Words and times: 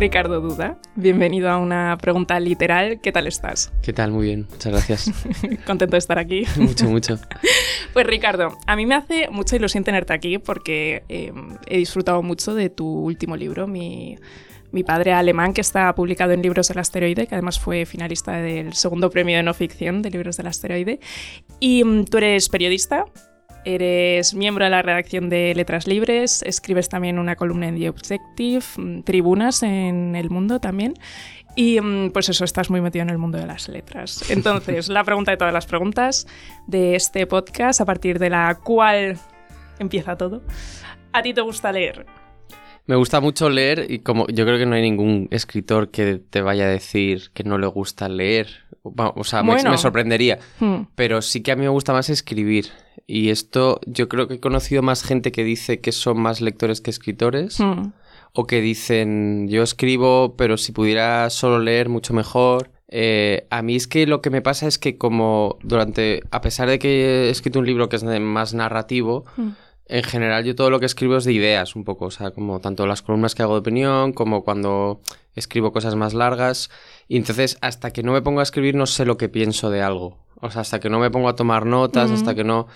Ricardo 0.00 0.40
Duda, 0.40 0.78
bienvenido 0.96 1.50
a 1.50 1.58
una 1.58 1.98
pregunta 2.00 2.40
literal. 2.40 3.02
¿Qué 3.02 3.12
tal 3.12 3.26
estás? 3.26 3.70
¿Qué 3.82 3.92
tal? 3.92 4.12
Muy 4.12 4.28
bien, 4.28 4.46
muchas 4.50 4.72
gracias. 4.72 5.12
Contento 5.66 5.92
de 5.92 5.98
estar 5.98 6.18
aquí. 6.18 6.46
mucho, 6.56 6.88
mucho. 6.88 7.18
Pues 7.92 8.06
Ricardo, 8.06 8.56
a 8.66 8.76
mí 8.76 8.86
me 8.86 8.94
hace 8.94 9.28
mucha 9.30 9.56
ilusión 9.56 9.84
tenerte 9.84 10.14
aquí 10.14 10.38
porque 10.38 11.02
eh, 11.08 11.32
he 11.66 11.76
disfrutado 11.76 12.22
mucho 12.22 12.54
de 12.54 12.70
tu 12.70 12.86
último 12.86 13.36
libro, 13.36 13.66
mi, 13.66 14.16
mi 14.70 14.84
padre 14.84 15.12
alemán, 15.12 15.52
que 15.52 15.60
está 15.60 15.94
publicado 15.94 16.32
en 16.32 16.40
Libros 16.40 16.68
del 16.68 16.78
Asteroide, 16.78 17.26
que 17.26 17.34
además 17.34 17.58
fue 17.58 17.84
finalista 17.84 18.32
del 18.32 18.72
segundo 18.74 19.10
premio 19.10 19.36
de 19.36 19.42
no 19.42 19.52
ficción 19.52 20.02
de 20.02 20.10
Libros 20.10 20.36
del 20.38 20.46
Asteroide. 20.46 21.00
Y 21.58 21.84
mm, 21.84 22.04
tú 22.04 22.18
eres 22.18 22.48
periodista, 22.48 23.04
Eres 23.64 24.34
miembro 24.34 24.64
de 24.64 24.70
la 24.70 24.82
redacción 24.82 25.28
de 25.28 25.54
Letras 25.54 25.86
Libres, 25.86 26.42
escribes 26.42 26.88
también 26.88 27.18
una 27.18 27.36
columna 27.36 27.68
en 27.68 27.78
The 27.78 27.90
Objective, 27.90 28.64
mm, 28.76 29.02
tribunas 29.02 29.62
en 29.62 30.16
El 30.16 30.30
Mundo 30.30 30.60
también. 30.60 30.94
Y 31.56 31.80
mm, 31.80 32.12
pues 32.12 32.28
eso, 32.28 32.44
estás 32.44 32.70
muy 32.70 32.80
metido 32.80 33.02
en 33.02 33.10
el 33.10 33.18
mundo 33.18 33.38
de 33.38 33.46
las 33.46 33.68
letras. 33.68 34.24
Entonces, 34.30 34.88
la 34.88 35.04
pregunta 35.04 35.30
de 35.30 35.36
todas 35.36 35.52
las 35.52 35.66
preguntas 35.66 36.26
de 36.66 36.94
este 36.94 37.26
podcast, 37.26 37.80
a 37.80 37.84
partir 37.84 38.18
de 38.18 38.30
la 38.30 38.54
cual 38.54 39.18
empieza 39.78 40.16
todo. 40.16 40.42
¿A 41.12 41.22
ti 41.22 41.34
te 41.34 41.40
gusta 41.40 41.72
leer? 41.72 42.06
Me 42.86 42.96
gusta 42.96 43.20
mucho 43.20 43.48
leer 43.50 43.86
y 43.88 44.00
como 44.00 44.26
yo 44.28 44.44
creo 44.44 44.58
que 44.58 44.66
no 44.66 44.74
hay 44.74 44.82
ningún 44.82 45.28
escritor 45.30 45.90
que 45.90 46.20
te 46.30 46.40
vaya 46.40 46.64
a 46.64 46.68
decir 46.68 47.30
que 47.34 47.44
no 47.44 47.58
le 47.58 47.66
gusta 47.66 48.08
leer. 48.08 48.48
O 48.82 49.24
sea, 49.24 49.42
me, 49.42 49.78
sorprendería. 49.78 50.38
Hmm. 50.58 50.82
Pero 50.94 51.20
sí 51.22 51.42
que 51.42 51.52
a 51.52 51.56
mí 51.56 51.62
me 51.62 51.68
gusta 51.68 51.92
más 51.92 52.08
escribir. 52.08 52.68
Y 53.06 53.30
esto 53.30 53.80
yo 53.86 54.08
creo 54.08 54.28
que 54.28 54.34
he 54.34 54.40
conocido 54.40 54.82
más 54.82 55.02
gente 55.02 55.32
que 55.32 55.44
dice 55.44 55.80
que 55.80 55.92
son 55.92 56.20
más 56.20 56.40
lectores 56.40 56.80
que 56.80 56.90
escritores. 56.90 57.60
Hmm. 57.60 57.92
O 58.32 58.46
que 58.46 58.60
dicen, 58.60 59.48
yo 59.48 59.62
escribo, 59.62 60.36
pero 60.36 60.56
si 60.56 60.72
pudiera 60.72 61.28
solo 61.30 61.58
leer, 61.58 61.88
mucho 61.88 62.14
mejor. 62.14 62.70
Eh, 62.88 63.46
a 63.50 63.62
mí 63.62 63.76
es 63.76 63.86
que 63.86 64.06
lo 64.06 64.20
que 64.20 64.30
me 64.30 64.42
pasa 64.42 64.66
es 64.66 64.78
que 64.78 64.98
como 64.98 65.58
durante, 65.62 66.22
a 66.30 66.40
pesar 66.40 66.68
de 66.68 66.78
que 66.78 67.26
he 67.26 67.30
escrito 67.30 67.58
un 67.58 67.66
libro 67.66 67.88
que 67.88 67.96
es 67.96 68.04
más 68.04 68.54
narrativo, 68.54 69.24
hmm. 69.36 69.48
en 69.86 70.02
general 70.04 70.44
yo 70.44 70.54
todo 70.54 70.70
lo 70.70 70.80
que 70.80 70.86
escribo 70.86 71.16
es 71.16 71.24
de 71.24 71.32
ideas 71.32 71.76
un 71.76 71.84
poco, 71.84 72.06
o 72.06 72.10
sea, 72.10 72.30
como 72.30 72.60
tanto 72.60 72.86
las 72.86 73.02
columnas 73.02 73.34
que 73.34 73.42
hago 73.42 73.54
de 73.54 73.60
opinión 73.60 74.12
como 74.12 74.44
cuando 74.44 75.00
escribo 75.34 75.72
cosas 75.72 75.94
más 75.96 76.14
largas. 76.14 76.70
Y 77.10 77.16
entonces 77.16 77.58
hasta 77.60 77.92
que 77.92 78.04
no 78.04 78.12
me 78.12 78.22
pongo 78.22 78.38
a 78.38 78.44
escribir 78.44 78.76
no 78.76 78.86
sé 78.86 79.04
lo 79.04 79.16
que 79.16 79.28
pienso 79.28 79.68
de 79.68 79.82
algo. 79.82 80.18
O 80.36 80.48
sea, 80.52 80.60
hasta 80.60 80.78
que 80.78 80.88
no 80.88 81.00
me 81.00 81.10
pongo 81.10 81.28
a 81.28 81.34
tomar 81.34 81.66
notas, 81.66 82.08
hasta 82.12 82.36
que 82.36 82.44
no... 82.44 82.68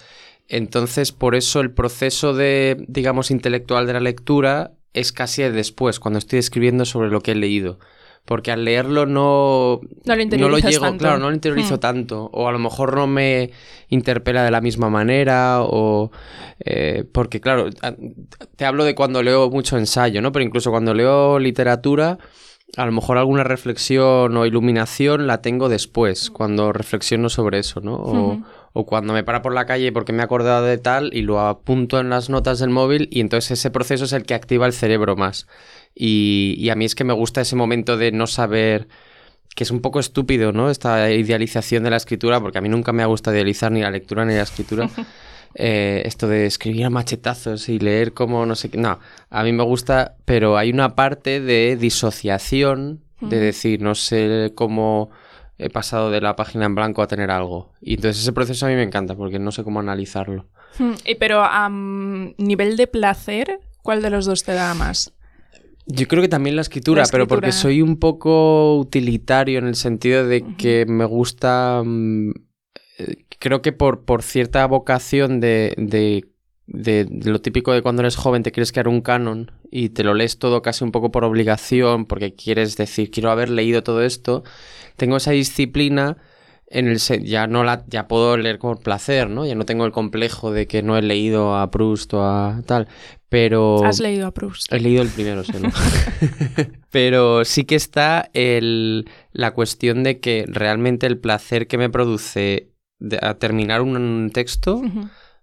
Entonces, 0.48 1.12
por 1.12 1.36
eso 1.36 1.60
el 1.60 1.70
proceso 1.70 2.34
de, 2.34 2.84
digamos, 2.88 3.30
intelectual 3.30 3.86
de 3.86 3.92
la 3.92 4.00
lectura 4.00 4.72
es 4.92 5.12
casi 5.12 5.44
después, 5.44 6.00
cuando 6.00 6.18
estoy 6.18 6.40
escribiendo 6.40 6.84
sobre 6.84 7.10
lo 7.10 7.20
que 7.20 7.30
he 7.30 7.34
leído. 7.36 7.78
Porque 8.24 8.50
al 8.50 8.64
leerlo 8.64 9.06
no, 9.06 9.80
no, 10.05 10.48
lo, 10.48 10.58
llego, 10.58 10.96
claro, 10.96 11.18
no 11.18 11.28
lo 11.28 11.34
interiorizo 11.34 11.77
hmm. 11.77 11.80
tanto. 11.80 12.28
O 12.32 12.48
a 12.48 12.52
lo 12.52 12.58
mejor 12.58 12.96
no 12.96 13.06
me 13.06 13.52
interpela 13.88 14.42
de 14.42 14.50
la 14.50 14.60
misma 14.60 14.90
manera. 14.90 15.58
O 15.62 16.10
eh, 16.58 17.05
porque, 17.12 17.40
claro, 17.40 17.70
te 18.56 18.64
hablo 18.64 18.82
de 18.82 18.96
cuando 18.96 19.22
leo 19.22 19.48
mucho 19.48 19.78
ensayo, 19.78 20.20
¿no? 20.20 20.32
Pero 20.32 20.44
incluso 20.44 20.72
cuando 20.72 20.92
leo 20.92 21.38
literatura, 21.38 22.18
a 22.77 22.86
lo 22.86 22.92
mejor 22.92 23.19
alguna 23.19 23.44
reflexión 23.44 24.36
o 24.36 24.47
iluminación 24.47 25.27
la 25.27 25.42
tengo 25.42 25.69
después, 25.69 26.30
cuando 26.30 26.72
reflexiono 26.72 27.28
sobre 27.28 27.58
eso, 27.58 27.80
¿no? 27.80 27.94
O, 27.94 28.42
o 28.72 28.86
cuando 28.86 29.12
me 29.12 29.22
para 29.22 29.42
por 29.42 29.55
la 29.55 29.67
calle 29.67 29.92
porque 29.92 30.12
me 30.12 30.20
he 30.20 30.25
acordado 30.25 30.64
de 30.64 30.78
tal 30.78 31.11
y 31.14 31.22
lo 31.22 31.41
apunto 31.41 32.00
en 32.00 32.11
las 32.11 32.30
notas 32.30 32.58
del 32.58 32.70
móvil 32.70 33.08
y 33.11 33.20
entonces 33.20 33.52
ese 33.52 33.70
proceso 33.70 34.05
es 34.05 34.12
el 34.12 34.25
que 34.25 34.34
activa 34.34 34.67
el 34.67 34.72
cerebro 34.72 35.17
más. 35.17 35.47
Y, 35.95 36.56
y 36.58 36.70
a 36.70 36.74
mí 36.74 36.85
es 36.85 36.95
que 36.95 37.05
me 37.05 37.12
gusta 37.12 37.40
ese 37.40 37.55
momento 37.55 37.96
de 37.96 38.11
no 38.11 38.27
saber 38.27 38.89
que 39.55 39.62
es 39.62 39.70
un 39.70 39.80
poco 39.80 40.01
estúpido, 40.01 40.52
¿no? 40.52 40.70
Esta 40.70 41.12
idealización 41.12 41.85
de 41.85 41.91
la 41.91 41.96
escritura, 41.96 42.41
porque 42.41 42.58
a 42.58 42.61
mí 42.61 42.68
nunca 42.68 42.92
me 42.92 43.05
ha 43.05 43.06
gustado 43.06 43.36
idealizar 43.36 43.70
ni 43.70 43.83
la 43.83 43.91
lectura 43.91 44.24
ni 44.24 44.35
la 44.35 44.42
escritura. 44.42 44.91
Eh, 45.55 46.03
esto 46.05 46.27
de 46.27 46.47
escribir 46.47 46.85
a 46.85 46.91
machetazos 46.91 47.69
y 47.69 47.79
leer 47.79 48.13
como 48.13 48.45
no 48.45 48.55
sé 48.57 48.70
qué. 48.70 48.79
No, 48.79 48.98
a 49.31 49.45
mí 49.45 49.53
me 49.53 49.63
gusta, 49.63 50.17
pero 50.25 50.57
hay 50.57 50.70
una 50.70 50.97
parte 50.97 51.41
de 51.41 51.77
disociación, 51.77 53.03
de 53.20 53.39
decir, 53.39 53.81
no 53.81 53.95
sé 53.95 54.53
cómo 54.55 55.11
he 55.57 55.70
pasado 55.70 56.11
de 56.11 56.20
la 56.20 56.37
página 56.37 56.67
en 56.67 56.75
blanco 56.75 57.01
a 57.01 57.07
tener 57.07 57.31
algo. 57.31 57.73
Y 57.81 57.95
entonces 57.95 58.23
ese 58.23 58.33
proceso 58.33 58.67
a 58.67 58.69
mí 58.69 58.75
me 58.75 58.83
encanta 58.83 59.15
porque 59.15 59.39
no 59.39 59.51
sé 59.53 59.65
cómo 59.65 59.81
analizarlo. 59.81 60.47
Hmm, 60.79 60.95
pero 61.19 61.42
a 61.42 61.69
nivel 61.71 62.77
de 62.77 62.86
placer, 62.86 63.61
¿cuál 63.83 64.03
de 64.03 64.11
los 64.11 64.27
dos 64.27 64.42
te 64.42 64.53
da 64.53 64.75
más? 64.75 65.15
Yo 65.86 66.09
creo 66.09 66.23
que 66.23 66.29
también 66.29 66.57
la 66.57 66.63
escritura, 66.63 67.05
pero 67.11 67.27
porque 67.27 67.53
soy 67.53 67.83
un 67.83 67.98
poco 67.98 68.79
utilitario 68.79 69.59
en 69.59 69.67
el 69.67 69.77
sentido 69.77 70.27
de 70.27 70.45
que 70.57 70.86
me 70.86 71.05
gusta... 71.05 71.83
Mm, 71.85 72.31
eh, 72.98 73.23
creo 73.39 73.62
que 73.62 73.72
por, 73.72 74.05
por 74.05 74.22
cierta 74.22 74.67
vocación 74.67 75.40
de, 75.40 75.74
de, 75.77 76.27
de, 76.67 77.06
lo 77.24 77.40
típico 77.40 77.72
de 77.72 77.83
cuando 77.83 78.02
eres 78.02 78.17
joven 78.17 78.42
te 78.42 78.52
quieres 78.52 78.72
crear 78.72 78.89
un 78.89 79.00
canon 79.00 79.52
y 79.70 79.90
te 79.90 80.05
lo 80.05 80.14
lees 80.14 80.39
todo 80.39 80.62
casi 80.62 80.84
un 80.84 80.92
poco 80.92 81.11
por 81.11 81.24
obligación 81.24 82.06
porque 82.06 82.34
quieres 82.34 82.77
decir, 82.77 83.11
quiero 83.11 83.30
haber 83.30 83.50
leído 83.50 83.83
todo 83.83 84.02
esto 84.02 84.44
tengo 84.96 85.17
esa 85.17 85.33
disciplina 85.33 86.17
en 86.67 86.89
el 86.89 86.98
ya 86.98 87.46
no 87.46 87.62
la 87.62 87.84
ya 87.86 88.08
puedo 88.08 88.36
leer 88.36 88.58
con 88.58 88.78
placer, 88.78 89.28
¿no? 89.28 89.46
Ya 89.46 89.55
no 89.55 89.64
tengo 89.64 89.84
el 89.84 89.92
complejo 89.92 90.50
de 90.50 90.67
que 90.67 90.83
no 90.83 90.96
he 90.96 91.02
leído 91.02 91.56
a 91.56 91.70
Proust 91.70 92.14
o 92.14 92.24
a 92.24 92.62
tal, 92.67 92.89
pero 93.28 93.84
Has 93.84 94.00
leído 94.00 94.27
a 94.27 94.33
Proust. 94.33 94.73
He 94.73 94.80
leído 94.80 95.02
el 95.02 95.08
primero, 95.08 95.44
sí, 95.44 95.52
¿no? 95.61 95.70
pero 96.90 97.44
sí 97.44 97.64
que 97.64 97.77
está 97.77 98.30
el, 98.33 99.08
la 99.33 99.52
cuestión 99.52 100.02
de 100.02 100.20
que 100.20 100.46
realmente 100.48 101.06
el 101.06 101.18
placer 101.18 101.67
que 101.67 101.78
me 101.78 101.90
produce 101.90 102.70
a 103.20 103.34
terminar 103.34 103.82
un 103.82 104.30
texto 104.32 104.82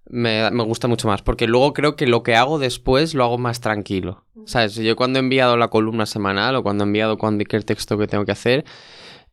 me, 0.09 0.50
me, 0.51 0.63
gusta 0.63 0.88
mucho 0.88 1.07
más, 1.07 1.22
porque 1.22 1.47
luego 1.47 1.73
creo 1.73 1.95
que 1.95 2.06
lo 2.06 2.23
que 2.23 2.35
hago 2.35 2.59
después 2.59 3.13
lo 3.13 3.23
hago 3.23 3.38
más 3.38 3.62
tranquilo. 3.62 4.25
¿Sabes? 4.45 4.75
Yo 4.75 4.95
cuando 4.95 5.19
he 5.19 5.22
enviado 5.22 5.56
la 5.57 5.69
columna 5.69 6.06
semanal 6.06 6.56
o 6.56 6.63
cuando 6.63 6.84
he 6.84 6.88
enviado 6.88 7.17
cualquier 7.17 7.63
texto 7.63 7.97
que 7.97 8.07
tengo 8.07 8.25
que 8.25 8.31
hacer, 8.31 8.66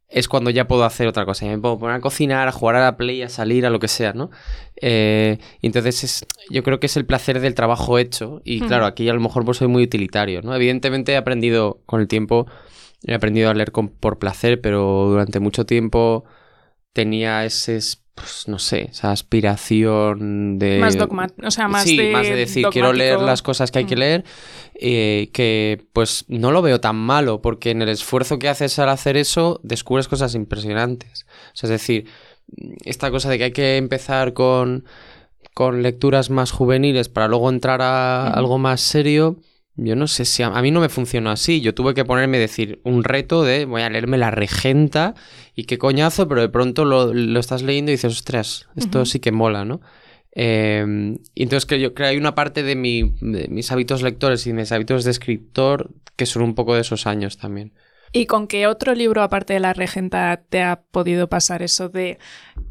es 0.08 0.28
cuando 0.28 0.50
ya 0.50 0.68
puedo 0.68 0.84
hacer 0.84 1.08
otra 1.08 1.24
cosa. 1.24 1.46
me 1.46 1.58
puedo 1.58 1.78
poner 1.78 1.96
a 1.96 2.00
cocinar, 2.00 2.48
a 2.48 2.52
jugar 2.52 2.76
a 2.76 2.80
la 2.80 2.96
play, 2.96 3.22
a 3.22 3.28
salir, 3.28 3.66
a 3.66 3.70
lo 3.70 3.78
que 3.78 3.88
sea, 3.88 4.12
¿no? 4.12 4.30
Eh, 4.80 5.38
entonces 5.62 6.04
es, 6.04 6.26
yo 6.50 6.62
creo 6.62 6.80
que 6.80 6.86
es 6.86 6.96
el 6.96 7.06
placer 7.06 7.40
del 7.40 7.54
trabajo 7.54 7.98
hecho. 7.98 8.40
Y 8.44 8.60
claro, 8.60 8.86
aquí 8.86 9.08
a 9.08 9.14
lo 9.14 9.20
mejor 9.20 9.44
pues 9.44 9.58
soy 9.58 9.68
muy 9.68 9.82
utilitario, 9.82 10.42
¿no? 10.42 10.54
Evidentemente 10.54 11.12
he 11.12 11.16
aprendido 11.16 11.80
con 11.86 12.00
el 12.00 12.08
tiempo, 12.08 12.46
he 13.04 13.14
aprendido 13.14 13.50
a 13.50 13.54
leer 13.54 13.72
por 13.72 14.18
placer, 14.18 14.60
pero 14.60 15.08
durante 15.08 15.40
mucho 15.40 15.66
tiempo 15.66 16.24
tenía 16.92 17.44
ese 17.44 17.80
pues 18.18 18.48
no 18.48 18.58
sé, 18.58 18.88
esa 18.90 19.12
aspiración 19.12 20.58
de... 20.58 20.78
Más 20.80 20.98
dogma, 20.98 21.28
o 21.42 21.50
sea, 21.52 21.68
más 21.68 21.84
sí, 21.84 22.00
más 22.12 22.26
de 22.26 22.34
decir, 22.34 22.66
quiero 22.72 22.92
leer 22.92 23.20
las 23.20 23.42
cosas 23.42 23.70
que 23.70 23.78
hay 23.78 23.84
que 23.84 23.94
mm. 23.94 23.98
leer, 23.98 24.24
eh, 24.74 25.30
que 25.32 25.86
pues 25.92 26.24
no 26.26 26.50
lo 26.50 26.60
veo 26.60 26.80
tan 26.80 26.96
malo, 26.96 27.40
porque 27.40 27.70
en 27.70 27.80
el 27.80 27.88
esfuerzo 27.88 28.38
que 28.38 28.48
haces 28.48 28.78
al 28.80 28.88
hacer 28.88 29.16
eso, 29.16 29.60
descubres 29.62 30.08
cosas 30.08 30.34
impresionantes. 30.34 31.26
O 31.52 31.56
sea, 31.56 31.68
es 31.68 31.70
decir, 31.70 32.06
esta 32.84 33.10
cosa 33.10 33.30
de 33.30 33.38
que 33.38 33.44
hay 33.44 33.52
que 33.52 33.76
empezar 33.76 34.32
con, 34.32 34.84
con 35.54 35.82
lecturas 35.82 36.28
más 36.30 36.50
juveniles 36.50 37.08
para 37.08 37.28
luego 37.28 37.50
entrar 37.50 37.82
a 37.82 38.28
algo 38.30 38.58
más 38.58 38.80
serio, 38.80 39.36
yo 39.80 39.94
no 39.94 40.08
sé 40.08 40.24
si 40.24 40.42
a, 40.42 40.50
mí 40.50 40.70
no 40.70 40.80
me 40.80 40.88
funcionó 40.88 41.30
así. 41.30 41.60
Yo 41.60 41.72
tuve 41.72 41.94
que 41.94 42.04
ponerme, 42.04 42.38
decir, 42.38 42.80
un 42.82 43.04
reto 43.04 43.44
de 43.44 43.64
voy 43.64 43.82
a 43.82 43.88
leerme 43.88 44.18
La 44.18 44.32
Regenta 44.32 45.14
y 45.54 45.64
qué 45.64 45.78
coñazo, 45.78 46.26
pero 46.28 46.40
de 46.40 46.48
pronto 46.48 46.84
lo, 46.84 47.38
estás 47.38 47.62
leyendo 47.62 47.92
y 47.92 47.94
dices, 47.94 48.12
ostras, 48.12 48.68
esto 48.76 49.06
sí 49.06 49.20
que 49.20 49.30
mola, 49.30 49.64
¿no? 49.64 49.80
Eh, 50.32 51.16
y 51.34 51.42
entonces 51.42 51.64
que 51.64 51.80
yo 51.80 51.94
creo 51.94 52.06
que 52.06 52.10
hay 52.10 52.16
una 52.16 52.34
parte 52.34 52.62
de, 52.62 52.76
mi, 52.76 53.14
de 53.20 53.48
mis 53.48 53.72
hábitos 53.72 54.02
lectores 54.02 54.46
y 54.46 54.52
mis 54.52 54.70
hábitos 54.72 55.04
de 55.04 55.10
escritor 55.10 55.90
que 56.16 56.26
son 56.26 56.42
un 56.42 56.54
poco 56.54 56.74
de 56.74 56.80
esos 56.80 57.06
años 57.06 57.38
también. 57.38 57.72
¿Y 58.12 58.26
con 58.26 58.48
qué 58.48 58.66
otro 58.66 58.94
libro, 58.94 59.22
aparte 59.22 59.54
de 59.54 59.60
La 59.60 59.74
Regenta, 59.74 60.42
te 60.48 60.62
ha 60.62 60.82
podido 60.90 61.28
pasar 61.28 61.62
eso 61.62 61.88
de 61.88 62.18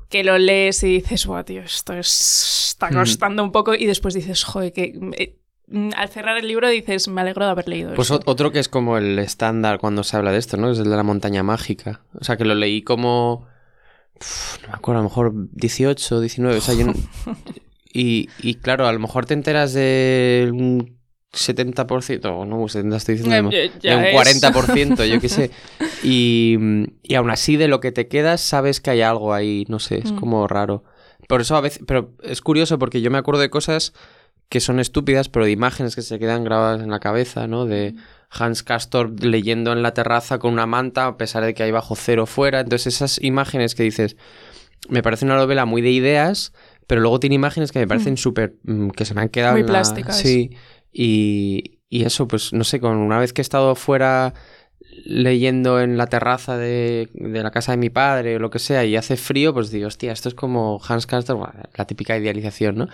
que 0.10 0.24
lo 0.24 0.38
lees 0.38 0.83
y 0.83 0.88
dices, 0.88 1.25
wow, 1.25 1.44
tío, 1.44 1.62
esto 1.62 1.94
está 1.94 2.89
costando 2.89 3.44
un 3.44 3.51
poco 3.51 3.75
y 3.75 3.86
después 3.86 4.13
dices, 4.13 4.44
joder, 4.44 4.74
que 4.74 4.94
Mm, 4.94 5.13
al 5.95 6.09
cerrar 6.09 6.37
el 6.37 6.47
libro 6.47 6.69
dices, 6.69 7.07
me 7.07 7.21
alegro 7.21 7.45
de 7.45 7.51
haber 7.51 7.67
leído. 7.67 7.93
Pues 7.93 8.11
otro 8.11 8.51
que 8.51 8.59
es 8.59 8.69
como 8.69 8.97
el 8.97 9.19
estándar 9.19 9.79
cuando 9.79 10.03
se 10.03 10.15
habla 10.15 10.31
de 10.31 10.37
esto, 10.37 10.57
¿no? 10.57 10.71
Es 10.71 10.79
el 10.79 10.89
de 10.89 10.95
la 10.95 11.03
montaña 11.03 11.43
mágica. 11.43 12.01
O 12.19 12.23
sea, 12.23 12.37
que 12.37 12.45
lo 12.45 12.55
leí 12.55 12.83
como... 12.83 13.47
no 14.61 14.67
me 14.69 14.73
acuerdo, 14.73 14.99
a 14.99 15.03
lo 15.03 15.09
mejor 15.09 15.33
18, 15.51 16.21
19, 16.21 16.57
o 16.57 16.61
sea, 16.61 16.73
yo 16.73 16.85
y, 17.93 18.29
y 18.41 18.55
claro, 18.55 18.87
a 18.87 18.93
lo 18.93 18.99
mejor 18.99 19.25
te 19.25 19.33
enteras 19.33 19.73
de 19.73 20.49
un 20.53 20.97
70%, 21.33 22.25
o 22.25 22.45
no, 22.45 22.67
70 22.67 22.95
estoy 22.95 23.15
diciendo, 23.15 23.49
de 23.49 23.71
un 23.95 24.03
40%, 24.03 25.05
yo 25.05 25.19
qué 25.19 25.29
sé. 25.29 25.51
Y, 26.03 26.57
y 27.01 27.15
aún 27.15 27.31
así 27.31 27.57
de 27.57 27.67
lo 27.67 27.79
que 27.79 27.91
te 27.91 28.07
quedas 28.07 28.39
sabes 28.39 28.79
que 28.79 28.91
hay 28.91 29.01
algo 29.01 29.33
ahí, 29.33 29.65
no 29.67 29.79
sé, 29.79 29.97
es 29.97 30.11
mm. 30.11 30.15
como 30.15 30.47
raro. 30.47 30.83
Por 31.27 31.41
eso 31.41 31.55
a 31.55 31.61
veces, 31.61 31.81
pero 31.87 32.13
es 32.21 32.39
curioso 32.41 32.77
porque 32.77 33.01
yo 33.01 33.09
me 33.09 33.17
acuerdo 33.17 33.41
de 33.41 33.49
cosas 33.49 33.93
que 34.49 34.59
son 34.59 34.79
estúpidas, 34.79 35.29
pero 35.29 35.45
de 35.45 35.51
imágenes 35.51 35.95
que 35.95 36.01
se 36.01 36.19
quedan 36.19 36.44
grabadas 36.44 36.81
en 36.81 36.89
la 36.89 36.99
cabeza, 36.99 37.47
¿no? 37.47 37.65
De 37.65 37.95
Hans 38.29 38.63
Castor 38.63 39.23
leyendo 39.23 39.73
en 39.73 39.81
la 39.81 39.94
terraza 39.94 40.39
con 40.39 40.53
una 40.53 40.65
manta, 40.65 41.07
a 41.07 41.17
pesar 41.17 41.44
de 41.44 41.53
que 41.53 41.63
hay 41.63 41.71
bajo 41.71 41.95
cero 41.95 42.25
fuera. 42.25 42.61
Entonces, 42.61 42.95
esas 42.95 43.21
imágenes 43.21 43.75
que 43.75 43.83
dices, 43.83 44.15
me 44.89 45.03
parece 45.03 45.25
una 45.25 45.35
novela 45.35 45.65
muy 45.65 45.81
de 45.81 45.91
ideas, 45.91 46.53
pero 46.88 47.01
luego 47.01 47.19
tiene 47.19 47.35
imágenes 47.35 47.71
que 47.71 47.79
me 47.79 47.88
parecen 47.88 48.13
mm. 48.13 48.17
súper. 48.17 48.55
Mm, 48.63 48.89
que 48.89 49.05
se 49.05 49.13
me 49.13 49.21
han 49.21 49.29
quedado. 49.29 49.53
Muy 49.53 49.63
plásticas. 49.63 50.17
Sí. 50.17 50.51
Y, 50.93 51.79
y 51.89 52.05
eso, 52.05 52.27
pues 52.27 52.53
no 52.53 52.63
sé, 52.63 52.79
con 52.79 52.97
una 52.97 53.19
vez 53.19 53.33
que 53.33 53.41
he 53.41 53.43
estado 53.43 53.75
fuera 53.75 54.33
leyendo 55.05 55.79
en 55.81 55.97
la 55.97 56.07
terraza 56.07 56.57
de, 56.57 57.09
la 57.13 57.51
casa 57.51 57.71
de 57.71 57.77
mi 57.77 57.89
padre 57.89 58.35
o 58.35 58.39
lo 58.39 58.49
que 58.49 58.59
sea 58.59 58.85
y 58.85 58.95
hace 58.95 59.17
frío, 59.17 59.53
pues 59.53 59.71
digo, 59.71 59.88
hostia, 59.88 60.11
esto 60.11 60.29
es 60.29 60.35
como 60.35 60.81
Hans 60.88 61.07
Castor, 61.07 61.53
la 61.75 61.85
típica 61.85 62.17
idealización, 62.17 62.75
¿no? 62.75 62.88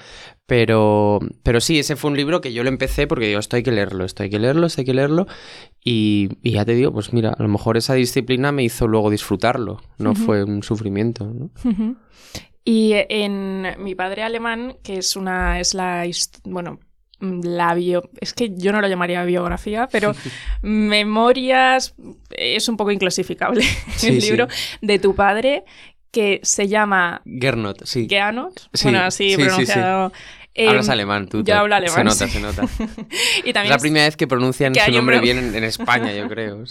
Pero, 0.45 1.19
pero 1.43 1.61
sí, 1.61 1.79
ese 1.79 1.95
fue 1.95 2.11
un 2.11 2.17
libro 2.17 2.41
que 2.41 2.53
yo 2.53 2.63
lo 2.63 2.69
empecé 2.69 3.07
porque 3.07 3.27
digo, 3.27 3.39
esto 3.39 3.55
hay 3.55 3.63
que 3.63 3.71
leerlo, 3.71 4.05
esto 4.05 4.23
hay 4.23 4.29
que 4.29 4.39
leerlo, 4.39 4.67
esto 4.67 4.81
hay 4.81 4.85
que 4.85 4.93
leerlo. 4.93 5.27
Y, 5.83 6.29
ya 6.43 6.65
te 6.65 6.75
digo, 6.75 6.91
pues 6.91 7.13
mira, 7.13 7.29
a 7.37 7.41
lo 7.41 7.49
mejor 7.49 7.77
esa 7.77 7.93
disciplina 7.93 8.51
me 8.51 8.63
hizo 8.63 8.87
luego 8.87 9.09
disfrutarlo, 9.09 9.81
no 9.97 10.15
fue 10.15 10.43
un 10.43 10.63
sufrimiento, 10.63 11.25
¿no? 11.25 11.49
Y 12.65 12.93
en 13.09 13.75
Mi 13.79 13.93
padre 13.95 14.23
alemán, 14.23 14.77
que 14.83 14.97
es 14.97 15.15
una, 15.15 15.59
es 15.59 15.73
la, 15.73 16.05
bueno, 16.45 16.79
la 17.43 17.73
bio... 17.73 18.09
Es 18.19 18.33
que 18.33 18.51
yo 18.55 18.71
no 18.71 18.81
lo 18.81 18.87
llamaría 18.87 19.23
biografía, 19.23 19.87
pero 19.91 20.13
memorias 20.61 21.95
es 22.31 22.67
un 22.67 22.77
poco 22.77 22.91
inclasificable. 22.91 23.65
el 24.03 24.19
libro 24.19 24.47
de 24.81 24.99
tu 24.99 25.15
padre 25.15 25.63
que 26.11 26.39
se 26.43 26.67
llama... 26.67 27.21
Gernot, 27.25 27.85
sí. 27.85 28.07
Gernot, 28.09 28.69
bueno, 28.83 28.99
así 28.99 29.35
pronunciado 29.35 30.11
Hablas 30.55 30.87
em, 30.87 30.91
alemán, 30.91 31.27
tú. 31.27 31.43
Yo 31.43 31.55
hablo 31.55 31.73
alemán. 31.73 32.11
Se 32.11 32.25
nota, 32.25 32.27
se 32.27 32.39
nota. 32.39 32.61
y 33.43 33.53
también 33.53 33.65
es 33.65 33.69
la 33.69 33.77
primera 33.79 34.05
vez 34.05 34.15
que 34.15 34.27
pronuncian 34.27 34.75
su 34.75 34.91
nombre 34.91 35.19
bien 35.19 35.55
en, 35.55 35.63
España, 35.63 36.13
yo 36.13 36.27
creo. 36.29 36.63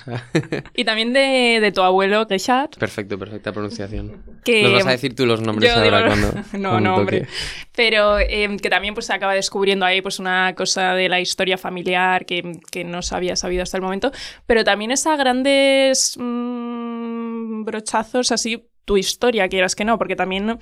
y 0.75 0.85
también 0.85 1.13
de, 1.13 1.59
de, 1.61 1.73
tu 1.73 1.83
abuelo, 1.83 2.25
Geshat. 2.29 2.77
Perfecto, 2.77 3.19
perfecta 3.19 3.53
pronunciación. 3.53 4.23
Que... 4.45 4.63
Nos 4.63 4.73
vas 4.75 4.87
a 4.87 4.91
decir 4.93 5.17
tú 5.17 5.27
los 5.27 5.41
nombres 5.41 5.73
ahora 5.73 6.07
cuando. 6.07 6.33
no, 6.59 6.81
no, 6.81 6.97
hombre. 6.97 7.27
Pero 7.75 8.21
em, 8.21 8.57
que 8.59 8.71
también 8.71 8.95
pues, 8.95 9.07
se 9.07 9.15
acaba 9.15 9.35
descubriendo 9.35 9.85
ahí 9.85 10.01
pues, 10.01 10.21
una 10.21 10.55
cosa 10.55 10.95
de 10.95 11.09
la 11.09 11.21
historia 11.21 11.59
familiar 11.59 12.25
que, 12.25 12.61
que 12.71 12.85
no 12.85 13.03
se 13.03 13.17
había 13.17 13.35
sabido 13.35 13.65
hasta 13.65 13.79
el 13.79 13.83
momento. 13.83 14.13
Pero 14.47 14.63
también 14.63 14.93
es 14.93 15.07
a 15.09 15.17
grandes 15.17 16.17
mmm, 16.19 17.65
brochazos 17.65 18.31
así 18.31 18.65
tu 18.85 18.97
historia, 18.97 19.49
quieras 19.49 19.75
que 19.75 19.85
no, 19.85 19.99
porque 19.99 20.17
también 20.17 20.59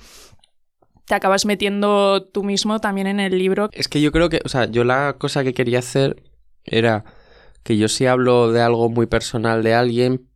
te 1.11 1.15
acabas 1.15 1.45
metiendo 1.45 2.23
tú 2.23 2.41
mismo 2.41 2.79
también 2.79 3.05
en 3.05 3.19
el 3.19 3.37
libro. 3.37 3.69
Es 3.73 3.89
que 3.89 3.99
yo 3.99 4.13
creo 4.13 4.29
que, 4.29 4.39
o 4.45 4.47
sea, 4.47 4.71
yo 4.71 4.85
la 4.85 5.17
cosa 5.19 5.43
que 5.43 5.53
quería 5.53 5.79
hacer 5.79 6.23
era 6.63 7.03
que 7.63 7.75
yo 7.75 7.89
si 7.89 8.05
hablo 8.05 8.53
de 8.53 8.61
algo 8.61 8.89
muy 8.89 9.07
personal 9.07 9.61
de 9.61 9.73
alguien, 9.73 10.29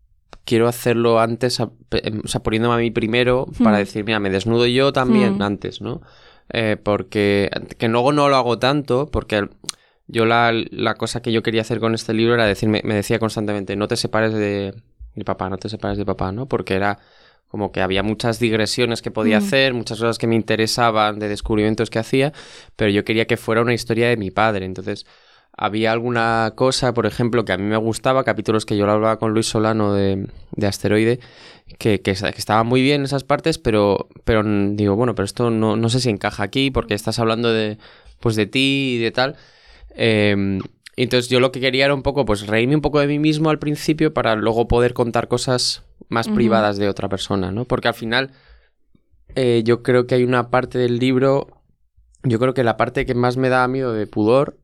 quiero 0.43 0.67
hacerlo 0.67 1.21
antes, 1.21 1.61
em, 1.61 2.21
o 2.25 2.27
sea, 2.27 2.43
poniéndome 2.43 2.75
a 2.75 2.79
mí 2.79 2.91
primero 2.91 3.45
para 3.63 3.77
hmm. 3.77 3.79
decir, 3.79 4.03
mira, 4.03 4.19
me 4.19 4.29
desnudo 4.29 4.65
yo 4.65 4.91
también 4.91 5.37
hmm. 5.37 5.43
antes, 5.43 5.79
¿no? 5.79 6.01
Eh, 6.49 6.75
porque 6.75 7.49
que 7.77 7.87
luego 7.87 8.11
no 8.11 8.27
lo 8.27 8.35
hago 8.35 8.59
tanto, 8.59 9.09
porque 9.09 9.47
yo 10.07 10.25
la, 10.25 10.51
la, 10.51 10.95
cosa 10.95 11.21
que 11.21 11.31
yo 11.31 11.41
quería 11.41 11.61
hacer 11.61 11.79
con 11.79 11.95
este 11.95 12.13
libro 12.13 12.33
era 12.33 12.45
decirme, 12.45 12.81
me 12.83 12.95
decía 12.95 13.17
constantemente, 13.17 13.77
no 13.77 13.87
te 13.87 13.95
separes 13.95 14.33
de 14.33 14.73
mi 15.13 15.23
papá, 15.23 15.49
no 15.49 15.55
te 15.55 15.69
separes 15.69 15.97
de 15.97 16.05
papá, 16.05 16.33
¿no? 16.33 16.49
Porque 16.49 16.73
era 16.73 16.99
como 17.55 17.71
que 17.71 17.79
había 17.79 18.03
muchas 18.03 18.37
digresiones 18.37 19.01
que 19.01 19.11
podía 19.11 19.39
mm. 19.39 19.43
hacer, 19.43 19.73
muchas 19.73 19.97
cosas 19.97 20.17
que 20.17 20.27
me 20.27 20.35
interesaban 20.35 21.19
de 21.19 21.29
descubrimientos 21.29 21.89
que 21.89 21.99
hacía, 21.99 22.33
pero 22.75 22.91
yo 22.91 23.05
quería 23.05 23.27
que 23.27 23.37
fuera 23.37 23.61
una 23.61 23.73
historia 23.73 24.09
de 24.09 24.17
mi 24.17 24.29
padre. 24.29 24.65
Entonces, 24.65 25.05
había 25.55 25.93
alguna 25.93 26.51
cosa, 26.55 26.93
por 26.93 27.05
ejemplo, 27.05 27.45
que 27.45 27.53
a 27.53 27.57
mí 27.57 27.63
me 27.63 27.77
gustaba, 27.77 28.25
capítulos 28.25 28.65
que 28.65 28.75
yo 28.75 28.85
lo 28.85 28.91
hablaba 28.91 29.19
con 29.19 29.33
Luis 29.33 29.45
Solano 29.45 29.93
de, 29.93 30.27
de 30.51 30.67
Asteroide, 30.67 31.21
que, 31.79 32.01
que, 32.01 32.11
estaban 32.11 32.67
muy 32.67 32.81
bien 32.81 33.05
esas 33.05 33.23
partes, 33.23 33.57
pero, 33.57 34.09
pero 34.25 34.43
digo, 34.43 34.97
bueno, 34.97 35.15
pero 35.15 35.23
esto 35.23 35.49
no, 35.49 35.77
no 35.77 35.87
sé 35.87 36.01
si 36.01 36.09
encaja 36.09 36.43
aquí, 36.43 36.71
porque 36.71 36.93
estás 36.93 37.19
hablando 37.19 37.53
de, 37.53 37.77
pues 38.19 38.35
de 38.35 38.47
ti 38.47 38.95
y 38.97 38.97
de 38.97 39.11
tal. 39.11 39.37
Eh, 39.95 40.59
entonces 40.97 41.29
yo 41.29 41.39
lo 41.39 41.53
que 41.53 41.61
quería 41.61 41.85
era 41.85 41.93
un 41.93 42.03
poco, 42.03 42.25
pues 42.25 42.47
reírme 42.47 42.75
un 42.75 42.81
poco 42.81 42.99
de 42.99 43.07
mí 43.07 43.17
mismo 43.17 43.49
al 43.49 43.59
principio 43.59 44.13
para 44.13 44.35
luego 44.35 44.67
poder 44.67 44.93
contar 44.93 45.29
cosas 45.29 45.84
más 46.09 46.27
privadas 46.27 46.77
de 46.77 46.89
otra 46.89 47.09
persona, 47.09 47.51
¿no? 47.51 47.65
Porque 47.65 47.87
al 47.87 47.93
final 47.93 48.31
eh, 49.35 49.63
yo 49.65 49.83
creo 49.83 50.07
que 50.07 50.15
hay 50.15 50.23
una 50.23 50.49
parte 50.49 50.77
del 50.77 50.99
libro, 50.99 51.61
yo 52.23 52.39
creo 52.39 52.53
que 52.53 52.63
la 52.63 52.77
parte 52.77 53.05
que 53.05 53.15
más 53.15 53.37
me 53.37 53.49
da 53.49 53.67
miedo 53.67 53.93
de 53.93 54.07
pudor 54.07 54.57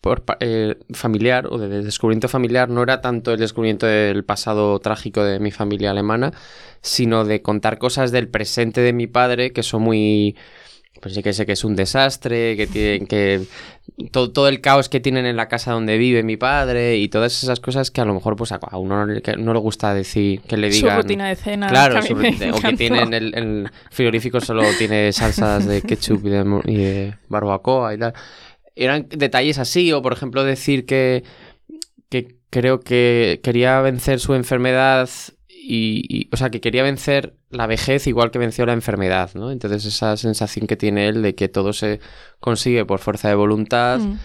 por, 0.00 0.24
eh, 0.40 0.78
familiar 0.92 1.46
o 1.46 1.58
de 1.58 1.82
descubrimiento 1.82 2.28
familiar 2.28 2.68
no 2.68 2.82
era 2.82 3.00
tanto 3.00 3.32
el 3.32 3.38
descubrimiento 3.38 3.86
del 3.86 4.24
pasado 4.24 4.78
trágico 4.78 5.24
de 5.24 5.40
mi 5.40 5.50
familia 5.50 5.90
alemana, 5.90 6.32
sino 6.80 7.24
de 7.24 7.42
contar 7.42 7.78
cosas 7.78 8.10
del 8.10 8.28
presente 8.28 8.80
de 8.80 8.92
mi 8.92 9.06
padre 9.06 9.52
que 9.52 9.62
son 9.62 9.82
muy 9.82 10.36
pues 11.00 11.14
sí 11.14 11.22
que 11.22 11.32
sé 11.32 11.46
que 11.46 11.52
es 11.52 11.64
un 11.64 11.76
desastre, 11.76 12.56
que 12.56 12.66
tienen 12.66 13.06
que 13.06 13.42
todo, 14.12 14.30
todo, 14.30 14.48
el 14.48 14.60
caos 14.60 14.88
que 14.88 15.00
tienen 15.00 15.26
en 15.26 15.36
la 15.36 15.48
casa 15.48 15.72
donde 15.72 15.98
vive 15.98 16.22
mi 16.22 16.36
padre 16.36 16.96
y 16.98 17.08
todas 17.08 17.42
esas 17.42 17.60
cosas 17.60 17.90
que 17.90 18.00
a 18.00 18.04
lo 18.04 18.14
mejor 18.14 18.36
pues 18.36 18.52
a 18.52 18.58
uno 18.78 19.06
no, 19.06 19.52
le 19.54 19.60
gusta 19.60 19.94
decir 19.94 20.40
que 20.42 20.56
le 20.56 20.70
digan 20.70 20.96
su 20.96 21.02
rutina 21.02 21.28
de 21.28 21.36
cena 21.36 21.68
claro 21.68 22.00
su 22.02 22.14
rutina, 22.14 22.54
o 22.54 22.60
que 22.60 22.72
tienen 22.74 23.14
el, 23.14 23.34
el, 23.34 23.70
frigorífico 23.90 24.40
solo 24.40 24.62
tiene 24.78 25.12
salsas 25.12 25.66
de 25.66 25.82
ketchup 25.82 26.24
y 26.66 26.76
de, 26.76 27.14
barbacoa 27.28 27.94
y 27.94 27.98
tal. 27.98 28.14
Eran 28.76 29.06
detalles 29.08 29.58
así 29.58 29.92
o 29.92 30.02
por 30.02 30.12
ejemplo 30.12 30.44
decir 30.44 30.86
que 30.86 31.24
que 32.08 32.36
creo 32.50 32.80
que 32.80 33.40
quería 33.42 33.80
vencer 33.80 34.20
su 34.20 34.34
enfermedad 34.34 35.08
y, 35.62 36.28
o 36.32 36.36
sea, 36.36 36.50
que 36.50 36.60
quería 36.60 36.82
vencer 36.82 37.34
la 37.50 37.66
vejez 37.66 38.06
igual 38.06 38.30
que 38.30 38.38
venció 38.38 38.64
la 38.64 38.72
enfermedad, 38.72 39.30
¿no? 39.34 39.50
Entonces 39.50 39.84
esa 39.84 40.16
sensación 40.16 40.66
que 40.66 40.76
tiene 40.76 41.08
él 41.08 41.22
de 41.22 41.34
que 41.34 41.48
todo 41.48 41.72
se 41.72 42.00
consigue 42.40 42.84
por 42.84 43.00
fuerza 43.00 43.28
de 43.28 43.34
voluntad 43.34 44.00
mm. 44.00 44.18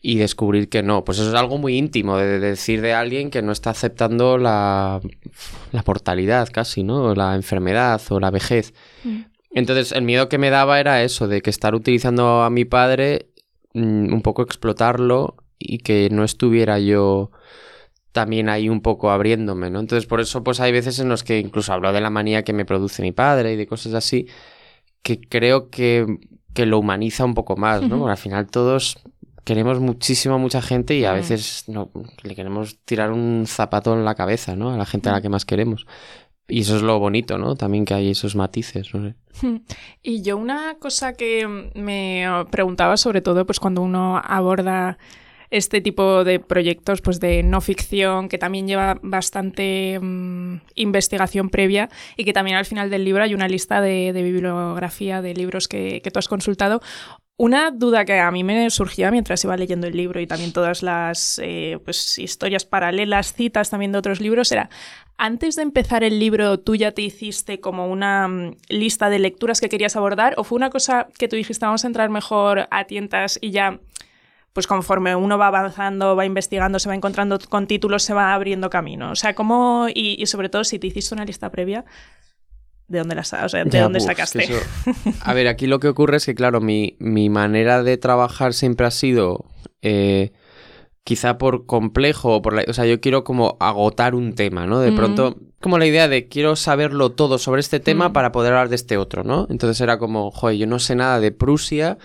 y 0.00 0.16
descubrir 0.16 0.68
que 0.68 0.82
no, 0.82 1.04
pues 1.04 1.18
eso 1.18 1.28
es 1.28 1.34
algo 1.34 1.58
muy 1.58 1.76
íntimo 1.76 2.16
de, 2.16 2.40
decir 2.40 2.80
de 2.80 2.94
alguien 2.94 3.30
que 3.30 3.42
no 3.42 3.52
está 3.52 3.70
aceptando 3.70 4.38
la, 4.38 5.00
la 5.72 5.84
mortalidad 5.86 6.48
casi, 6.50 6.82
¿no? 6.82 7.14
La 7.14 7.34
enfermedad 7.34 8.00
o 8.08 8.18
la 8.18 8.30
vejez. 8.30 8.72
Mm. 9.04 9.20
Entonces 9.52 9.92
el 9.92 10.02
miedo 10.02 10.28
que 10.28 10.38
me 10.38 10.50
daba 10.50 10.80
era 10.80 11.02
eso, 11.02 11.28
de 11.28 11.42
que 11.42 11.50
estar 11.50 11.74
utilizando 11.74 12.42
a 12.42 12.50
mi 12.50 12.64
padre, 12.64 13.26
mm, 13.74 14.12
un 14.12 14.22
poco 14.22 14.42
explotarlo 14.42 15.36
y 15.58 15.78
que 15.78 16.08
no 16.10 16.24
estuviera 16.24 16.78
yo 16.78 17.30
también 18.12 18.48
ahí 18.48 18.68
un 18.68 18.80
poco 18.80 19.10
abriéndome, 19.10 19.70
¿no? 19.70 19.80
Entonces, 19.80 20.06
por 20.06 20.20
eso, 20.20 20.42
pues 20.42 20.60
hay 20.60 20.72
veces 20.72 20.98
en 20.98 21.08
los 21.08 21.22
que 21.22 21.38
incluso 21.38 21.72
hablo 21.72 21.92
de 21.92 22.00
la 22.00 22.10
manía 22.10 22.42
que 22.42 22.52
me 22.52 22.64
produce 22.64 23.02
mi 23.02 23.12
padre 23.12 23.52
y 23.52 23.56
de 23.56 23.66
cosas 23.66 23.94
así, 23.94 24.26
que 25.02 25.20
creo 25.20 25.70
que, 25.70 26.06
que 26.54 26.66
lo 26.66 26.78
humaniza 26.78 27.24
un 27.24 27.34
poco 27.34 27.56
más, 27.56 27.82
¿no? 27.82 27.98
Porque 27.98 28.12
al 28.12 28.18
final 28.18 28.46
todos 28.50 28.98
queremos 29.44 29.80
muchísimo 29.80 30.34
a 30.34 30.38
mucha 30.38 30.62
gente 30.62 30.94
y 30.94 31.04
a 31.04 31.12
veces 31.12 31.64
no, 31.66 31.90
le 32.22 32.34
queremos 32.34 32.78
tirar 32.84 33.12
un 33.12 33.44
zapato 33.46 33.94
en 33.94 34.04
la 34.04 34.14
cabeza, 34.14 34.56
¿no? 34.56 34.72
A 34.72 34.76
la 34.76 34.86
gente 34.86 35.08
a 35.08 35.12
la 35.12 35.22
que 35.22 35.28
más 35.28 35.44
queremos. 35.44 35.86
Y 36.48 36.62
eso 36.62 36.76
es 36.76 36.82
lo 36.82 36.98
bonito, 36.98 37.38
¿no? 37.38 37.54
También 37.54 37.84
que 37.84 37.94
hay 37.94 38.10
esos 38.10 38.34
matices, 38.34 38.92
¿no? 38.92 39.14
Y 40.02 40.22
yo 40.22 40.36
una 40.36 40.74
cosa 40.78 41.12
que 41.12 41.46
me 41.74 42.26
preguntaba 42.50 42.96
sobre 42.96 43.22
todo, 43.22 43.46
pues 43.46 43.60
cuando 43.60 43.82
uno 43.82 44.20
aborda 44.22 44.98
este 45.50 45.80
tipo 45.80 46.24
de 46.24 46.38
proyectos 46.38 47.00
pues 47.00 47.20
de 47.20 47.42
no 47.42 47.60
ficción 47.60 48.28
que 48.28 48.38
también 48.38 48.66
lleva 48.66 48.98
bastante 49.02 49.98
mm, 50.00 50.60
investigación 50.76 51.50
previa 51.50 51.88
y 52.16 52.24
que 52.24 52.32
también 52.32 52.56
al 52.56 52.64
final 52.64 52.88
del 52.90 53.04
libro 53.04 53.24
hay 53.24 53.34
una 53.34 53.48
lista 53.48 53.80
de, 53.80 54.12
bibliografía 54.12 55.22
de 55.22 55.34
libros 55.34 55.68
que, 55.68 56.00
tú 56.12 56.18
has 56.18 56.28
consultado. 56.28 56.80
Una 57.36 57.70
duda 57.70 58.04
que 58.04 58.20
a 58.20 58.30
mí 58.30 58.44
me 58.44 58.68
surgía 58.68 59.10
mientras 59.10 59.42
iba 59.44 59.56
leyendo 59.56 59.86
el 59.86 59.96
libro 59.96 60.20
y 60.20 60.26
también 60.26 60.52
todas 60.52 60.82
las 60.82 61.40
eh, 61.42 61.78
pues, 61.84 62.18
historias 62.18 62.66
paralelas, 62.66 63.32
citas 63.32 63.70
también 63.70 63.92
de 63.92 63.98
otros 63.98 64.20
libros, 64.20 64.52
era, 64.52 64.68
antes 65.16 65.56
de 65.56 65.62
empezar 65.62 66.04
el 66.04 66.18
libro, 66.18 66.60
¿tú 66.60 66.76
ya 66.76 66.92
te 66.92 67.02
hiciste 67.02 67.60
como 67.60 67.86
una 67.86 68.28
mm, 68.28 68.56
lista 68.68 69.08
de 69.08 69.18
lecturas 69.18 69.60
que 69.60 69.70
querías 69.70 69.96
abordar 69.96 70.34
o 70.36 70.44
fue 70.44 70.56
una 70.56 70.70
cosa 70.70 71.08
que 71.18 71.28
tú 71.28 71.36
dijiste, 71.36 71.64
vamos 71.64 71.84
a 71.84 71.88
entrar 71.88 72.10
mejor 72.10 72.68
a 72.70 72.84
tientas 72.84 73.38
y 73.40 73.50
ya 73.50 73.80
pues 74.52 74.66
conforme 74.66 75.14
uno 75.14 75.38
va 75.38 75.48
avanzando, 75.48 76.16
va 76.16 76.26
investigando, 76.26 76.78
se 76.78 76.88
va 76.88 76.94
encontrando 76.94 77.38
con 77.48 77.66
títulos, 77.66 78.02
se 78.02 78.14
va 78.14 78.34
abriendo 78.34 78.70
camino. 78.70 79.12
O 79.12 79.16
sea, 79.16 79.34
cómo, 79.34 79.86
y, 79.94 80.24
sobre 80.26 80.48
todo 80.48 80.64
si 80.64 80.78
te 80.78 80.88
hiciste 80.88 81.14
una 81.14 81.24
lista 81.24 81.50
previa, 81.50 81.84
¿de 82.88 82.98
dónde, 82.98 83.14
la, 83.14 83.22
o 83.22 83.24
sea, 83.48 83.64
¿de 83.64 83.80
dónde 83.80 84.00
sacaste? 84.00 84.48
A 85.22 85.34
ver, 85.34 85.46
aquí 85.46 85.66
lo 85.66 85.78
que 85.78 85.88
ocurre 85.88 86.16
es 86.16 86.26
que, 86.26 86.34
claro, 86.34 86.60
mi, 86.60 86.96
mi 86.98 87.28
manera 87.30 87.82
de 87.82 87.96
trabajar 87.96 88.54
siempre 88.54 88.86
ha 88.86 88.90
sido... 88.90 89.44
Eh, 89.82 90.32
quizá 91.04 91.38
por 91.38 91.66
complejo, 91.66 92.36
o, 92.36 92.42
por 92.42 92.54
o 92.68 92.72
sea, 92.72 92.86
yo 92.86 93.00
quiero 93.00 93.24
como 93.24 93.56
agotar 93.58 94.14
un 94.14 94.34
tema, 94.34 94.66
¿no? 94.66 94.80
De 94.80 94.92
pronto, 94.92 95.38
como 95.60 95.78
la 95.78 95.86
idea 95.86 96.08
de 96.08 96.28
quiero 96.28 96.56
saberlo 96.56 97.10
todo 97.10 97.38
sobre 97.38 97.60
este 97.60 97.80
tema 97.80 98.12
para 98.12 98.32
poder 98.32 98.52
hablar 98.52 98.68
de 98.68 98.76
este 98.76 98.96
otro, 98.96 99.24
¿no? 99.24 99.46
Entonces 99.50 99.80
era 99.80 99.98
como, 99.98 100.30
joder, 100.30 100.56
yo 100.56 100.66
no 100.66 100.78
sé 100.78 100.94
nada 100.94 101.18
de 101.18 101.32
Prusia, 101.32 101.98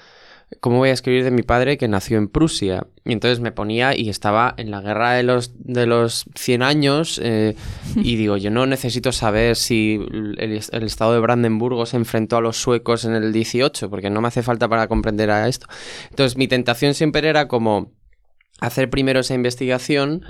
¿cómo 0.60 0.78
voy 0.78 0.90
a 0.90 0.94
escribir 0.94 1.24
de 1.24 1.32
mi 1.32 1.44
padre 1.44 1.78
que 1.78 1.88
nació 1.88 2.18
en 2.18 2.28
Prusia? 2.28 2.88
Y 3.04 3.14
entonces 3.14 3.40
me 3.40 3.52
ponía 3.52 3.96
y 3.96 4.10
estaba 4.10 4.54
en 4.58 4.72
la 4.72 4.82
guerra 4.82 5.14
de 5.14 5.24
los, 5.24 5.52
de 5.58 5.86
los 5.86 6.26
100 6.36 6.64
años 6.64 7.20
eh, 7.24 7.56
y 7.96 8.16
digo, 8.16 8.38
yo 8.38 8.52
no 8.52 8.66
necesito 8.66 9.12
saber 9.12 9.56
si 9.56 10.00
el, 10.38 10.54
estado 10.54 11.14
de 11.14 11.20
Brandenburgo 11.20 11.86
se 11.86 11.98
enfrentó 11.98 12.38
a 12.38 12.42
los 12.42 12.58
suecos 12.58 13.06
en 13.06 13.14
el 13.14 13.32
18, 13.32 13.90
porque 13.90 14.10
no 14.10 14.22
me 14.22 14.28
hace 14.28 14.44
falta 14.44 14.68
para 14.68 14.88
comprender 14.88 15.32
a 15.32 15.48
esto. 15.48 15.68
Entonces 16.10 16.38
mi 16.38 16.48
tentación 16.48 16.94
siempre 16.94 17.28
era 17.28 17.48
como 17.48 17.92
hacer 18.60 18.90
primero 18.90 19.20
esa 19.20 19.34
investigación 19.34 20.26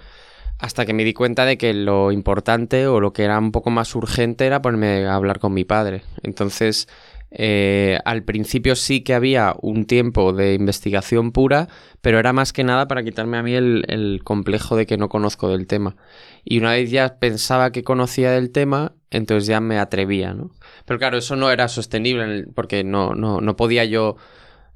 hasta 0.58 0.86
que 0.86 0.94
me 0.94 1.04
di 1.04 1.14
cuenta 1.14 1.46
de 1.46 1.58
que 1.58 1.74
lo 1.74 2.12
importante 2.12 2.88
o 2.88 3.00
lo 3.00 3.14
que 3.14 3.24
era 3.24 3.38
un 3.38 3.52
poco 3.52 3.70
más 3.70 3.94
urgente 3.96 4.46
era 4.46 4.62
ponerme 4.62 5.06
a 5.06 5.16
hablar 5.16 5.40
con 5.40 5.54
mi 5.54 5.66
padre. 5.66 6.04
Entonces, 6.24 6.88
eh, 7.38 8.00
al 8.06 8.24
principio 8.24 8.78
sí 8.78 9.02
que 9.02 9.14
había 9.14 9.56
un 9.62 9.86
tiempo 9.86 10.32
de 10.32 10.54
investigación 10.54 11.34
pura, 11.34 11.68
pero 12.00 12.18
era 12.18 12.32
más 12.32 12.54
que 12.54 12.64
nada 12.64 12.88
para 12.88 13.04
quitarme 13.04 13.38
a 13.38 13.44
mí 13.44 13.54
el, 13.54 14.22
complejo 14.24 14.78
de 14.78 14.86
que 14.86 14.98
no 14.98 15.10
conozco 15.10 15.50
del 15.50 15.68
tema. 15.68 15.98
Y 16.46 16.60
una 16.60 16.72
vez 16.72 16.92
ya 16.92 17.20
pensaba 17.20 17.72
que 17.72 17.84
conocía 17.84 18.32
del 18.32 18.52
tema, 18.52 18.94
entonces 19.12 19.48
ya 19.48 19.60
me 19.60 19.80
atrevía, 19.80 20.34
¿no? 20.34 20.52
Pero 20.86 20.98
claro, 20.98 21.18
eso 21.18 21.36
no 21.36 21.52
era 21.52 21.68
sostenible 21.68 22.48
porque 22.56 22.86
no, 22.86 23.16
no, 23.16 23.42
no 23.42 23.56
podía 23.58 23.84
yo... 23.84 24.16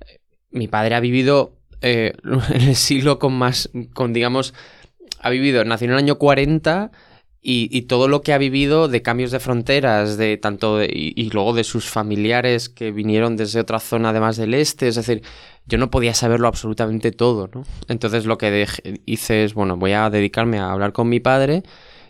Eh, 0.06 0.20
mi 0.51 0.68
padre 0.68 0.96
ha 0.96 1.00
vivido 1.00 1.56
eh, 1.82 2.12
en 2.50 2.62
el 2.62 2.75
siglo 2.75 3.20
con 3.20 3.34
más, 3.36 3.70
con 3.94 4.12
digamos, 4.12 4.54
ha 5.22 5.30
vivido, 5.30 5.63
nació 5.63 5.86
en 5.86 5.92
el 5.92 5.98
año 5.98 6.18
40 6.18 6.92
y, 7.41 7.84
todo 7.84 8.10
lo 8.10 8.22
que 8.22 8.34
ha 8.34 8.38
vivido 8.38 8.89
de 8.89 9.01
cambios 9.01 9.31
de 9.31 9.39
fronteras, 9.39 10.17
de 10.17 10.38
tanto 10.38 10.84
y, 10.84 11.29
luego 11.31 11.53
de 11.53 11.63
sus 11.63 11.89
familiares 11.89 12.67
que 12.67 12.91
vinieron 12.91 13.38
desde 13.38 13.62
otra 13.62 13.79
zona 13.79 14.10
además 14.10 14.36
del 14.36 14.53
este, 14.53 14.89
es 14.89 14.96
decir, 14.96 15.22
yo 15.65 15.77
no 15.77 15.89
podía 15.89 16.13
saberlo 16.13 16.48
absolutamente 16.48 17.12
todo, 17.12 17.50
¿no? 17.53 17.63
Entonces 17.88 18.25
lo 18.25 18.38
que 18.38 18.67
hice 19.05 19.46
es, 19.46 19.53
bueno, 19.53 19.77
voy 19.77 19.93
a 19.93 20.10
dedicarme 20.10 20.60
a 20.60 20.72
hablar 20.72 20.91
con 20.91 21.08
mi 21.08 21.22
padre 21.22 21.63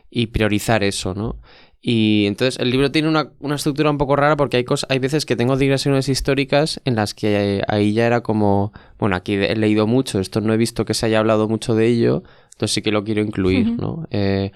y 0.10 0.28
priorizar 0.28 0.84
eso, 0.84 1.14
¿no? 1.14 1.38
Y 1.82 2.26
entonces 2.26 2.60
el 2.60 2.72
libro 2.72 2.92
tiene 2.92 3.08
una, 3.08 3.32
una, 3.40 3.56
estructura 3.56 3.90
un 3.90 3.98
poco 3.98 4.16
rara 4.16 4.36
porque 4.36 4.58
hay, 4.58 4.66
cosas, 4.66 4.90
hay 4.90 5.00
veces 5.00 5.26
que 5.26 5.38
tengo 5.38 5.56
digresiones 5.56 6.10
históricas 6.10 6.82
en 6.84 6.96
las 6.96 7.14
que 7.14 7.64
ahí 7.68 7.94
ya 7.94 8.06
era 8.06 8.22
como, 8.22 8.74
bueno, 8.98 9.16
aquí 9.16 9.36
he 9.36 9.56
leído 9.56 9.88
mucho, 9.88 10.20
esto 10.20 10.42
no 10.42 10.54
he 10.54 10.58
visto 10.58 10.84
que 10.84 10.94
se 10.94 11.06
haya 11.06 11.20
hablado 11.20 11.48
mucho 11.48 11.76
de 11.76 11.88
ello, 11.88 12.24
entonces 12.52 12.74
sí 12.74 12.82
que 12.82 12.92
lo 12.92 13.06
quiero 13.06 13.22
incluir, 13.22 13.72
¿no? 13.80 14.08
Eh, 14.12 14.52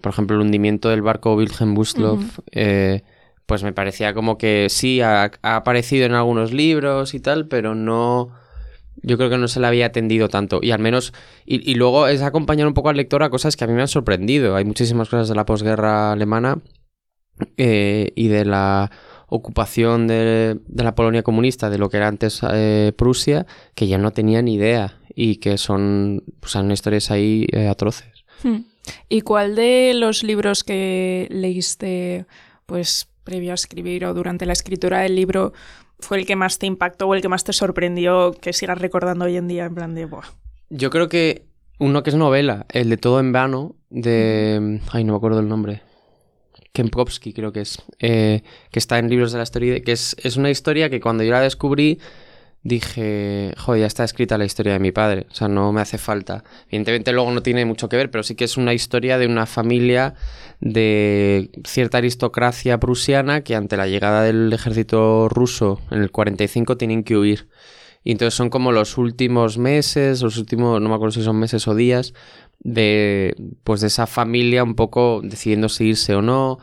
por 0.00 0.12
ejemplo, 0.12 0.36
el 0.36 0.42
hundimiento 0.42 0.88
del 0.88 1.02
barco 1.02 1.34
Wilhelm 1.34 1.74
Buslov, 1.74 2.20
eh, 2.52 3.02
pues 3.46 3.62
me 3.62 3.72
parecía 3.72 4.14
como 4.14 4.38
que 4.38 4.68
sí, 4.68 5.00
ha, 5.00 5.30
aparecido 5.42 6.06
en 6.06 6.14
algunos 6.14 6.52
libros 6.52 7.14
y 7.14 7.20
tal, 7.20 7.46
pero 7.46 7.74
no... 7.74 8.30
Yo 9.02 9.16
creo 9.16 9.30
que 9.30 9.38
no 9.38 9.48
se 9.48 9.60
le 9.60 9.66
había 9.66 9.86
atendido 9.86 10.28
tanto. 10.28 10.60
Y 10.62 10.72
al 10.72 10.78
menos. 10.78 11.14
Y, 11.46 11.74
luego 11.74 12.06
es 12.06 12.20
acompañar 12.20 12.66
un 12.66 12.74
poco 12.74 12.90
al 12.90 12.98
lector 12.98 13.22
a 13.22 13.30
cosas 13.30 13.56
que 13.56 13.64
a 13.64 13.66
mí 13.66 13.72
me 13.72 13.80
han 13.80 13.88
sorprendido. 13.88 14.56
Hay 14.56 14.66
muchísimas 14.66 15.08
cosas 15.08 15.26
de 15.30 15.34
la 15.34 15.46
posguerra 15.46 16.12
alemana 16.12 16.58
eh, 17.56 18.12
y 18.14 18.28
de 18.28 18.44
la 18.44 18.90
ocupación 19.26 20.06
de, 20.06 20.60
la 20.74 20.94
Polonia 20.94 21.22
comunista, 21.22 21.70
de 21.70 21.78
lo 21.78 21.88
que 21.88 21.96
era 21.96 22.08
antes 22.08 22.42
Prusia, 22.98 23.46
que 23.74 23.88
ya 23.88 23.96
no 23.96 24.10
tenía 24.10 24.42
ni 24.42 24.56
idea 24.56 25.00
y 25.14 25.36
que 25.36 25.58
son, 25.58 26.22
pues, 26.40 26.52
son 26.52 26.70
historias 26.70 27.10
ahí 27.10 27.46
eh, 27.52 27.68
atroces. 27.68 28.24
Hmm. 28.42 28.60
¿Y 29.08 29.22
cuál 29.22 29.54
de 29.54 29.92
los 29.94 30.22
libros 30.22 30.64
que 30.64 31.26
leíste 31.30 32.26
pues 32.66 33.08
previo 33.24 33.52
a 33.52 33.54
escribir 33.54 34.04
o 34.04 34.14
durante 34.14 34.46
la 34.46 34.52
escritura 34.52 35.00
del 35.00 35.16
libro 35.16 35.52
fue 35.98 36.18
el 36.18 36.26
que 36.26 36.36
más 36.36 36.58
te 36.58 36.66
impactó 36.66 37.08
o 37.08 37.14
el 37.14 37.22
que 37.22 37.28
más 37.28 37.44
te 37.44 37.52
sorprendió 37.52 38.32
que 38.32 38.52
sigas 38.52 38.78
recordando 38.78 39.24
hoy 39.26 39.36
en 39.36 39.48
día 39.48 39.64
en 39.64 39.74
plan 39.74 39.94
de 39.94 40.06
Buah. 40.06 40.24
Yo 40.70 40.90
creo 40.90 41.08
que 41.08 41.46
uno 41.78 42.02
que 42.02 42.10
es 42.10 42.16
novela, 42.16 42.66
el 42.70 42.90
de 42.90 42.96
Todo 42.96 43.20
en 43.20 43.32
Vano, 43.32 43.74
de... 43.90 44.80
Ay, 44.92 45.04
no 45.04 45.12
me 45.12 45.16
acuerdo 45.16 45.40
el 45.40 45.48
nombre. 45.48 45.82
Kempkowski 46.72 47.32
creo 47.32 47.52
que 47.52 47.62
es, 47.62 47.82
eh, 47.98 48.42
que 48.70 48.78
está 48.78 48.98
en 48.98 49.10
Libros 49.10 49.32
de 49.32 49.38
la 49.38 49.44
Historia, 49.44 49.82
que 49.82 49.92
es, 49.92 50.14
es 50.22 50.36
una 50.36 50.50
historia 50.50 50.88
que 50.88 51.00
cuando 51.00 51.24
yo 51.24 51.32
la 51.32 51.40
descubrí 51.40 51.98
dije, 52.62 53.54
joder, 53.56 53.80
ya 53.80 53.86
está 53.86 54.04
escrita 54.04 54.36
la 54.36 54.44
historia 54.44 54.74
de 54.74 54.80
mi 54.80 54.92
padre, 54.92 55.26
o 55.30 55.34
sea, 55.34 55.48
no 55.48 55.72
me 55.72 55.80
hace 55.80 55.98
falta. 55.98 56.44
Evidentemente 56.66 57.12
luego 57.12 57.30
no 57.30 57.42
tiene 57.42 57.64
mucho 57.64 57.88
que 57.88 57.96
ver, 57.96 58.10
pero 58.10 58.22
sí 58.22 58.34
que 58.34 58.44
es 58.44 58.56
una 58.56 58.74
historia 58.74 59.18
de 59.18 59.26
una 59.26 59.46
familia 59.46 60.14
de 60.60 61.50
cierta 61.64 61.98
aristocracia 61.98 62.78
prusiana 62.78 63.42
que 63.42 63.56
ante 63.56 63.76
la 63.76 63.86
llegada 63.86 64.22
del 64.22 64.52
ejército 64.52 65.28
ruso 65.28 65.80
en 65.90 66.02
el 66.02 66.10
45 66.10 66.76
tienen 66.76 67.02
que 67.02 67.16
huir. 67.16 67.48
Y 68.02 68.12
entonces 68.12 68.34
son 68.34 68.50
como 68.50 68.72
los 68.72 68.96
últimos 68.98 69.58
meses, 69.58 70.22
los 70.22 70.38
últimos, 70.38 70.80
no 70.80 70.88
me 70.88 70.94
acuerdo 70.94 71.12
si 71.12 71.22
son 71.22 71.38
meses 71.38 71.68
o 71.68 71.74
días, 71.74 72.14
de 72.60 73.34
pues 73.64 73.80
de 73.80 73.88
esa 73.88 74.06
familia 74.06 74.64
un 74.64 74.74
poco 74.74 75.20
decidiendo 75.22 75.68
si 75.68 75.86
irse 75.88 76.14
o 76.14 76.22
no. 76.22 76.58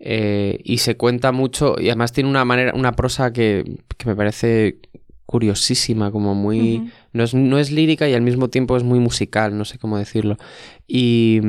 Eh, 0.00 0.60
y 0.64 0.78
se 0.78 0.96
cuenta 0.96 1.32
mucho, 1.32 1.76
y 1.78 1.88
además 1.88 2.12
tiene 2.12 2.28
una 2.28 2.44
manera, 2.44 2.72
una 2.74 2.92
prosa 2.92 3.32
que, 3.32 3.78
que 3.96 4.06
me 4.06 4.16
parece 4.16 4.78
curiosísima, 5.26 6.10
como 6.10 6.34
muy... 6.34 6.90
no, 7.12 7.24
es, 7.24 7.34
no 7.34 7.58
es 7.58 7.70
lírica 7.70 8.08
y 8.08 8.14
al 8.14 8.22
mismo 8.22 8.48
tiempo 8.48 8.76
es 8.76 8.82
muy 8.82 8.98
musical, 8.98 9.56
no 9.56 9.64
sé 9.64 9.78
cómo 9.78 9.98
decirlo. 9.98 10.36
Y, 10.86 11.40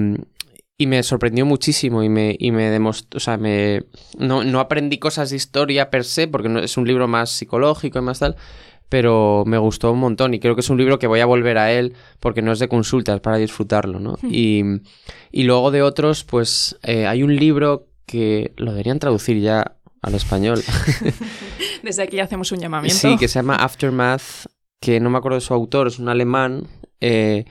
y 0.78 0.88
me 0.88 1.04
sorprendió 1.04 1.46
muchísimo 1.46 2.04
y 2.04 2.10
me, 2.10 2.36
y 2.38 2.52
me 2.52 2.70
demostró, 2.70 3.18
o 3.18 3.20
sea, 3.20 3.38
me, 3.38 3.84
no, 4.18 4.44
no, 4.44 4.60
aprendí 4.60 4.98
cosas 4.98 5.30
de 5.30 5.38
historia 5.38 5.90
per 5.90 6.04
se, 6.04 6.28
porque 6.28 6.50
no, 6.50 6.60
es 6.60 6.78
un 6.78 6.88
libro 6.88 7.08
más 7.08 7.30
psicológico 7.30 8.00
y 8.00 8.02
más 8.02 8.20
tal, 8.20 8.36
pero 8.90 9.44
me 9.46 9.58
gustó 9.58 9.92
un 9.92 10.00
montón 10.00 10.34
y 10.34 10.40
creo 10.40 10.56
que 10.56 10.62
es 10.62 10.70
un 10.70 10.78
libro 10.78 11.00
que 11.00 11.08
voy 11.08 11.22
a 11.22 11.26
volver 11.26 11.58
a 11.58 11.72
él 11.72 11.94
porque 12.20 12.42
no 12.42 12.52
es 12.52 12.60
de 12.60 12.68
consultas, 12.68 13.22
para 13.22 13.38
disfrutarlo, 13.38 14.00
¿no? 14.00 14.18
y, 14.24 14.64
y, 15.32 15.44
luego 15.44 15.72
de 15.72 15.82
otros, 15.82 16.24
pues 16.24 16.78
eh, 16.84 17.08
hay 17.08 17.24
un 17.24 17.36
libro 17.36 17.88
que 18.06 18.54
lo 18.58 18.72
deberían 18.72 19.00
traducir 19.00 19.40
ya 19.40 19.78
al 20.06 20.14
español. 20.14 20.62
Desde 21.84 22.04
aquí 22.04 22.20
hacemos 22.20 22.52
un 22.52 22.60
llamamiento. 22.60 22.96
Sí, 22.96 23.18
que 23.18 23.28
se 23.28 23.40
llama 23.40 23.56
Aftermath, 23.56 24.46
que 24.80 25.00
no 25.00 25.10
me 25.10 25.18
acuerdo 25.18 25.36
de 25.36 25.42
su 25.42 25.54
autor, 25.54 25.88
es 25.88 25.98
un 25.98 26.10
alemán, 26.10 26.68
eh, 27.02 27.46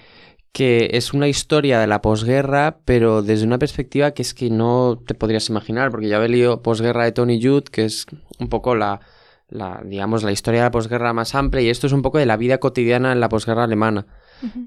que 0.53 0.91
es 0.93 1.13
una 1.13 1.27
historia 1.27 1.81
de 1.81 1.89
la 1.89 2.01
posguerra, 2.01 2.79
pero 2.85 3.23
desde 3.23 3.45
una 3.45 3.59
perspectiva 3.59 4.13
que 4.13 4.23
es 4.23 4.35
que 4.35 4.51
no 4.51 5.03
te 5.05 5.15
podrías 5.15 5.49
imaginar, 5.49 5.91
porque 5.91 6.07
ya 6.07 6.25
he 6.25 6.29
leído 6.29 6.63
Posguerra 6.63 7.05
de 7.05 7.11
Tony 7.11 7.43
Judd, 7.43 7.65
que 7.65 7.85
es 7.85 8.07
un 8.39 8.49
poco 8.49 8.77
la, 8.77 9.01
la, 9.49 9.83
digamos, 9.85 10.23
la 10.23 10.31
historia 10.31 10.61
de 10.61 10.67
la 10.67 10.71
posguerra 10.71 11.13
más 11.13 11.35
amplia, 11.35 11.61
y 11.61 11.71
esto 11.71 11.89
es 11.89 11.93
un 11.93 12.03
poco 12.03 12.19
de 12.19 12.27
la 12.27 12.37
vida 12.37 12.59
cotidiana 12.59 13.11
en 13.11 13.19
la 13.19 13.29
posguerra 13.29 13.65
alemana. 13.65 14.07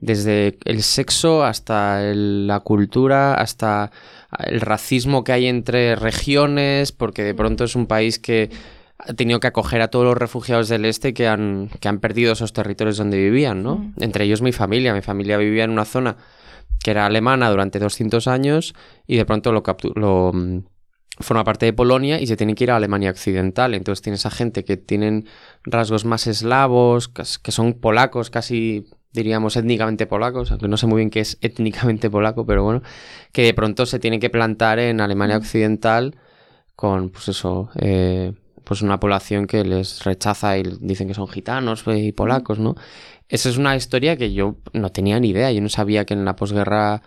Desde 0.01 0.57
el 0.65 0.81
sexo 0.81 1.43
hasta 1.43 2.01
la 2.13 2.61
cultura, 2.61 3.35
hasta 3.35 3.91
el 4.39 4.61
racismo 4.61 5.23
que 5.23 5.33
hay 5.33 5.47
entre 5.47 5.95
regiones, 5.95 6.91
porque 6.91 7.23
de 7.23 7.35
pronto 7.35 7.63
es 7.63 7.75
un 7.75 7.85
país 7.85 8.17
que 8.17 8.49
ha 8.97 9.13
tenido 9.13 9.39
que 9.39 9.47
acoger 9.47 9.81
a 9.81 9.89
todos 9.89 10.05
los 10.05 10.17
refugiados 10.17 10.69
del 10.69 10.85
este 10.85 11.13
que 11.13 11.27
han, 11.27 11.69
que 11.79 11.87
han 11.87 11.99
perdido 11.99 12.33
esos 12.33 12.53
territorios 12.53 12.97
donde 12.97 13.17
vivían, 13.17 13.61
¿no? 13.61 13.75
Mm. 13.77 13.93
Entre 13.99 14.25
ellos 14.25 14.41
mi 14.41 14.51
familia. 14.51 14.93
Mi 14.93 15.01
familia 15.01 15.37
vivía 15.37 15.63
en 15.63 15.71
una 15.71 15.85
zona 15.85 16.17
que 16.83 16.91
era 16.91 17.05
alemana 17.05 17.49
durante 17.49 17.79
200 17.79 18.27
años 18.27 18.73
y 19.05 19.17
de 19.17 19.25
pronto 19.25 19.51
lo, 19.51 19.63
lo 19.95 20.31
mm, 20.33 20.63
forma 21.19 21.43
parte 21.43 21.65
de 21.65 21.73
Polonia 21.73 22.19
y 22.19 22.27
se 22.27 22.37
tiene 22.37 22.55
que 22.55 22.63
ir 22.63 22.71
a 22.71 22.75
Alemania 22.75 23.11
Occidental. 23.11 23.73
Entonces 23.73 24.01
tienes 24.01 24.25
a 24.25 24.31
gente 24.31 24.63
que 24.63 24.77
tienen 24.77 25.27
rasgos 25.63 26.05
más 26.05 26.27
eslavos, 26.27 27.07
que 27.07 27.51
son 27.51 27.73
polacos, 27.73 28.29
casi 28.29 28.85
diríamos 29.17 29.55
étnicamente 29.55 30.07
polacos, 30.07 30.51
aunque 30.51 30.67
no 30.67 30.77
sé 30.77 30.87
muy 30.87 30.97
bien 30.97 31.09
qué 31.09 31.19
es 31.19 31.37
étnicamente 31.41 32.09
polaco, 32.09 32.45
pero 32.45 32.63
bueno, 32.63 32.81
que 33.31 33.43
de 33.43 33.53
pronto 33.53 33.85
se 33.85 33.99
tiene 33.99 34.19
que 34.19 34.29
plantar 34.29 34.79
en 34.79 35.01
Alemania 35.01 35.37
Occidental 35.37 36.15
con, 36.75 37.09
pues 37.09 37.27
eso, 37.29 37.69
eh, 37.79 38.33
pues 38.63 38.81
una 38.81 38.99
población 38.99 39.47
que 39.47 39.63
les 39.63 40.03
rechaza 40.03 40.57
y 40.57 40.63
dicen 40.81 41.07
que 41.07 41.13
son 41.13 41.27
gitanos 41.27 41.83
y 41.87 42.11
polacos, 42.11 42.59
¿no? 42.59 42.75
Esa 43.29 43.49
es 43.49 43.57
una 43.57 43.75
historia 43.75 44.15
que 44.17 44.33
yo 44.33 44.57
no 44.73 44.91
tenía 44.91 45.19
ni 45.19 45.29
idea, 45.29 45.51
yo 45.51 45.61
no 45.61 45.69
sabía 45.69 46.05
que 46.05 46.13
en 46.13 46.23
la 46.23 46.35
posguerra 46.35 47.01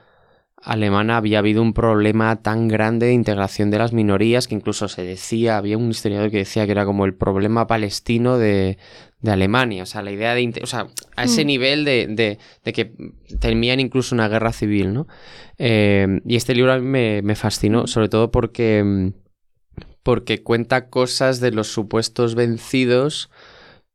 alemana 0.62 1.16
había 1.16 1.38
habido 1.38 1.62
un 1.62 1.72
problema 1.72 2.42
tan 2.42 2.68
grande 2.68 3.06
de 3.06 3.14
integración 3.14 3.70
de 3.70 3.78
las 3.78 3.92
minorías 3.92 4.46
que 4.46 4.54
incluso 4.54 4.88
se 4.88 5.02
decía, 5.02 5.56
había 5.56 5.78
un 5.78 5.90
historiador 5.90 6.30
que 6.30 6.38
decía 6.38 6.66
que 6.66 6.72
era 6.72 6.84
como 6.84 7.06
el 7.06 7.14
problema 7.14 7.66
palestino 7.66 8.36
de, 8.36 8.76
de 9.20 9.30
Alemania, 9.30 9.84
o 9.84 9.86
sea, 9.86 10.02
la 10.02 10.10
idea 10.10 10.34
de, 10.34 10.60
o 10.62 10.66
sea, 10.66 10.88
a 11.16 11.24
ese 11.24 11.44
mm. 11.44 11.46
nivel 11.46 11.84
de, 11.84 12.06
de, 12.08 12.38
de, 12.62 12.72
que 12.72 12.92
temían 13.40 13.80
incluso 13.80 14.14
una 14.14 14.28
guerra 14.28 14.52
civil, 14.52 14.92
¿no? 14.92 15.06
Eh, 15.56 16.20
y 16.26 16.36
este 16.36 16.54
libro 16.54 16.72
a 16.72 16.78
mí 16.78 16.86
me, 16.86 17.22
me 17.22 17.36
fascinó, 17.36 17.86
sobre 17.86 18.10
todo 18.10 18.30
porque, 18.30 19.12
porque 20.02 20.42
cuenta 20.42 20.90
cosas 20.90 21.40
de 21.40 21.52
los 21.52 21.68
supuestos 21.68 22.34
vencidos 22.34 23.30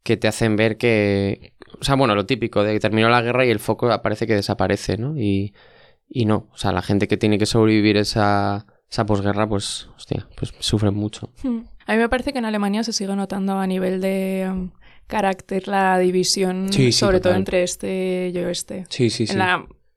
que 0.02 0.18
te 0.18 0.28
hacen 0.28 0.56
ver 0.56 0.78
que, 0.78 1.54
o 1.80 1.84
sea, 1.84 1.96
bueno, 1.96 2.16
lo 2.16 2.26
típico 2.26 2.64
de 2.64 2.74
que 2.74 2.80
terminó 2.80 3.10
la 3.10 3.22
guerra 3.22 3.46
y 3.46 3.52
el 3.52 3.60
foco 3.60 3.92
aparece 3.92 4.26
que 4.26 4.34
desaparece, 4.34 4.98
¿no? 4.98 5.16
Y, 5.16 5.54
y 6.08 6.26
no, 6.26 6.48
o 6.52 6.58
sea, 6.58 6.72
la 6.72 6.82
gente 6.82 7.08
que 7.08 7.18
tiene 7.18 7.38
que 7.38 7.46
sobrevivir 7.46 7.98
esa, 7.98 8.66
esa 8.90 9.06
posguerra, 9.06 9.48
pues, 9.48 9.90
hostia, 9.96 10.28
pues 10.38 10.54
sufre 10.60 10.92
mucho. 10.92 11.32
Hmm. 11.44 11.62
A 11.88 11.94
mí 11.94 12.00
me 12.00 12.10
parece 12.10 12.34
que 12.34 12.40
en 12.40 12.46
Alemania 12.46 12.84
se 12.84 12.94
sigue 12.94 13.16
notando 13.16 13.60
a 13.60 13.68
nivel 13.68 14.02
de 14.02 14.48
um, 14.50 14.72
carácter 15.08 15.68
la 15.68 16.00
división, 16.00 16.72
sobre 16.92 17.20
todo 17.20 17.36
entre 17.36 17.64
este 17.64 18.32
y 18.34 18.38
oeste. 18.40 18.86
Sí, 18.90 19.10
sí, 19.10 19.28
sí. 19.28 19.38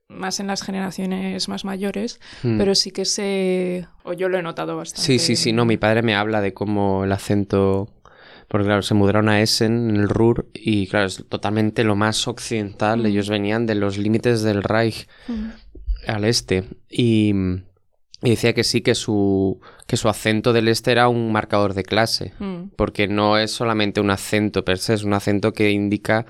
más 0.08 0.40
en 0.40 0.46
las 0.46 0.62
generaciones 0.62 1.48
más 1.48 1.64
mayores, 1.64 2.20
hmm. 2.42 2.58
pero 2.58 2.74
sí 2.74 2.90
que 2.90 3.04
se... 3.04 3.86
o 4.04 4.12
yo 4.12 4.28
lo 4.28 4.38
he 4.38 4.42
notado 4.42 4.76
bastante. 4.76 5.02
Sí, 5.02 5.18
sí, 5.18 5.36
sí, 5.36 5.52
no, 5.52 5.64
mi 5.64 5.76
padre 5.76 6.02
me 6.02 6.14
habla 6.14 6.40
de 6.40 6.52
cómo 6.52 7.04
el 7.04 7.12
acento... 7.12 7.94
Porque 8.48 8.64
claro, 8.64 8.80
se 8.80 8.94
mudaron 8.94 9.28
a 9.28 9.42
Essen, 9.42 9.90
en 9.90 9.96
el 9.96 10.08
Ruhr, 10.08 10.48
y 10.54 10.86
claro, 10.86 11.04
es 11.04 11.22
totalmente 11.28 11.84
lo 11.84 11.96
más 11.96 12.26
occidental. 12.26 13.02
Hmm. 13.02 13.06
Ellos 13.06 13.28
venían 13.28 13.66
de 13.66 13.74
los 13.74 13.98
límites 13.98 14.42
del 14.42 14.62
Reich 14.62 15.06
hmm. 15.26 15.48
Al 16.06 16.24
este. 16.24 16.64
Y, 16.88 17.32
y 18.22 18.30
decía 18.30 18.52
que 18.52 18.64
sí, 18.64 18.80
que 18.80 18.94
su, 18.94 19.60
que 19.86 19.96
su 19.96 20.08
acento 20.08 20.52
del 20.52 20.68
este 20.68 20.92
era 20.92 21.08
un 21.08 21.32
marcador 21.32 21.74
de 21.74 21.84
clase, 21.84 22.32
mm. 22.38 22.70
porque 22.76 23.08
no 23.08 23.38
es 23.38 23.50
solamente 23.50 24.00
un 24.00 24.10
acento 24.10 24.64
per 24.64 24.78
se, 24.78 24.94
es 24.94 25.04
un 25.04 25.14
acento 25.14 25.52
que 25.52 25.70
indica 25.70 26.26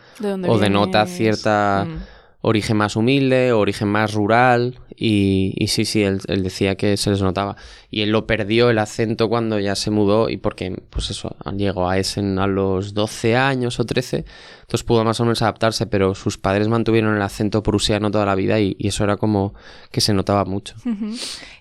o 0.46 0.58
denota 0.58 1.06
cierta 1.06 1.87
mm. 1.88 2.17
Origen 2.40 2.76
más 2.76 2.97
humilde, 2.97 3.52
origen 3.52 3.88
más 3.88 4.14
rural, 4.14 4.80
y, 4.97 5.54
y 5.57 5.68
sí, 5.68 5.85
sí, 5.85 6.02
él, 6.02 6.21
decía 6.42 6.76
que 6.76 6.97
se 6.97 7.11
les 7.11 7.23
notaba. 7.23 7.57
Y 7.90 8.02
él 8.02 8.11
lo 8.11 8.26
perdió 8.26 8.71
el 8.71 8.78
acento 8.78 9.28
cuando 9.28 9.59
ya 9.59 9.75
se 9.75 9.90
mudó, 9.90 10.28
y 10.28 10.37
porque, 10.37 10.83
pues 10.90 11.11
eso, 11.11 11.37
llegó 11.57 11.88
a 11.88 11.99
Essen 11.99 12.38
a 12.38 12.47
los 12.47 12.95
12 12.95 13.37
años 13.37 13.80
o 13.80 13.85
13, 13.85 14.25
entonces 14.61 14.85
pudo 14.85 15.04
más 15.04 15.21
o 15.21 15.25
menos 15.25 15.42
adaptarse, 15.42 15.87
pero 15.87 16.14
sus 16.14 16.38
padres 16.38 16.68
mantuvieron 16.68 17.14
el 17.14 17.23
acento 17.23 17.62
prusiano 17.62 18.11
toda 18.11 18.26
la 18.26 18.35
vida, 18.35 18.61
y, 18.61 18.76
eso 18.78 19.04
era 19.04 19.16
como 19.16 19.54
que 19.90 20.00
se 20.00 20.14
notaba 20.14 20.45
mucho. 20.45 20.75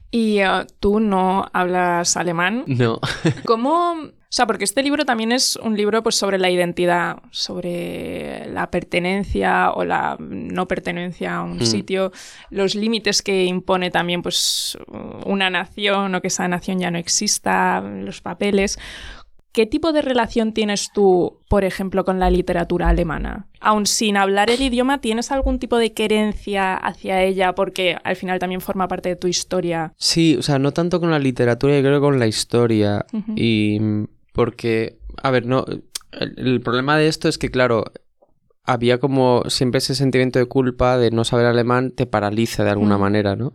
Y 0.10 0.40
eh, 0.40 0.66
tú 0.80 1.00
no 1.00 1.46
hablas 1.54 2.16
alemán. 2.18 2.64
No. 2.68 3.00
¿Cómo...? 3.46 4.17
O 4.30 4.34
sea, 4.38 4.46
porque 4.46 4.66
este 4.66 4.84
libro 4.84 5.06
también 5.06 5.32
es 5.32 5.56
un 5.56 5.78
libro 5.78 6.04
pues, 6.04 6.16
sobre 6.16 6.38
la 6.38 6.50
identidad, 6.50 7.20
sobre 7.32 8.46
la 8.52 8.70
pertenencia 8.70 9.72
o 9.72 9.86
la 9.86 10.18
no 10.20 10.68
pertenencia 10.68 11.38
a 11.38 11.44
un 11.44 11.58
mm. 11.58 11.66
sitio, 11.66 12.12
los 12.50 12.76
límites 12.76 13.22
que 13.22 13.46
impone 13.46 13.90
también 13.90 14.22
pues, 14.22 14.78
una 15.26 15.50
nación 15.50 16.14
o 16.14 16.22
que 16.22 16.28
esa 16.28 16.48
nación 16.50 16.80
ya 16.80 16.92
no 16.92 16.98
exista, 16.98 17.80
los 17.80 18.20
papeles. 18.20 18.78
¿Qué 19.54 19.66
tipo 19.66 19.92
de 19.92 20.04
relación 20.04 20.54
tienes 20.54 20.92
tú, 20.94 21.40
por 21.50 21.64
ejemplo, 21.64 22.06
con 22.06 22.20
la 22.20 22.30
literatura 22.30 22.90
alemana? 22.90 23.48
Aun 23.60 23.88
sin 23.88 24.16
hablar 24.16 24.52
el 24.52 24.62
idioma, 24.62 25.02
¿tienes 25.02 25.32
algún 25.32 25.58
tipo 25.58 25.78
de 25.78 25.94
querencia 25.94 26.76
hacia 26.76 27.24
ella 27.24 27.56
porque 27.56 27.98
al 28.04 28.16
final 28.16 28.38
también 28.38 28.62
forma 28.62 28.88
parte 28.88 29.10
de 29.10 29.16
tu 29.16 29.28
historia? 29.28 29.94
Sí, 29.98 30.36
o 30.38 30.44
sea, 30.44 30.60
no 30.60 30.74
tanto 30.74 31.00
con 31.00 31.10
la 31.10 31.18
literatura, 31.18 31.76
yo 31.76 31.82
creo 31.82 32.02
con 32.02 32.20
la 32.20 32.28
historia. 32.28 33.06
Y 33.36 33.80
porque, 34.38 35.00
a 35.24 35.32
ver, 35.32 35.48
no, 35.48 35.66
el, 36.12 36.62
problema 36.62 36.96
de 36.96 37.08
esto 37.08 37.28
es 37.28 37.40
que, 37.40 37.50
claro, 37.50 37.86
había 38.64 39.00
como 39.00 39.42
siempre 39.48 39.80
ese 39.80 39.96
sentimiento 39.96 40.38
de 40.38 40.46
culpa 40.46 41.00
de 41.00 41.10
no 41.10 41.24
saber 41.24 41.48
alemán 41.48 41.90
te 41.90 42.06
paraliza 42.06 42.64
de 42.64 42.70
alguna 42.70 43.00
manera, 43.00 43.36
¿no? 43.36 43.52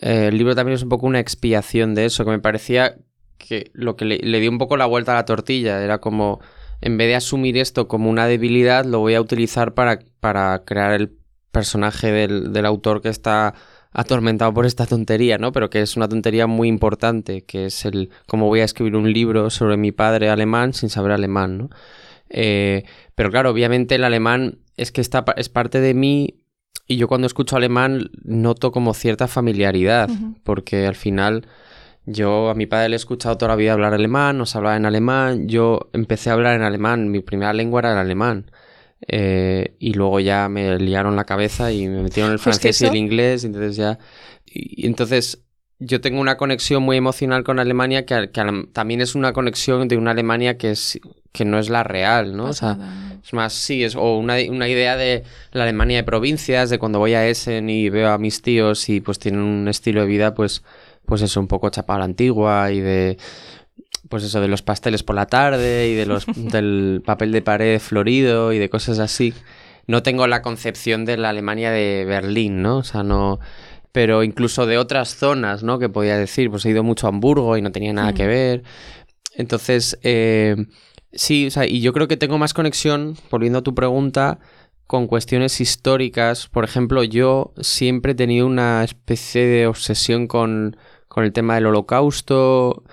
Eh, 0.00 0.28
el 0.28 0.38
libro 0.38 0.54
también 0.54 0.76
es 0.76 0.84
un 0.84 0.90
poco 0.90 1.06
una 1.06 1.18
expiación 1.18 1.96
de 1.96 2.04
eso, 2.04 2.24
que 2.24 2.30
me 2.30 2.38
parecía 2.38 2.98
que 3.36 3.72
lo 3.74 3.96
que 3.96 4.04
le, 4.04 4.40
dio 4.40 4.48
un 4.48 4.58
poco 4.58 4.76
la 4.76 4.86
vuelta 4.86 5.10
a 5.10 5.16
la 5.16 5.24
tortilla 5.24 5.82
era 5.82 5.98
como, 5.98 6.40
en 6.80 6.96
vez 6.98 7.08
de 7.08 7.16
asumir 7.16 7.58
esto 7.58 7.88
como 7.88 8.08
una 8.08 8.28
debilidad, 8.28 8.84
lo 8.84 9.00
voy 9.00 9.16
a 9.16 9.20
utilizar 9.20 9.74
para, 9.74 9.98
para 10.20 10.62
crear 10.64 10.92
el 10.92 11.18
personaje 11.50 12.12
del, 12.12 12.52
del 12.52 12.64
autor 12.64 13.02
que 13.02 13.08
está 13.08 13.54
atormentado 13.96 14.52
por 14.52 14.66
esta 14.66 14.84
tontería, 14.84 15.38
¿no? 15.38 15.52
Pero 15.52 15.70
que 15.70 15.80
es 15.80 15.96
una 15.96 16.06
tontería 16.06 16.46
muy 16.46 16.68
importante, 16.68 17.44
que 17.44 17.64
es 17.64 17.86
el 17.86 18.10
cómo 18.26 18.46
voy 18.46 18.60
a 18.60 18.64
escribir 18.64 18.94
un 18.94 19.10
libro 19.10 19.48
sobre 19.48 19.78
mi 19.78 19.90
padre 19.90 20.28
alemán 20.28 20.74
sin 20.74 20.90
saber 20.90 21.12
alemán, 21.12 21.56
¿no? 21.56 21.70
Eh, 22.28 22.84
pero 23.14 23.30
claro, 23.30 23.50
obviamente 23.50 23.94
el 23.94 24.04
alemán 24.04 24.58
es 24.76 24.92
que 24.92 25.00
está, 25.00 25.24
es 25.38 25.48
parte 25.48 25.80
de 25.80 25.94
mí 25.94 26.42
y 26.86 26.98
yo 26.98 27.08
cuando 27.08 27.26
escucho 27.26 27.56
alemán 27.56 28.10
noto 28.22 28.70
como 28.70 28.92
cierta 28.92 29.28
familiaridad, 29.28 30.10
porque 30.44 30.86
al 30.86 30.94
final 30.94 31.46
yo 32.04 32.50
a 32.50 32.54
mi 32.54 32.66
padre 32.66 32.90
le 32.90 32.96
he 32.96 32.98
escuchado 32.98 33.38
toda 33.38 33.52
la 33.52 33.56
vida 33.56 33.72
hablar 33.72 33.94
alemán, 33.94 34.36
nos 34.36 34.54
hablaba 34.56 34.76
en 34.76 34.84
alemán, 34.84 35.48
yo 35.48 35.88
empecé 35.94 36.28
a 36.28 36.34
hablar 36.34 36.54
en 36.54 36.62
alemán, 36.62 37.10
mi 37.10 37.20
primera 37.20 37.54
lengua 37.54 37.80
era 37.80 37.92
el 37.92 37.98
alemán. 37.98 38.50
Eh, 39.08 39.76
y 39.78 39.92
luego 39.92 40.20
ya 40.20 40.48
me 40.48 40.78
liaron 40.78 41.16
la 41.16 41.24
cabeza 41.24 41.72
y 41.72 41.86
me 41.88 42.02
metieron 42.02 42.32
el 42.32 42.38
francés 42.38 42.80
y 42.80 42.86
el 42.86 42.96
inglés, 42.96 43.44
entonces 43.44 43.76
ya... 43.76 43.98
Y, 44.46 44.86
entonces 44.86 45.42
yo 45.78 46.00
tengo 46.00 46.20
una 46.20 46.38
conexión 46.38 46.82
muy 46.82 46.96
emocional 46.96 47.44
con 47.44 47.58
Alemania 47.58 48.06
que, 48.06 48.28
también 48.72 49.00
es 49.02 49.14
una 49.14 49.34
conexión 49.34 49.88
de 49.88 49.98
una 49.98 50.12
Alemania 50.12 50.56
que, 50.56 50.70
es, 50.70 50.98
que 51.32 51.44
no 51.44 51.58
es 51.58 51.68
la 51.68 51.82
real, 51.82 52.34
¿no? 52.34 52.46
O 52.46 52.52
sea, 52.54 52.78
es 53.22 53.32
más, 53.34 53.52
sí, 53.52 53.84
es 53.84 53.94
o 53.94 54.16
una, 54.16 54.36
una, 54.48 54.68
idea 54.68 54.96
de 54.96 55.24
la 55.52 55.64
Alemania 55.64 55.98
de 55.98 56.04
provincias, 56.04 56.70
de 56.70 56.78
cuando 56.78 56.98
voy 56.98 57.12
a 57.12 57.28
Essen 57.28 57.68
y 57.68 57.90
veo 57.90 58.10
a 58.10 58.16
mis 58.16 58.40
tíos 58.40 58.88
y 58.88 59.02
pues 59.02 59.18
tienen 59.18 59.42
un 59.42 59.68
estilo 59.68 60.00
de 60.00 60.06
vida 60.06 60.34
pues 60.34 60.62
pues 61.06 61.22
eso, 61.22 61.40
un 61.40 61.46
poco 61.46 61.70
chapada 61.70 62.04
antigua 62.04 62.70
y 62.72 62.80
de 62.80 63.16
pues 64.08 64.24
eso, 64.24 64.40
de 64.40 64.48
los 64.48 64.62
pasteles 64.62 65.02
por 65.02 65.16
la 65.16 65.26
tarde 65.26 65.88
y 65.88 65.94
de 65.94 66.06
los, 66.06 66.26
del 66.36 67.02
papel 67.04 67.32
de 67.32 67.42
pared 67.42 67.80
florido 67.80 68.52
y 68.52 68.58
de 68.58 68.70
cosas 68.70 68.98
así. 68.98 69.34
No 69.86 70.02
tengo 70.02 70.26
la 70.26 70.42
concepción 70.42 71.04
de 71.04 71.16
la 71.16 71.30
Alemania 71.30 71.70
de 71.70 72.04
Berlín, 72.04 72.62
¿no? 72.62 72.78
O 72.78 72.84
sea, 72.84 73.02
no... 73.02 73.38
Pero 73.92 74.22
incluso 74.22 74.66
de 74.66 74.76
otras 74.76 75.14
zonas, 75.16 75.62
¿no? 75.62 75.78
Que 75.78 75.88
podía 75.88 76.18
decir, 76.18 76.50
pues 76.50 76.66
he 76.66 76.70
ido 76.70 76.82
mucho 76.82 77.06
a 77.06 77.10
Hamburgo 77.10 77.56
y 77.56 77.62
no 77.62 77.72
tenía 77.72 77.94
nada 77.94 78.12
que 78.12 78.26
ver. 78.26 78.62
Entonces, 79.34 79.98
eh, 80.02 80.56
sí, 81.12 81.46
o 81.46 81.50
sea, 81.50 81.66
y 81.66 81.80
yo 81.80 81.94
creo 81.94 82.06
que 82.06 82.18
tengo 82.18 82.36
más 82.36 82.52
conexión, 82.52 83.16
volviendo 83.30 83.60
a 83.60 83.62
tu 83.62 83.74
pregunta, 83.74 84.38
con 84.86 85.06
cuestiones 85.06 85.62
históricas. 85.62 86.46
Por 86.48 86.64
ejemplo, 86.64 87.04
yo 87.04 87.54
siempre 87.58 88.12
he 88.12 88.14
tenido 88.14 88.46
una 88.46 88.84
especie 88.84 89.46
de 89.46 89.66
obsesión 89.66 90.26
con 90.26 90.76
con 91.16 91.24
el 91.24 91.32
tema 91.32 91.54
del 91.54 91.64
holocausto. 91.64 92.84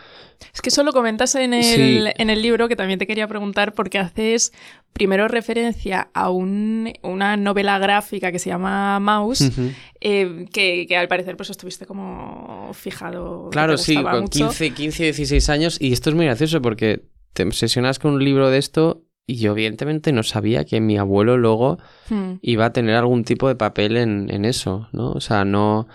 Es 0.53 0.61
que 0.61 0.69
eso 0.69 0.83
lo 0.83 0.93
comentas 0.93 1.33
en 1.33 1.53
el, 1.53 2.13
en 2.15 2.29
el 2.29 2.41
libro, 2.43 2.67
que 2.67 2.75
también 2.75 2.99
te 2.99 3.07
quería 3.07 3.27
preguntar, 3.27 3.73
porque 3.73 3.97
haces 3.97 4.53
primero 4.93 5.27
referencia 5.27 6.09
a 6.13 6.29
una 6.29 7.37
novela 7.37 7.79
gráfica 7.79 8.31
que 8.31 8.37
se 8.37 8.51
llama 8.51 8.99
Mouse, 8.99 9.51
eh, 9.99 10.45
que, 10.53 10.95
al 10.95 11.07
parecer 11.07 11.35
pues 11.37 11.49
estuviste 11.49 11.87
como 11.87 12.69
fijado. 12.73 13.49
Claro, 13.49 13.79
sí, 13.79 13.95
con 13.95 14.27
15, 14.27 14.75
15, 14.75 15.03
16 15.05 15.49
años, 15.49 15.77
y 15.81 15.91
esto 15.91 16.11
es 16.11 16.15
muy 16.15 16.25
gracioso 16.25 16.61
porque 16.61 17.03
te 17.33 17.43
obsesionas 17.43 17.97
con 17.97 18.13
un 18.13 18.23
libro 18.23 18.51
de 18.51 18.59
esto 18.59 19.01
y 19.25 19.37
yo 19.37 19.53
evidentemente 19.53 20.11
no 20.11 20.21
sabía 20.21 20.65
que 20.65 20.81
mi 20.81 20.97
abuelo 20.97 21.37
luego 21.37 21.79
hmm. 22.09 22.33
iba 22.41 22.65
a 22.65 22.73
tener 22.73 22.95
algún 22.95 23.23
tipo 23.23 23.47
de 23.47 23.55
papel 23.55 23.97
en, 23.97 24.29
en 24.29 24.45
eso, 24.45 24.87
¿no? 24.91 25.11
O 25.11 25.21
sea, 25.21 25.45
no... 25.45 25.87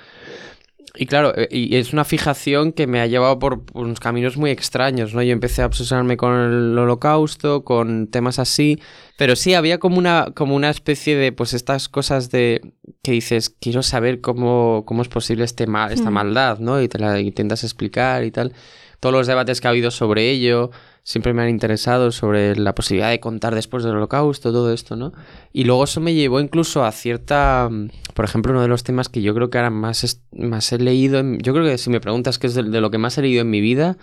Y 0.96 1.06
claro, 1.06 1.32
eh, 1.36 1.48
y 1.50 1.76
es 1.76 1.92
una 1.92 2.04
fijación 2.04 2.72
que 2.72 2.86
me 2.86 3.00
ha 3.00 3.06
llevado 3.06 3.38
por 3.38 3.62
unos 3.74 4.00
caminos 4.00 4.36
muy 4.36 4.50
extraños, 4.50 5.14
¿no? 5.14 5.22
Yo 5.22 5.32
empecé 5.32 5.62
a 5.62 5.66
obsesionarme 5.66 6.16
con 6.16 6.34
el 6.34 6.78
holocausto, 6.78 7.64
con 7.64 8.08
temas 8.08 8.38
así, 8.38 8.80
pero 9.16 9.36
sí 9.36 9.54
había 9.54 9.78
como 9.78 9.98
una, 9.98 10.28
como 10.34 10.54
una 10.54 10.70
especie 10.70 11.16
de, 11.16 11.32
pues 11.32 11.54
estas 11.54 11.88
cosas 11.88 12.30
de 12.30 12.72
que 13.02 13.12
dices, 13.12 13.50
quiero 13.50 13.82
saber 13.82 14.20
cómo, 14.20 14.84
cómo 14.86 15.02
es 15.02 15.08
posible 15.08 15.44
este 15.44 15.66
mal, 15.66 15.92
esta 15.92 16.10
maldad, 16.10 16.58
¿no? 16.58 16.80
Y 16.80 16.88
te 16.88 16.98
la 16.98 17.20
intentas 17.20 17.64
explicar 17.64 18.24
y 18.24 18.30
tal. 18.30 18.52
Todos 19.00 19.12
los 19.12 19.26
debates 19.26 19.60
que 19.60 19.68
ha 19.68 19.70
habido 19.70 19.90
sobre 19.90 20.30
ello, 20.30 20.70
siempre 21.08 21.32
me 21.32 21.40
han 21.40 21.48
interesado 21.48 22.12
sobre 22.12 22.54
la 22.54 22.74
posibilidad 22.74 23.08
de 23.08 23.18
contar 23.18 23.54
después 23.54 23.82
del 23.82 23.96
holocausto, 23.96 24.52
todo 24.52 24.74
esto, 24.74 24.94
¿no? 24.94 25.14
Y 25.54 25.64
luego 25.64 25.84
eso 25.84 26.02
me 26.02 26.12
llevó 26.12 26.38
incluso 26.38 26.84
a 26.84 26.92
cierta, 26.92 27.70
por 28.12 28.26
ejemplo, 28.26 28.52
uno 28.52 28.60
de 28.60 28.68
los 28.68 28.84
temas 28.84 29.08
que 29.08 29.22
yo 29.22 29.34
creo 29.34 29.48
que 29.48 29.56
ahora 29.56 29.70
más, 29.70 30.20
más 30.32 30.70
he 30.70 30.76
leído, 30.76 31.22
yo 31.38 31.54
creo 31.54 31.64
que 31.64 31.78
si 31.78 31.88
me 31.88 32.02
preguntas 32.02 32.38
qué 32.38 32.48
es 32.48 32.54
de, 32.54 32.62
lo 32.62 32.90
que 32.90 32.98
más 32.98 33.16
he 33.16 33.22
leído 33.22 33.40
en 33.40 33.48
mi 33.48 33.62
vida, 33.62 33.96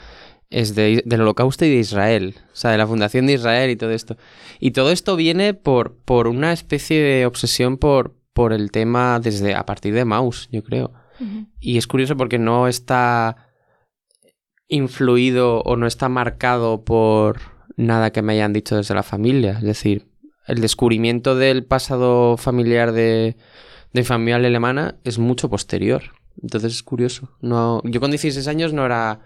es 0.49 0.73
del 0.73 1.21
holocausto 1.21 1.63
y 1.65 1.69
de 1.69 1.75
Israel, 1.75 2.37
o 2.51 2.55
sea, 2.55 2.71
de 2.71 2.79
la 2.79 2.87
fundación 2.87 3.27
de 3.27 3.33
Israel 3.33 3.69
y 3.69 3.75
todo 3.75 3.91
esto. 3.91 4.17
Y 4.59 4.71
todo 4.71 4.89
esto 4.89 5.15
viene 5.15 5.53
por, 5.53 5.95
por 6.05 6.27
una 6.27 6.53
especie 6.53 7.03
de 7.03 7.27
obsesión 7.27 7.77
por, 7.77 8.15
por 8.33 8.51
el 8.51 8.71
tema 8.71 9.19
desde 9.19 9.53
a 9.53 9.63
partir 9.67 9.93
de 9.93 10.05
Maus, 10.05 10.49
yo 10.51 10.63
creo. 10.63 10.91
Y 11.59 11.77
es 11.77 11.85
curioso 11.85 12.17
porque 12.17 12.39
no 12.39 12.67
está 12.67 13.44
influido 14.67 15.61
o 15.61 15.75
no 15.75 15.87
está 15.87 16.09
marcado 16.09 16.83
por 16.83 17.39
nada 17.77 18.11
que 18.11 18.21
me 18.21 18.33
hayan 18.33 18.53
dicho 18.53 18.75
desde 18.75 18.95
la 18.95 19.03
familia. 19.03 19.53
Es 19.57 19.63
decir, 19.63 20.07
el 20.47 20.61
descubrimiento 20.61 21.35
del 21.35 21.65
pasado 21.65 22.37
familiar 22.37 22.91
de, 22.91 23.35
de 23.93 24.03
familia 24.03 24.35
alemana 24.35 24.95
es 25.03 25.19
mucho 25.19 25.49
posterior. 25.49 26.03
Entonces 26.41 26.73
es 26.73 26.83
curioso. 26.83 27.29
No, 27.41 27.81
yo 27.85 27.99
con 27.99 28.11
16 28.11 28.47
años 28.47 28.73
no 28.73 28.85
era. 28.85 29.21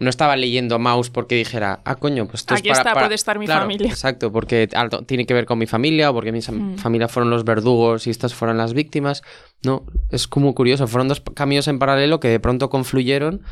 No 0.00 0.10
estaba 0.10 0.34
leyendo 0.34 0.80
Maus 0.80 1.08
porque 1.08 1.36
dijera, 1.36 1.80
ah, 1.84 1.94
coño, 1.94 2.26
pues 2.26 2.40
esto 2.40 2.54
Aquí 2.54 2.68
es 2.68 2.78
para, 2.78 2.90
está, 2.90 3.00
puede 3.00 3.14
estar 3.14 3.38
mi 3.38 3.46
familia. 3.46 3.88
Exacto, 3.88 4.32
porque 4.32 4.68
tiene 5.06 5.24
que 5.24 5.34
ver 5.34 5.46
con 5.46 5.56
mi 5.56 5.66
familia 5.68 6.10
o 6.10 6.14
porque 6.14 6.32
mi 6.32 6.40
mm. 6.40 6.78
familia 6.78 7.06
fueron 7.06 7.30
los 7.30 7.44
verdugos 7.44 8.08
y 8.08 8.10
estas 8.10 8.34
fueron 8.34 8.56
las 8.58 8.74
víctimas. 8.74 9.22
No, 9.62 9.86
es 10.10 10.26
como 10.26 10.52
curioso. 10.56 10.88
Fueron 10.88 11.06
dos 11.06 11.22
caminos 11.34 11.68
en 11.68 11.78
paralelo 11.78 12.18
que 12.18 12.26
de 12.26 12.40
pronto 12.40 12.70
confluyeron 12.70 13.42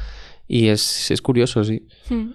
y 0.53 0.69
es, 0.69 1.23
curioso, 1.23 1.65
sí. 1.65 1.87
Hmm. 2.11 2.33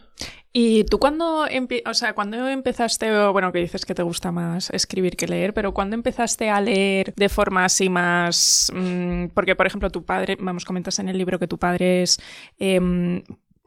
¿Y 0.52 0.86
tú 0.86 0.98
cuando, 0.98 1.46
o 1.86 1.94
sea, 1.94 2.14
cuando 2.16 2.48
empezaste, 2.48 3.28
bueno, 3.28 3.52
que 3.52 3.60
dices 3.60 3.86
que 3.86 3.94
te 3.94 4.02
gusta 4.02 4.32
más 4.32 4.72
escribir 4.72 5.16
que 5.16 5.28
leer, 5.28 5.54
pero 5.54 5.72
cuando 5.72 5.96
empezaste 5.96 6.50
a 6.50 6.60
leer 6.60 7.14
de 7.16 7.30
forma 7.30 7.66
así 7.66 7.90
más... 7.90 8.72
Mm, 8.74 9.28
porque, 9.36 9.56
por 9.56 9.68
ejemplo, 9.68 9.92
tu 9.92 10.04
padre, 10.04 10.36
vamos, 10.40 10.66
comentas 10.66 10.98
en 10.98 11.10
el 11.10 11.18
libro 11.20 11.38
que 11.38 11.48
tu 11.48 11.60
padre 11.60 12.02
es... 12.02 12.20
Eh, 12.58 13.22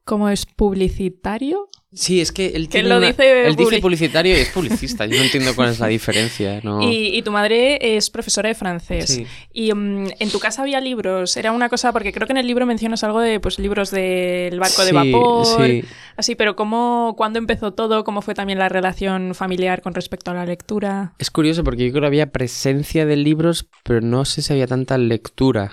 ¿Cómo 0.05 0.29
es 0.29 0.47
publicitario? 0.47 1.71
Sí, 1.93 2.21
es 2.21 2.31
que 2.31 2.47
él, 2.55 2.69
lo 2.89 3.01
dice, 3.01 3.49
él 3.49 3.57
dice 3.57 3.81
publicitario 3.81 4.37
y 4.37 4.41
es 4.41 4.51
publicista. 4.51 5.07
Yo 5.07 5.17
no 5.17 5.25
entiendo 5.25 5.57
cuál 5.57 5.71
es 5.71 5.81
la 5.81 5.89
diferencia. 5.89 6.63
Y, 6.81 7.21
tu 7.23 7.33
madre 7.33 7.97
es 7.97 8.11
profesora 8.11 8.49
de 8.49 8.55
francés. 8.55 9.23
Y 9.53 9.75
mm, 9.75 10.07
en 10.21 10.31
tu 10.31 10.39
casa 10.39 10.63
había 10.63 10.81
libros. 10.81 11.37
Era 11.37 11.51
una 11.51 11.69
cosa, 11.69 11.93
porque 11.93 12.13
creo 12.13 12.29
que 12.29 12.33
en 12.33 12.37
el 12.37 12.47
libro 12.47 12.65
mencionas 12.65 13.03
algo 13.03 13.19
de 13.21 13.41
pues 13.41 13.59
libros 13.59 13.91
del 13.91 14.61
barco 14.61 14.85
de 14.85 14.93
vapor. 14.93 15.67
Sí. 15.67 15.85
Así, 16.17 16.37
pero 16.37 16.55
¿cómo, 16.55 17.15
¿cuándo 17.17 17.41
empezó 17.41 17.73
todo? 17.73 18.05
¿Cómo 18.05 18.23
fue 18.23 18.35
también 18.35 18.61
la 18.61 18.69
relación 18.69 19.35
familiar 19.35 19.83
con 19.83 19.93
respecto 19.93 20.31
a 20.31 20.35
la 20.35 20.47
lectura? 20.47 21.15
Es 21.19 21.33
curioso 21.33 21.65
porque 21.65 21.87
yo 21.87 21.91
creo 21.91 22.03
que 22.03 22.07
había 22.07 22.31
presencia 22.31 23.05
de 23.05 23.17
libros, 23.17 23.67
pero 23.83 24.01
no 24.01 24.25
sé 24.25 24.43
si 24.43 24.53
había 24.53 24.69
tanta 24.69 24.97
lectura. 24.97 25.73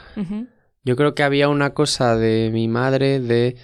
Yo 0.84 0.96
creo 0.96 1.14
que 1.14 1.24
había 1.24 1.50
una 1.50 1.76
cosa 1.76 2.16
de 2.16 2.50
mi 2.52 2.68
madre 2.68 3.20
de 3.20 3.58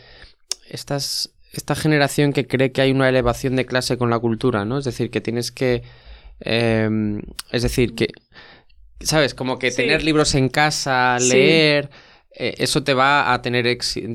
estas 0.73 1.33
esta 1.53 1.75
generación 1.75 2.33
que 2.33 2.47
cree 2.47 2.71
que 2.71 2.81
hay 2.81 2.91
una 2.91 3.07
elevación 3.07 3.55
de 3.55 3.65
clase 3.65 3.97
con 3.97 4.09
la 4.09 4.19
cultura, 4.19 4.65
¿no? 4.65 4.79
Es 4.79 4.85
decir, 4.85 5.11
que 5.11 5.21
tienes 5.21 5.51
que... 5.51 5.83
Em, 6.39 7.21
es 7.51 7.61
decir, 7.61 7.93
que... 7.93 8.09
¿Sabes? 8.99 9.35
Como 9.35 9.59
que 9.59 9.71
tener 9.71 10.03
libros 10.03 10.35
en 10.35 10.49
casa, 10.49 11.17
leer... 11.19 11.89
Eh, 12.35 12.55
eso 12.57 12.83
te 12.83 12.95
va 12.95 13.31
a 13.31 13.41
tener 13.43 13.67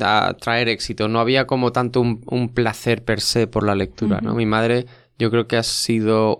a 0.03 0.37
traer 0.40 0.68
éxito. 0.68 1.07
No 1.07 1.21
había 1.21 1.47
como 1.47 1.71
tanto 1.71 2.01
un, 2.01 2.53
placer 2.53 3.05
per 3.05 3.21
se 3.21 3.47
por 3.47 3.64
la 3.64 3.77
lectura, 3.77 4.21
¿no? 4.21 4.35
Mi 4.35 4.44
madre, 4.44 4.87
yo 5.21 5.31
creo 5.31 5.47
que 5.47 5.57
ha 5.57 5.62
sido 5.62 6.38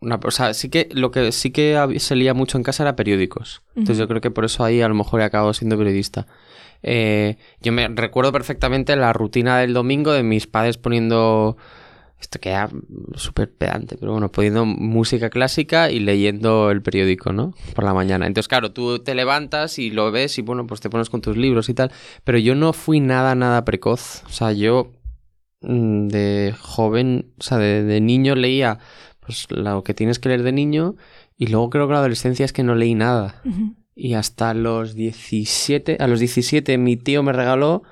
una, 0.00 0.18
o 0.20 0.30
sea, 0.32 0.54
sí 0.54 0.70
que 0.70 0.88
lo 0.90 1.12
que 1.12 1.30
sí 1.30 1.52
que 1.52 1.78
se 1.98 2.16
leía 2.16 2.34
mucho 2.34 2.58
en 2.58 2.64
casa 2.64 2.82
era 2.82 2.96
periódicos. 2.96 3.62
Entonces 3.76 3.98
yo 3.98 4.08
creo 4.08 4.20
que 4.20 4.32
por 4.32 4.44
eso 4.44 4.64
ahí 4.64 4.80
a 4.80 4.88
lo 4.88 4.96
mejor 4.96 5.20
he 5.20 5.24
acabado 5.24 5.54
siendo 5.54 5.78
periodista. 5.78 6.26
Eh, 6.82 7.36
yo 7.60 7.72
me 7.72 7.88
recuerdo 7.88 8.32
perfectamente 8.32 8.96
la 8.96 9.12
rutina 9.12 9.58
del 9.58 9.74
domingo 9.74 10.12
de 10.12 10.22
mis 10.22 10.46
padres 10.46 10.78
poniendo. 10.78 11.56
Esto 12.20 12.38
queda 12.38 12.68
súper 13.14 13.50
pedante, 13.50 13.96
pero 13.96 14.12
bueno, 14.12 14.30
poniendo 14.30 14.66
música 14.66 15.30
clásica 15.30 15.90
y 15.90 16.00
leyendo 16.00 16.70
el 16.70 16.82
periódico, 16.82 17.32
¿no? 17.32 17.54
Por 17.74 17.82
la 17.82 17.94
mañana. 17.94 18.26
Entonces, 18.26 18.46
claro, 18.46 18.72
tú 18.72 18.98
te 18.98 19.14
levantas 19.14 19.78
y 19.78 19.90
lo 19.90 20.12
ves 20.12 20.36
y 20.36 20.42
bueno, 20.42 20.66
pues 20.66 20.82
te 20.82 20.90
pones 20.90 21.08
con 21.08 21.22
tus 21.22 21.38
libros 21.38 21.70
y 21.70 21.74
tal. 21.74 21.90
Pero 22.22 22.36
yo 22.36 22.54
no 22.54 22.74
fui 22.74 23.00
nada, 23.00 23.34
nada 23.34 23.64
precoz. 23.64 24.22
O 24.26 24.28
sea, 24.28 24.52
yo 24.52 24.92
mm, 25.62 26.08
de 26.08 26.54
joven, 26.60 27.32
o 27.38 27.42
sea, 27.42 27.56
de, 27.56 28.00
niño 28.02 28.34
leía 28.34 28.78
pues 29.20 29.46
lo 29.50 29.82
que 29.82 29.94
tienes 29.94 30.18
que 30.18 30.28
leer 30.28 30.42
de 30.42 30.52
niño 30.52 30.96
y 31.38 31.46
luego 31.46 31.70
creo 31.70 31.86
que 31.86 31.94
la 31.94 32.00
adolescencia 32.00 32.44
es 32.44 32.52
que 32.52 32.64
no 32.64 32.74
leí 32.74 32.94
nada. 32.94 33.40
Y 34.02 34.14
hasta 34.14 34.54
los 34.54 34.94
17, 34.94 35.98
a 36.00 36.06
los 36.06 36.20
17 36.20 36.78
mi 36.78 36.96
tío 36.96 37.22
me 37.22 37.34
regaló, 37.34 37.82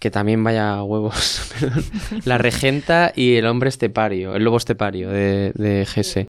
que 0.00 0.10
también 0.10 0.42
vaya 0.42 0.82
huevos, 0.82 1.52
la 2.24 2.38
regenta 2.38 3.12
y 3.14 3.36
el 3.36 3.46
hombre 3.46 3.68
estepario, 3.68 4.34
el 4.34 4.42
lobo 4.42 4.56
estepario 4.56 5.10
de, 5.10 5.52
de 5.54 5.86
Gese. 5.86 6.26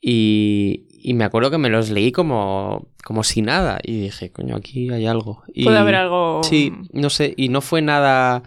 Y, 0.00 0.88
y, 0.90 1.14
me 1.14 1.22
acuerdo 1.22 1.52
que 1.52 1.58
me 1.58 1.68
los 1.68 1.90
leí 1.90 2.10
como, 2.10 2.88
como 3.04 3.22
si 3.22 3.42
nada. 3.42 3.78
Y 3.80 4.00
dije, 4.00 4.32
coño, 4.32 4.56
aquí 4.56 4.90
hay 4.90 5.06
algo. 5.06 5.44
Y, 5.46 5.62
Puede 5.62 5.78
haber 5.78 5.94
algo. 5.94 6.42
Sí, 6.42 6.72
no 6.92 7.10
sé. 7.10 7.32
Y 7.36 7.48
no 7.48 7.60
fue 7.60 7.80
nada. 7.80 8.42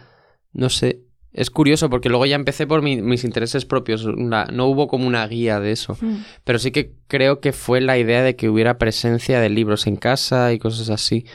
No 0.52 0.70
sé. 0.70 1.04
Es 1.32 1.52
curioso 1.52 1.90
porque 1.90 2.10
luego 2.10 2.26
ya 2.26 2.36
empecé 2.36 2.66
por 2.66 2.82
mis 2.82 3.24
intereses 3.24 3.66
propios, 3.66 4.06
no 4.06 4.66
hubo 4.66 4.88
como 4.88 5.06
una 5.06 5.28
guía 5.28 5.60
de 5.60 5.72
eso, 5.72 5.96
mm. 6.02 6.24
pero 6.44 6.58
sí 6.58 6.72
que 6.72 6.94
creo 7.08 7.40
que 7.40 7.54
fue 7.54 7.82
la 7.82 8.00
idea 8.00 8.24
de 8.24 8.36
que 8.36 8.50
hubiera 8.50 8.80
presencia 8.80 9.40
de 9.40 9.50
libros 9.50 9.86
en 9.86 9.96
casa 9.96 10.54
y 10.54 10.60
cosas 10.60 10.90
así. 10.90 11.26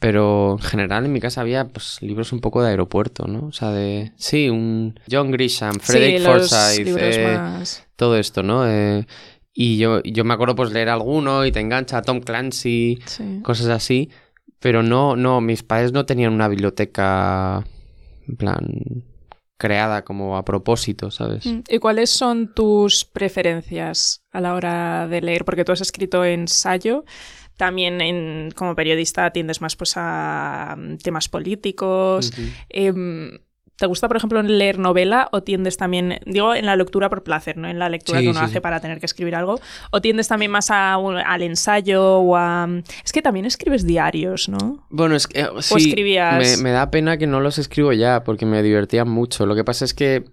Pero 0.00 0.58
en 0.58 0.58
general 0.58 1.06
en 1.06 1.12
mi 1.12 1.20
casa 1.20 1.40
había 1.40 1.66
pues 1.68 2.02
libros 2.02 2.32
un 2.32 2.40
poco 2.40 2.62
de 2.62 2.68
aeropuerto, 2.68 3.26
¿no? 3.26 3.46
O 3.46 3.52
sea, 3.52 3.70
de... 3.70 4.12
Sí, 4.16 4.50
un 4.50 5.00
John 5.10 5.30
Grisham, 5.30 5.76
Frederick 5.80 6.22
Forsyth, 6.22 6.96
eh, 6.98 7.38
todo 7.96 8.18
esto, 8.18 8.42
¿no? 8.42 8.68
Eh, 8.68 9.06
y 9.54 9.78
yo, 9.78 10.02
yo 10.02 10.24
me 10.24 10.34
acuerdo 10.34 10.54
pues 10.54 10.72
leer 10.72 10.90
alguno 10.90 11.46
y 11.46 11.52
te 11.52 11.60
engancha, 11.60 12.02
Tom 12.02 12.20
Clancy, 12.20 12.98
cosas 13.42 13.68
así. 13.68 14.10
Pero 14.60 14.82
no, 14.82 15.16
no, 15.16 15.40
mis 15.40 15.62
padres 15.62 15.92
no 15.92 16.04
tenían 16.04 16.32
una 16.32 16.48
biblioteca 16.48 17.64
en 18.28 18.36
plan 18.36 19.04
creada 19.58 20.04
como 20.04 20.36
a 20.36 20.44
propósito, 20.44 21.10
¿sabes? 21.10 21.46
Mm, 21.46 21.60
¿Y 21.68 21.78
cuáles 21.78 22.10
son 22.10 22.54
tus 22.54 23.04
preferencias 23.04 24.22
a 24.30 24.40
la 24.40 24.54
hora 24.54 25.08
de 25.08 25.20
leer? 25.20 25.44
Porque 25.44 25.64
tú 25.64 25.72
has 25.72 25.80
escrito 25.80 26.24
ensayo, 26.24 27.04
también 27.56 28.00
en, 28.00 28.52
como 28.52 28.76
periodista 28.76 29.32
tiendes 29.32 29.60
más 29.60 29.74
pues 29.74 29.94
a 29.96 30.76
mm, 30.78 30.98
temas 30.98 31.28
políticos. 31.28 32.32
¿Te 33.78 33.86
gusta, 33.86 34.08
por 34.08 34.16
ejemplo, 34.16 34.42
leer 34.42 34.80
novela 34.80 35.28
o 35.30 35.44
tiendes 35.44 35.76
también, 35.76 36.18
digo, 36.26 36.52
en 36.52 36.66
la 36.66 36.74
lectura 36.74 37.08
por 37.08 37.22
placer, 37.22 37.56
no 37.56 37.68
en 37.68 37.78
la 37.78 37.88
lectura 37.88 38.20
que 38.20 38.28
uno 38.28 38.40
hace 38.40 38.60
para 38.60 38.80
tener 38.80 38.98
que 38.98 39.06
escribir 39.06 39.36
algo? 39.36 39.60
¿O 39.92 40.00
tiendes 40.00 40.26
también 40.26 40.50
más 40.50 40.72
al 40.72 41.42
ensayo 41.42 42.16
o 42.18 42.36
a... 42.36 42.68
Es 43.04 43.12
que 43.12 43.22
también 43.22 43.46
escribes 43.46 43.86
diarios, 43.86 44.48
¿no? 44.48 44.84
Bueno, 44.90 45.14
es 45.14 45.28
que... 45.28 45.46
sí, 45.60 45.76
escribías... 45.76 46.60
me, 46.60 46.72
da 46.72 46.90
pena 46.90 47.18
que 47.18 47.28
no 47.28 47.38
los 47.38 47.58
escribo 47.58 47.92
ya 47.92 48.24
porque 48.24 48.46
me 48.46 48.64
divertían 48.64 49.08
mucho. 49.08 49.46
Lo 49.46 49.54
que 49.54 49.62
pasa 49.62 49.84
es 49.84 49.94
que... 49.94 50.24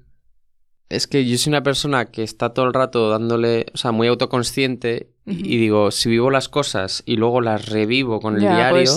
Es 0.89 1.05
que 1.05 1.23
yo 1.25 1.37
soy 1.37 1.51
una 1.51 1.61
persona 1.61 2.05
que 2.05 2.23
está 2.23 2.51
todo 2.51 2.65
el 2.65 2.73
rato 2.73 3.11
dándole, 3.11 3.67
o 3.75 3.77
sea, 3.77 3.91
muy 3.91 4.07
autoconsciente 4.07 5.11
y 5.25 5.57
digo, 5.57 5.91
si 5.91 6.09
vivo 6.09 6.29
las 6.31 6.49
cosas 6.49 7.03
y 7.05 7.15
luego 7.15 7.41
las 7.41 7.69
revivo 7.69 8.19
con 8.19 8.35
el 8.35 8.41
diario, 8.41 8.91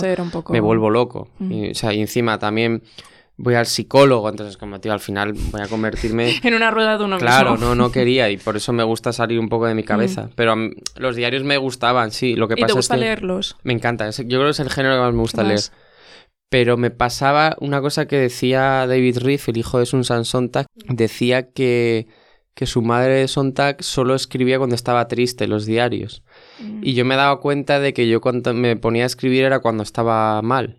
me 0.49 0.59
vuelvo 0.59 0.89
loco. 0.89 1.29
o 1.39 1.73
sea, 1.73 1.93
y 1.93 2.01
encima 2.01 2.37
también 2.39 2.83
voy 3.39 3.55
al 3.55 3.65
psicólogo, 3.65 4.29
entonces 4.29 4.57
como 4.57 4.81
tío, 4.81 4.91
al 4.91 4.99
final 4.99 5.33
voy 5.33 5.61
a 5.61 5.67
convertirme... 5.67 6.39
en 6.43 6.53
una 6.53 6.71
rueda 6.71 6.97
de 6.97 7.05
uno 7.05 7.17
claro, 7.17 7.57
no, 7.57 7.73
no 7.73 7.89
quería 7.91 8.29
y 8.29 8.37
por 8.37 8.57
eso 8.57 8.73
me 8.73 8.83
gusta 8.83 9.13
salir 9.13 9.39
un 9.39 9.47
poco 9.47 9.65
de 9.65 9.75
mi 9.75 9.83
cabeza. 9.83 10.23
Mm. 10.23 10.31
Pero 10.35 10.55
los 10.97 11.15
diarios 11.15 11.43
me 11.43 11.57
gustaban, 11.57 12.11
sí, 12.11 12.35
lo 12.35 12.49
que 12.49 12.55
¿Y 12.57 12.61
pasa 12.61 12.67
te 12.67 12.73
gusta 12.73 12.95
es 12.95 12.99
que 12.99 13.05
leerlos? 13.05 13.55
Me 13.63 13.73
encanta, 13.73 14.09
yo 14.09 14.25
creo 14.25 14.43
que 14.43 14.49
es 14.49 14.59
el 14.59 14.69
género 14.69 14.95
que 14.95 15.01
más 15.01 15.13
me 15.13 15.21
gusta 15.21 15.43
leer. 15.43 15.61
Pero 16.49 16.75
me 16.77 16.91
pasaba 16.91 17.55
una 17.59 17.79
cosa 17.79 18.07
que 18.07 18.17
decía 18.17 18.85
David 18.87 19.19
Riff, 19.19 19.47
el 19.47 19.57
hijo 19.57 19.79
de 19.79 19.85
Susan 19.85 20.25
Sontag, 20.25 20.65
decía 20.89 21.51
que, 21.51 22.07
que 22.55 22.65
su 22.65 22.81
madre 22.81 23.25
Sontag 23.29 23.83
solo 23.83 24.15
escribía 24.15 24.57
cuando 24.57 24.75
estaba 24.75 25.07
triste 25.07 25.47
los 25.47 25.65
diarios. 25.65 26.23
Mm. 26.59 26.81
Y 26.83 26.93
yo 26.93 27.05
me 27.05 27.15
daba 27.15 27.39
cuenta 27.39 27.79
de 27.79 27.93
que 27.93 28.09
yo 28.09 28.19
cuando 28.19 28.53
me 28.53 28.75
ponía 28.75 29.03
a 29.03 29.05
escribir 29.05 29.45
era 29.45 29.59
cuando 29.59 29.83
estaba 29.83 30.41
mal. 30.41 30.75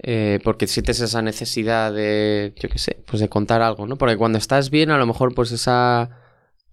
Eh, 0.00 0.38
porque 0.44 0.68
sientes 0.68 1.00
esa 1.00 1.22
necesidad 1.22 1.92
de, 1.92 2.52
yo 2.56 2.68
qué 2.68 2.78
sé, 2.78 3.02
pues 3.04 3.20
de 3.20 3.28
contar 3.28 3.62
algo, 3.62 3.86
¿no? 3.86 3.96
Porque 3.96 4.16
cuando 4.16 4.38
estás 4.38 4.70
bien, 4.70 4.90
a 4.90 4.98
lo 4.98 5.06
mejor 5.06 5.34
pues 5.34 5.50
esa, 5.50 6.10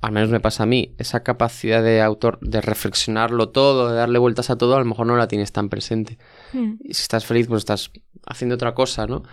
al 0.02 0.12
menos 0.12 0.30
me 0.30 0.40
pasa 0.40 0.64
a 0.64 0.66
mí, 0.68 0.94
esa 1.00 1.24
capacidad 1.24 1.82
de 1.82 2.02
autor 2.02 2.38
de 2.42 2.62
reflexionarlo 2.62 3.50
todo, 3.50 3.90
de 3.90 3.96
darle 3.96 4.20
vueltas 4.20 4.52
a 4.52 4.58
todo, 4.58 4.76
a 4.76 4.80
lo 4.80 4.86
mejor 4.86 5.08
no 5.08 5.18
la 5.18 5.28
tienes 5.28 5.52
tan 5.52 5.70
presente. 5.70 6.20
Hmm. 6.54 6.74
Y 6.84 6.94
si 6.94 7.02
estás 7.02 7.26
feliz, 7.26 7.48
pues 7.48 7.62
estás 7.62 7.90
haciendo 8.28 8.56
otra 8.56 8.76
cosa, 8.76 9.08
¿no? 9.08 9.24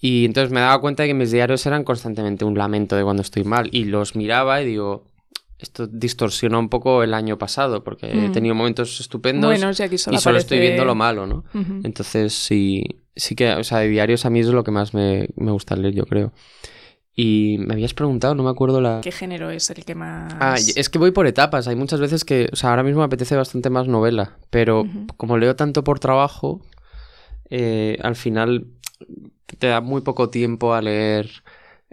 Y 0.00 0.24
entonces 0.24 0.50
me 0.50 0.60
daba 0.60 0.80
cuenta 0.80 1.02
de 1.02 1.10
que 1.10 1.14
mis 1.14 1.30
diarios 1.30 1.64
eran 1.66 1.84
constantemente 1.84 2.44
un 2.46 2.56
lamento 2.56 2.96
de 2.96 3.04
cuando 3.04 3.22
estoy 3.22 3.44
mal. 3.44 3.68
Y 3.70 3.84
los 3.84 4.16
miraba 4.16 4.62
y 4.62 4.66
digo, 4.66 5.04
esto 5.58 5.86
distorsiona 5.86 6.58
un 6.58 6.70
poco 6.70 7.02
el 7.02 7.12
año 7.12 7.36
pasado, 7.36 7.84
porque 7.84 8.10
he 8.10 8.28
hmm. 8.28 8.32
tenido 8.32 8.54
momentos 8.54 8.98
estupendos 8.98 9.54
y 9.90 9.98
solo 9.98 10.38
estoy 10.38 10.58
viendo 10.58 10.86
lo 10.86 10.94
malo, 10.94 11.26
¿no? 11.26 11.44
Entonces 11.84 12.32
sí, 12.32 13.01
sí 13.16 13.34
que, 13.34 13.52
o 13.52 13.64
sea, 13.64 13.78
de 13.78 13.88
diarios 13.88 14.24
a 14.24 14.30
mí 14.30 14.40
es 14.40 14.46
lo 14.46 14.64
que 14.64 14.70
más 14.70 14.94
me, 14.94 15.28
gusta 15.36 15.76
leer, 15.76 15.94
yo 15.94 16.04
creo. 16.04 16.32
Y 17.14 17.56
me 17.58 17.74
habías 17.74 17.92
preguntado, 17.92 18.34
no 18.34 18.42
me 18.42 18.50
acuerdo 18.50 18.80
la... 18.80 19.00
¿Qué 19.02 19.12
género 19.12 19.50
es 19.50 19.68
el 19.70 19.84
que 19.84 19.94
más...? 19.94 20.34
Ah, 20.40 20.56
es 20.56 20.88
que 20.88 20.98
voy 20.98 21.10
por 21.10 21.26
etapas. 21.26 21.68
Hay 21.68 21.76
muchas 21.76 22.00
veces 22.00 22.24
que... 22.24 22.48
O 22.52 22.56
sea, 22.56 22.70
ahora 22.70 22.82
mismo 22.82 23.00
me 23.00 23.04
apetece 23.04 23.36
bastante 23.36 23.68
más 23.68 23.86
novela. 23.86 24.38
Pero 24.48 24.86
como 25.18 25.36
leo 25.36 25.54
tanto 25.54 25.84
por 25.84 26.00
trabajo, 26.00 26.62
eh, 27.50 27.98
al 28.02 28.16
final 28.16 28.66
te 29.58 29.66
da 29.66 29.82
muy 29.82 30.00
poco 30.00 30.30
tiempo 30.30 30.72
a 30.72 30.80
leer 30.80 31.28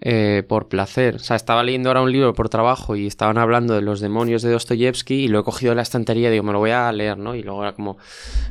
eh, 0.02 0.44
por 0.48 0.70
placer. 0.70 1.16
O 1.16 1.20
sea, 1.20 1.36
estaba 1.36 1.64
leyendo 1.64 1.90
ahora 1.90 2.02
un 2.02 2.12
libro 2.12 2.34
por 2.34 2.48
trabajo 2.50 2.96
y 2.96 3.06
estaban 3.06 3.38
hablando 3.38 3.74
de 3.74 3.82
los 3.82 4.00
demonios 4.00 4.42
de 4.42 4.52
Dostoyevsky 4.52 5.16
y 5.16 5.28
lo 5.28 5.40
he 5.40 5.44
cogido 5.44 5.72
de 5.72 5.76
la 5.76 5.82
estantería 5.82 6.30
y 6.30 6.32
digo, 6.32 6.44
me 6.44 6.54
lo 6.54 6.60
voy 6.60 6.72
a 6.72 6.92
leer, 6.92 7.18
¿no? 7.18 7.36
Y 7.36 7.44
luego 7.44 7.64
era 7.64 7.74
como, 7.74 7.98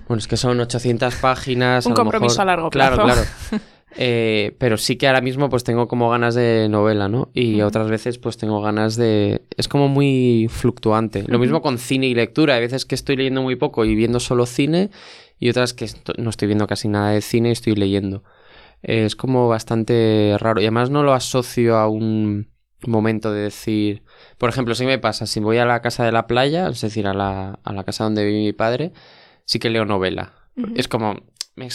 bueno, 0.07 0.19
es 0.19 0.29
que 0.29 0.37
son 0.37 0.61
800 0.61 1.15
páginas. 1.17 1.87
un 1.87 1.95
compromiso 1.95 2.43
a 2.43 2.45
largo 2.45 2.71
plazo. 2.71 3.03
Claro, 3.03 3.23
claro. 3.51 3.63
Eh, 4.01 4.55
pero 4.59 4.77
sí 4.77 4.97
que 4.97 5.09
ahora 5.09 5.23
mismo 5.23 5.49
pues 5.49 5.65
tengo 5.65 5.89
como 5.89 6.11
ganas 6.11 6.35
de 6.35 6.69
novela, 6.69 7.09
¿no? 7.09 7.31
Y 7.33 7.63
otras 7.63 7.89
veces 7.89 8.19
pues 8.19 8.37
tengo 8.37 8.61
ganas 8.61 8.97
de... 8.97 9.43
Es 9.57 9.67
como 9.67 9.89
muy 9.89 10.47
fluctuante. 10.51 11.25
Lo 11.27 11.39
mismo 11.39 11.63
con 11.63 11.79
cine 11.79 12.07
y 12.07 12.15
lectura. 12.15 12.55
Hay 12.55 12.61
veces 12.61 12.85
que 12.85 12.95
estoy 12.95 13.17
leyendo 13.17 13.43
muy 13.43 13.57
poco 13.57 13.85
y 13.87 13.95
viendo 13.95 14.21
solo 14.21 14.47
cine 14.47 14.91
y 15.41 15.49
otras 15.49 15.73
que 15.73 15.89
no 16.19 16.31
estoy 16.31 16.47
viendo 16.47 16.67
casi 16.67 16.87
nada 16.87 17.11
de 17.11 17.23
cine 17.23 17.49
y 17.49 17.53
estoy 17.53 17.75
leyendo. 17.75 18.23
Es 18.83 19.17
como 19.17 19.49
bastante 19.49 20.37
raro. 20.39 20.61
Y 20.61 20.65
además 20.65 20.91
no 20.91 21.03
lo 21.03 21.13
asocio 21.15 21.77
a 21.77 21.89
un 21.89 22.51
momento 22.87 23.33
de 23.33 23.43
decir... 23.43 24.03
Por 24.39 24.51
ejemplo, 24.51 24.75
si 24.75 24.87
me 24.87 24.99
pasa, 24.99 25.27
si 25.27 25.41
voy 25.41 25.59
a 25.59 25.65
la 25.65 25.83
casa 25.83 26.05
de 26.05 26.13
la 26.13 26.27
playa, 26.27 26.69
es 26.69 26.81
decir, 26.81 27.07
a 27.07 27.15
la, 27.15 27.59
a 27.63 27.73
la 27.73 27.85
casa 27.85 28.05
donde 28.05 28.25
vive 28.25 28.39
mi 28.39 28.53
padre, 28.53 28.93
sí 29.45 29.59
que 29.59 29.71
leo 29.71 29.85
novela. 29.85 30.35
Es 30.75 30.89
como, 30.89 31.15
me, 31.59 31.69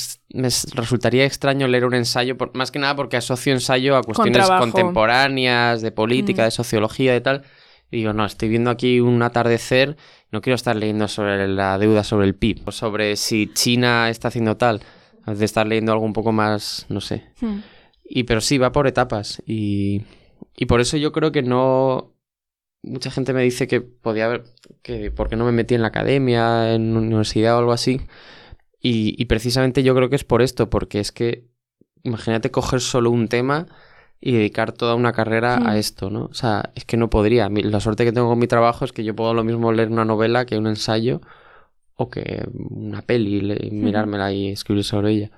resultaría 0.73 1.25
extraño 1.25 1.67
leer 1.67 1.85
un 1.85 1.93
ensayo, 1.93 2.37
por, 2.37 2.55
más 2.55 2.71
que 2.71 2.79
nada 2.79 2.95
porque 2.95 3.17
asocio 3.17 3.53
ensayo 3.53 3.95
a 3.95 4.03
cuestiones 4.03 4.49
contemporáneas, 4.49 5.81
de 5.81 5.91
política, 5.91 6.45
de 6.45 6.51
sociología, 6.51 7.15
y 7.15 7.21
tal. 7.21 7.43
Y 7.91 7.97
digo, 7.97 8.13
no, 8.13 8.25
estoy 8.25 8.49
viendo 8.49 8.71
aquí 8.71 8.99
un 8.99 9.21
atardecer, 9.21 9.97
no 10.31 10.41
quiero 10.41 10.55
estar 10.55 10.75
leyendo 10.75 11.07
sobre 11.07 11.47
la 11.47 11.77
deuda 11.77 12.03
sobre 12.03 12.25
el 12.25 12.35
PIB, 12.35 12.61
o 12.65 12.71
sobre 12.71 13.15
si 13.15 13.51
China 13.53 14.09
está 14.09 14.29
haciendo 14.29 14.57
tal, 14.57 14.81
de 15.25 15.45
estar 15.45 15.65
leyendo 15.67 15.91
algo 15.91 16.05
un 16.05 16.13
poco 16.13 16.31
más, 16.31 16.85
no 16.89 17.01
sé. 17.01 17.23
Hmm. 17.39 17.59
Y 18.03 18.23
pero 18.23 18.41
sí, 18.41 18.57
va 18.57 18.71
por 18.71 18.87
etapas. 18.87 19.41
Y, 19.45 20.03
y 20.55 20.65
por 20.65 20.81
eso 20.81 20.97
yo 20.97 21.11
creo 21.11 21.31
que 21.31 21.43
no. 21.43 22.13
Mucha 22.83 23.11
gente 23.11 23.33
me 23.33 23.43
dice 23.43 23.67
que 23.67 23.81
podía 23.81 24.25
haber. 24.25 24.43
que 24.81 25.11
por 25.11 25.29
qué 25.29 25.35
no 25.35 25.45
me 25.45 25.51
metí 25.51 25.75
en 25.75 25.81
la 25.81 25.87
academia, 25.87 26.73
en 26.73 26.95
universidad 26.97 27.55
o 27.55 27.59
algo 27.59 27.71
así. 27.71 28.01
Y, 28.81 29.15
y 29.21 29.25
precisamente 29.25 29.83
yo 29.83 29.95
creo 29.95 30.09
que 30.09 30.17
es 30.17 30.25
por 30.25 30.41
esto, 30.41 30.69
porque 30.69 30.99
es 30.99 31.11
que. 31.11 31.47
Imagínate 32.05 32.51
coger 32.51 32.81
solo 32.81 33.11
un 33.11 33.29
tema 33.29 33.67
y 34.19 34.33
dedicar 34.33 34.73
toda 34.73 34.95
una 34.95 35.13
carrera 35.13 35.55
a 35.55 35.73
hmm. 35.73 35.77
esto, 35.77 36.09
¿no? 36.09 36.25
O 36.25 36.33
sea, 36.33 36.71
es 36.75 36.83
que 36.83 36.97
no 36.97 37.09
podría. 37.09 37.49
La 37.49 37.79
suerte 37.79 38.03
que 38.03 38.11
tengo 38.11 38.27
con 38.27 38.39
mi 38.39 38.47
trabajo 38.47 38.83
es 38.83 38.91
que 38.91 39.05
yo 39.05 39.15
puedo 39.15 39.33
lo 39.33 39.45
mismo 39.45 39.71
leer 39.71 39.89
una 39.89 40.03
novela 40.03 40.45
que 40.45 40.57
un 40.57 40.67
ensayo 40.67 41.21
o 41.95 42.09
que 42.09 42.43
una 42.53 43.01
peli, 43.01 43.71
mirármela 43.71 44.31
y 44.31 44.49
escribir 44.49 44.83
sobre 44.83 45.11
ella. 45.11 45.31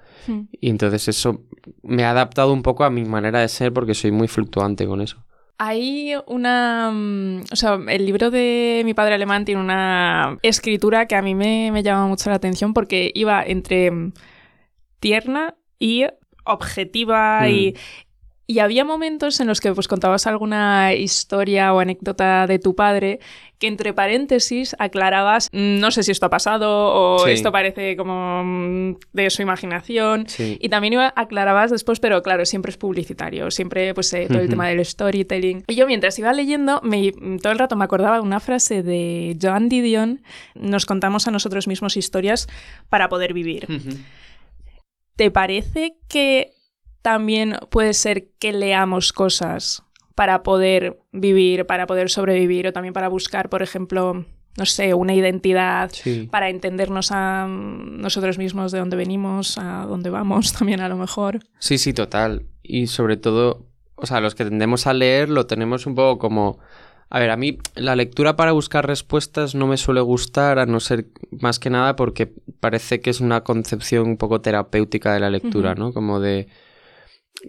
Y 0.60 0.70
entonces 0.70 1.08
eso 1.08 1.42
me 1.84 2.04
ha 2.04 2.12
adaptado 2.12 2.52
un 2.52 2.64
poco 2.64 2.84
a 2.84 2.90
mi 2.90 3.06
manera 3.06 3.42
de 3.42 3.48
ser 3.48 3.74
porque 3.74 3.94
soy 3.94 4.12
muy 4.12 4.28
fluctuante 4.28 4.88
con 4.88 5.02
eso. 5.02 5.24
Hay 5.58 6.14
una... 6.28 6.92
Mm, 6.92 7.44
o 7.52 7.56
sea, 7.56 7.80
el 7.88 8.06
libro 8.06 8.32
de 8.32 8.82
mi 8.84 8.94
padre 8.94 9.16
alemán 9.16 9.46
tiene 9.46 9.62
una 9.62 10.38
escritura 10.42 11.06
que 11.06 11.16
a 11.16 11.22
mí 11.22 11.36
me, 11.36 11.72
me 11.72 11.84
llama 11.84 12.08
mucho 12.08 12.30
la 12.30 12.38
atención 12.38 12.74
porque 12.74 13.12
iba 13.14 13.44
entre 13.44 13.92
mm, 13.92 14.14
tierna 15.00 15.56
y 15.80 16.06
objetiva 16.46 17.48
y, 17.50 17.76
y 18.48 18.60
había 18.60 18.86
momentos 18.86 19.40
en 19.40 19.48
los 19.48 19.60
que 19.60 19.74
pues 19.74 19.88
contabas 19.88 20.28
alguna 20.28 20.94
historia 20.94 21.74
o 21.74 21.80
anécdota 21.80 22.46
de 22.46 22.60
tu 22.60 22.76
padre 22.76 23.20
que 23.58 23.68
entre 23.68 23.94
paréntesis 23.94 24.76
aclarabas, 24.80 25.50
mm, 25.52 25.80
no 25.80 25.90
sé 25.92 26.04
si 26.04 26.12
esto 26.12 26.28
ha 26.28 26.30
pasado 26.30 26.70
o 26.70 27.28
esto 27.28 27.52
parece 27.52 27.96
como 27.96 28.44
mm, 28.44 28.98
de 29.14 29.30
su 29.30 29.42
imaginación. 29.42 30.28
Y 30.38 30.70
también 30.70 30.96
aclarabas 31.16 31.72
después, 31.72 32.00
pero 32.00 32.22
claro, 32.22 32.46
siempre 32.46 32.70
es 32.70 32.78
publicitario, 32.78 33.50
siempre 33.50 33.94
pues 33.94 34.14
eh, 34.14 34.28
todo 34.28 34.40
el 34.40 34.50
tema 34.50 34.68
del 34.68 34.86
storytelling. 34.86 35.64
Y 35.68 35.76
yo 35.76 35.88
mientras 35.88 36.20
iba 36.20 36.32
leyendo, 36.34 36.82
me, 36.84 37.12
todo 37.42 37.54
el 37.54 37.60
rato 37.60 37.76
me 37.76 37.86
acordaba 37.86 38.22
una 38.22 38.40
frase 38.40 38.84
de 38.84 39.38
Joan 39.42 39.70
Didion, 39.70 40.22
nos 40.54 40.86
contamos 40.86 41.28
a 41.28 41.32
nosotros 41.32 41.68
mismos 41.68 41.98
historias 41.98 42.48
para 42.90 43.10
poder 43.10 43.34
vivir. 43.34 43.68
¿Te 45.16 45.32
parece 45.32 45.96
que 46.10 46.55
también 47.06 47.58
puede 47.70 47.94
ser 47.94 48.30
que 48.40 48.52
leamos 48.52 49.14
cosas 49.14 49.84
para 50.16 50.42
poder 50.42 50.98
vivir, 51.12 51.68
para 51.68 51.86
poder 51.86 52.10
sobrevivir 52.10 52.66
o 52.66 52.74
también 52.74 52.96
para 52.96 53.10
buscar, 53.10 53.48
por 53.48 53.62
ejemplo, 53.62 54.26
no 54.58 54.66
sé, 54.66 54.96
una 54.96 55.14
identidad, 55.14 55.92
para 56.32 56.50
entendernos 56.50 57.12
a 57.12 57.46
nosotros 57.48 58.40
mismos 58.40 58.72
de 58.72 58.80
dónde 58.80 58.98
venimos, 58.98 59.60
a 59.60 59.86
dónde 59.86 60.10
vamos 60.10 60.52
también 60.58 60.82
a 60.82 60.90
lo 60.90 60.98
mejor. 60.98 61.42
Sí, 61.60 61.78
sí, 61.78 61.94
total. 61.94 62.48
Y 62.64 62.88
sobre 62.88 63.18
todo, 63.18 63.68
o 63.98 64.08
sea, 64.08 64.20
los 64.20 64.34
que 64.34 64.46
tendemos 64.46 64.88
a 64.88 64.94
leer 64.96 65.30
lo 65.30 65.46
tenemos 65.46 65.86
un 65.86 65.94
poco 65.94 66.18
como... 66.18 66.58
A 67.12 67.20
ver, 67.20 67.30
a 67.30 67.38
mí 67.38 67.60
la 67.76 67.96
lectura 67.96 68.36
para 68.36 68.52
buscar 68.52 68.88
respuestas 68.88 69.54
no 69.54 69.68
me 69.68 69.78
suele 69.78 70.02
gustar, 70.02 70.58
a 70.58 70.66
no 70.66 70.80
ser 70.80 71.06
más 71.40 71.60
que 71.60 71.70
nada 71.70 71.96
porque 71.96 72.34
parece 72.60 73.00
que 73.00 73.12
es 73.12 73.22
una 73.22 73.42
concepción 73.42 74.08
un 74.08 74.18
poco 74.18 74.42
terapéutica 74.42 75.14
de 75.14 75.20
la 75.20 75.30
lectura, 75.30 75.76
¿no? 75.76 75.94
Como 75.94 76.20
de 76.20 76.48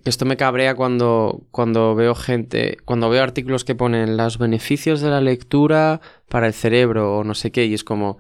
esto 0.05 0.25
me 0.25 0.37
cabrea 0.37 0.75
cuando, 0.75 1.47
cuando 1.51 1.95
veo 1.95 2.15
gente, 2.15 2.77
cuando 2.85 3.09
veo 3.09 3.23
artículos 3.23 3.65
que 3.65 3.75
ponen 3.75 4.17
los 4.17 4.39
beneficios 4.39 5.01
de 5.01 5.11
la 5.11 5.21
lectura 5.21 6.01
para 6.29 6.47
el 6.47 6.55
cerebro 6.55 7.19
o 7.19 7.25
no 7.25 7.35
sé 7.35 7.51
qué, 7.51 7.67
y 7.67 7.75
es 7.75 7.85
como, 7.85 8.19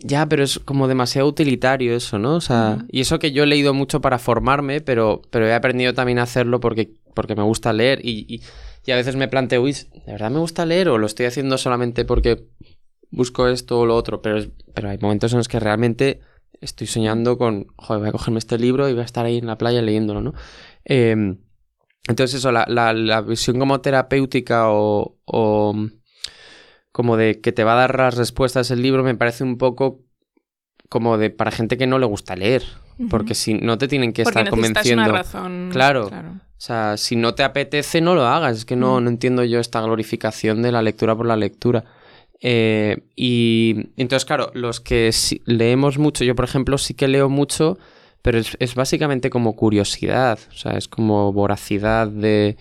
ya, 0.00 0.26
pero 0.28 0.44
es 0.44 0.58
como 0.58 0.86
demasiado 0.86 1.26
utilitario 1.28 1.96
eso, 1.96 2.18
¿no? 2.18 2.34
O 2.36 2.40
sea, 2.40 2.84
y 2.90 3.00
eso 3.00 3.18
que 3.18 3.32
yo 3.32 3.44
he 3.44 3.46
leído 3.46 3.72
mucho 3.72 4.00
para 4.00 4.18
formarme, 4.18 4.80
pero, 4.80 5.22
pero 5.30 5.46
he 5.46 5.54
aprendido 5.54 5.94
también 5.94 6.18
a 6.18 6.24
hacerlo 6.24 6.60
porque, 6.60 6.90
porque 7.14 7.34
me 7.34 7.42
gusta 7.42 7.72
leer 7.72 8.00
y, 8.04 8.42
y, 8.86 8.90
a 8.90 8.96
veces 8.96 9.16
me 9.16 9.28
planteo, 9.28 9.62
uy, 9.62 9.72
¿de 9.72 10.12
verdad 10.12 10.30
me 10.30 10.40
gusta 10.40 10.66
leer 10.66 10.90
o 10.90 10.98
lo 10.98 11.06
estoy 11.06 11.24
haciendo 11.24 11.56
solamente 11.56 12.04
porque 12.04 12.44
busco 13.10 13.48
esto 13.48 13.80
o 13.80 13.86
lo 13.86 13.96
otro? 13.96 14.20
Pero, 14.20 14.44
pero 14.74 14.90
hay 14.90 14.98
momentos 14.98 15.32
en 15.32 15.38
los 15.38 15.48
que 15.48 15.58
realmente 15.58 16.20
estoy 16.60 16.86
soñando 16.86 17.38
con, 17.38 17.68
joder, 17.76 18.00
voy 18.00 18.08
a 18.10 18.12
cogerme 18.12 18.38
este 18.38 18.58
libro 18.58 18.88
y 18.88 18.92
voy 18.92 19.02
a 19.02 19.06
estar 19.06 19.24
ahí 19.24 19.38
en 19.38 19.46
la 19.46 19.56
playa 19.56 19.80
leyéndolo, 19.80 20.20
¿no? 20.20 20.34
Em, 20.84 21.38
entonces 22.08 22.38
eso, 22.38 22.52
la, 22.52 22.66
la, 22.68 23.20
visión 23.22 23.58
como 23.58 23.80
terapéutica 23.80 24.70
o, 24.70 25.16
o, 25.24 25.74
como 26.92 27.16
de 27.16 27.40
que 27.40 27.52
te 27.52 27.64
va 27.64 27.72
a 27.72 27.76
dar 27.76 27.98
las 27.98 28.16
respuestas 28.16 28.70
el 28.70 28.82
libro 28.82 29.02
me 29.02 29.14
parece 29.14 29.42
un 29.42 29.56
poco 29.56 30.02
como 30.88 31.16
de 31.16 31.30
para 31.30 31.50
gente 31.50 31.78
que 31.78 31.86
no 31.86 31.98
le 31.98 32.06
gusta 32.06 32.36
leer. 32.36 32.62
Porque 33.10 33.34
si 33.34 33.54
no 33.54 33.76
te 33.76 33.88
tienen 33.88 34.12
que 34.12 34.22
estar 34.22 34.48
convenciendo. 34.48 35.02
Una 35.02 35.12
razón, 35.12 35.70
claro, 35.72 36.06
O 36.06 36.40
sea, 36.56 36.96
si 36.96 37.16
no 37.16 37.34
te 37.34 37.42
apetece, 37.42 38.00
no 38.00 38.14
lo 38.14 38.24
hagas. 38.24 38.58
Es 38.58 38.64
que 38.64 38.76
no, 38.76 39.00
no 39.00 39.10
entiendo 39.10 39.42
yo 39.42 39.58
esta 39.58 39.80
glorificación 39.80 40.62
de 40.62 40.70
la 40.70 40.80
lectura 40.80 41.16
por 41.16 41.26
la 41.26 41.36
lectura. 41.36 41.84
Eh, 42.40 43.02
y 43.16 43.90
entonces, 43.96 44.24
claro, 44.24 44.52
los 44.54 44.80
que 44.80 45.10
leemos 45.46 45.98
mucho, 45.98 46.22
yo 46.22 46.36
por 46.36 46.44
ejemplo 46.44 46.78
sí 46.78 46.94
que 46.94 47.08
leo 47.08 47.28
mucho 47.28 47.78
pero 48.24 48.38
es, 48.38 48.74
básicamente 48.74 49.28
como 49.28 49.54
curiosidad, 49.54 50.38
o 50.48 50.56
sea, 50.56 50.78
es 50.78 50.88
como 50.88 51.30
voracidad 51.30 52.08
de, 52.08 52.56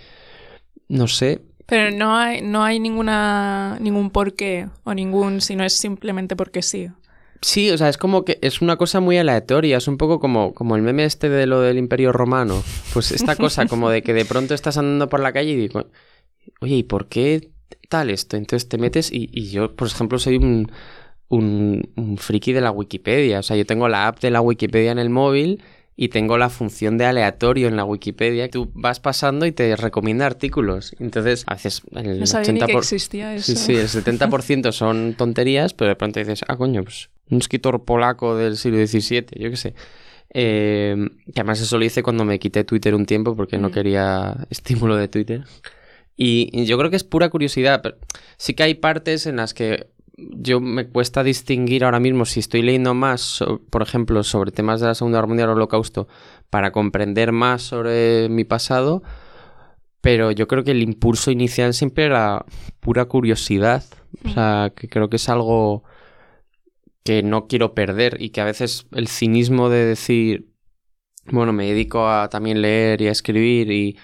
no 0.89 1.07
sé. 1.07 1.39
Pero 1.67 1.89
no 1.89 2.17
hay, 2.17 2.41
no 2.41 2.65
hay 2.65 2.81
ninguna, 2.81 3.77
ningún 3.79 4.09
porqué 4.09 4.67
o 4.83 4.93
ningún, 4.93 5.39
sino 5.39 5.63
es 5.63 5.71
simplemente 5.71 6.35
porque 6.35 6.61
sí. 6.61 6.89
Sí, 7.41 7.71
o 7.71 7.77
sea, 7.77 7.87
es 7.87 7.97
como 7.97 8.25
que 8.25 8.39
es 8.41 8.61
una 8.61 8.75
cosa 8.75 8.99
muy 8.99 9.17
aleatoria, 9.17 9.77
es 9.77 9.87
un 9.87 9.95
poco 9.95 10.19
como, 10.19 10.53
como 10.53 10.75
el 10.75 10.81
meme 10.81 11.05
este 11.05 11.29
de 11.29 11.47
lo 11.47 11.61
del 11.61 11.77
Imperio 11.77 12.11
Romano. 12.11 12.61
Pues 12.91 13.13
esta 13.13 13.37
cosa 13.37 13.65
como 13.69 13.89
de 13.89 14.01
que 14.03 14.13
de 14.13 14.25
pronto 14.25 14.53
estás 14.53 14.77
andando 14.77 15.07
por 15.07 15.21
la 15.21 15.31
calle 15.31 15.51
y 15.51 15.55
digo, 15.55 15.87
oye, 16.59 16.75
¿y 16.75 16.83
por 16.83 17.07
qué 17.07 17.51
tal 17.87 18.09
esto? 18.09 18.35
Entonces 18.35 18.67
te 18.67 18.77
metes 18.77 19.13
y, 19.13 19.29
y 19.31 19.49
yo, 19.49 19.73
por 19.77 19.87
ejemplo, 19.87 20.19
soy 20.19 20.35
un, 20.35 20.69
un, 21.35 22.17
friki 22.17 22.53
de 22.53 22.61
la 22.61 22.71
Wikipedia. 22.71 23.39
O 23.39 23.43
sea, 23.43 23.57
yo 23.57 23.65
tengo 23.65 23.87
la 23.87 24.07
app 24.07 24.19
de 24.19 24.31
la 24.31 24.41
Wikipedia 24.41 24.91
en 24.91 24.99
el 24.99 25.09
móvil 25.09 25.61
y 25.95 26.09
tengo 26.09 26.37
la 26.37 26.49
función 26.49 26.97
de 26.97 27.05
aleatorio 27.05 27.67
en 27.67 27.75
la 27.75 27.85
Wikipedia. 27.85 28.49
Tú 28.49 28.71
vas 28.73 28.99
pasando 28.99 29.45
y 29.45 29.51
te 29.51 29.75
recomienda 29.75 30.25
artículos. 30.25 30.95
Entonces, 30.99 31.43
a 31.47 31.53
veces 31.53 31.83
el 31.95 32.19
no 32.19 32.25
80%... 32.25 32.65
que 32.65 32.73
existía 32.73 33.35
eso. 33.35 33.45
Sí, 33.45 33.55
sí, 33.55 33.75
el 33.75 33.87
70% 33.87 34.71
son 34.71 35.15
tonterías, 35.15 35.73
pero 35.73 35.89
de 35.89 35.95
pronto 35.95 36.19
dices, 36.19 36.43
ah, 36.47 36.55
coño, 36.55 36.83
pues 36.83 37.09
un 37.29 37.37
escritor 37.39 37.83
polaco 37.83 38.35
del 38.35 38.57
siglo 38.57 38.85
XVII, 38.85 39.25
yo 39.35 39.49
qué 39.49 39.57
sé. 39.57 39.73
Eh, 40.35 40.95
que 41.33 41.41
además 41.41 41.61
eso 41.61 41.77
lo 41.77 41.85
hice 41.85 42.01
cuando 42.01 42.25
me 42.25 42.39
quité 42.39 42.63
Twitter 42.63 42.95
un 42.95 43.05
tiempo 43.05 43.35
porque 43.35 43.59
no 43.59 43.69
mm. 43.69 43.71
quería 43.71 44.47
estímulo 44.49 44.95
de 44.95 45.07
Twitter. 45.07 45.43
Y, 46.17 46.49
y, 46.51 46.65
yo 46.65 46.77
creo 46.77 46.89
que 46.89 46.95
es 46.95 47.03
pura 47.03 47.29
curiosidad. 47.29 47.81
Pero 47.83 47.97
sí 48.37 48.55
que 48.55 48.63
hay 48.63 48.75
partes 48.75 49.27
en 49.27 49.35
las 49.35 49.53
que 49.53 49.87
yo 50.15 50.59
me 50.59 50.87
cuesta 50.87 51.23
distinguir 51.23 51.83
ahora 51.83 51.99
mismo 51.99 52.25
si 52.25 52.39
estoy 52.39 52.61
leyendo 52.61 52.93
más, 52.93 53.43
por 53.69 53.81
ejemplo, 53.81 54.23
sobre 54.23 54.51
temas 54.51 54.79
de 54.79 54.87
la 54.87 54.95
Segunda 54.95 55.17
Guerra 55.17 55.27
Mundial 55.27 55.49
o 55.49 55.53
Holocausto, 55.53 56.07
para 56.49 56.71
comprender 56.71 57.31
más 57.31 57.63
sobre 57.63 58.29
mi 58.29 58.43
pasado, 58.43 59.01
pero 60.01 60.31
yo 60.31 60.47
creo 60.47 60.63
que 60.63 60.71
el 60.71 60.83
impulso 60.83 61.31
inicial 61.31 61.73
siempre 61.73 62.05
era 62.05 62.45
pura 62.79 63.05
curiosidad, 63.05 63.83
o 64.25 64.29
sea, 64.29 64.71
que 64.75 64.87
creo 64.87 65.09
que 65.09 65.15
es 65.15 65.29
algo 65.29 65.83
que 67.03 67.23
no 67.23 67.47
quiero 67.47 67.73
perder 67.73 68.17
y 68.21 68.29
que 68.29 68.41
a 68.41 68.45
veces 68.45 68.85
el 68.91 69.07
cinismo 69.07 69.69
de 69.69 69.85
decir, 69.85 70.53
bueno, 71.25 71.53
me 71.53 71.65
dedico 71.67 72.07
a 72.07 72.29
también 72.29 72.61
leer 72.61 73.01
y 73.01 73.07
a 73.07 73.11
escribir 73.11 73.71
y 73.71 73.97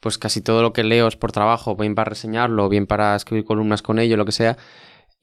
pues 0.00 0.18
casi 0.18 0.42
todo 0.42 0.62
lo 0.62 0.72
que 0.72 0.84
leo 0.84 1.06
es 1.08 1.16
por 1.16 1.32
trabajo, 1.32 1.76
bien 1.76 1.94
para 1.94 2.10
reseñarlo, 2.10 2.68
bien 2.68 2.86
para 2.86 3.16
escribir 3.16 3.44
columnas 3.44 3.80
con 3.80 3.98
ello, 3.98 4.16
lo 4.16 4.26
que 4.26 4.32
sea, 4.32 4.58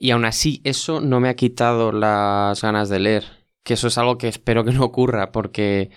y 0.03 0.09
aún 0.09 0.25
así, 0.25 0.61
eso 0.63 0.99
no 0.99 1.19
me 1.19 1.29
ha 1.29 1.35
quitado 1.35 1.91
las 1.91 2.59
ganas 2.59 2.89
de 2.89 2.99
leer. 2.99 3.23
Que 3.63 3.75
eso 3.75 3.87
es 3.87 3.99
algo 3.99 4.17
que 4.17 4.27
espero 4.27 4.65
que 4.65 4.71
no 4.71 4.83
ocurra, 4.83 5.31
porque. 5.31 5.91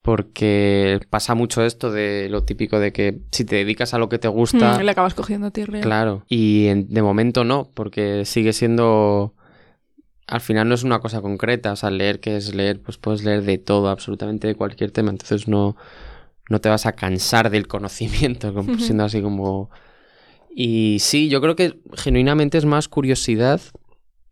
Porque 0.00 1.00
pasa 1.10 1.34
mucho 1.34 1.62
esto 1.62 1.90
de 1.90 2.28
lo 2.30 2.44
típico 2.44 2.78
de 2.78 2.94
que 2.94 3.20
si 3.32 3.44
te 3.44 3.56
dedicas 3.56 3.92
a 3.92 3.98
lo 3.98 4.08
que 4.08 4.18
te 4.18 4.28
gusta. 4.28 4.78
Mm, 4.78 4.82
le 4.84 4.90
acabas 4.90 5.12
cogiendo 5.12 5.50
tierra. 5.50 5.82
Claro. 5.82 6.24
Y 6.30 6.68
de 6.68 7.02
momento 7.02 7.44
no, 7.44 7.70
porque 7.74 8.24
sigue 8.24 8.54
siendo 8.54 9.34
al 10.26 10.40
final 10.40 10.68
no 10.68 10.74
es 10.74 10.82
una 10.82 11.00
cosa 11.00 11.20
concreta, 11.20 11.72
o 11.72 11.76
sea, 11.76 11.90
leer 11.90 12.20
que 12.20 12.36
es 12.36 12.54
leer, 12.54 12.80
pues 12.80 12.96
puedes 12.96 13.22
leer 13.22 13.42
de 13.42 13.58
todo, 13.58 13.90
absolutamente 13.90 14.48
de 14.48 14.54
cualquier 14.54 14.90
tema, 14.90 15.10
entonces 15.10 15.46
no, 15.46 15.76
no 16.48 16.60
te 16.60 16.68
vas 16.68 16.86
a 16.86 16.92
cansar 16.92 17.50
del 17.50 17.68
conocimiento, 17.68 18.52
siendo 18.78 19.04
así 19.04 19.20
como... 19.20 19.70
Y 20.58 21.00
sí, 21.00 21.28
yo 21.28 21.42
creo 21.42 21.54
que 21.54 21.78
genuinamente 21.92 22.56
es 22.56 22.64
más 22.64 22.88
curiosidad 22.88 23.60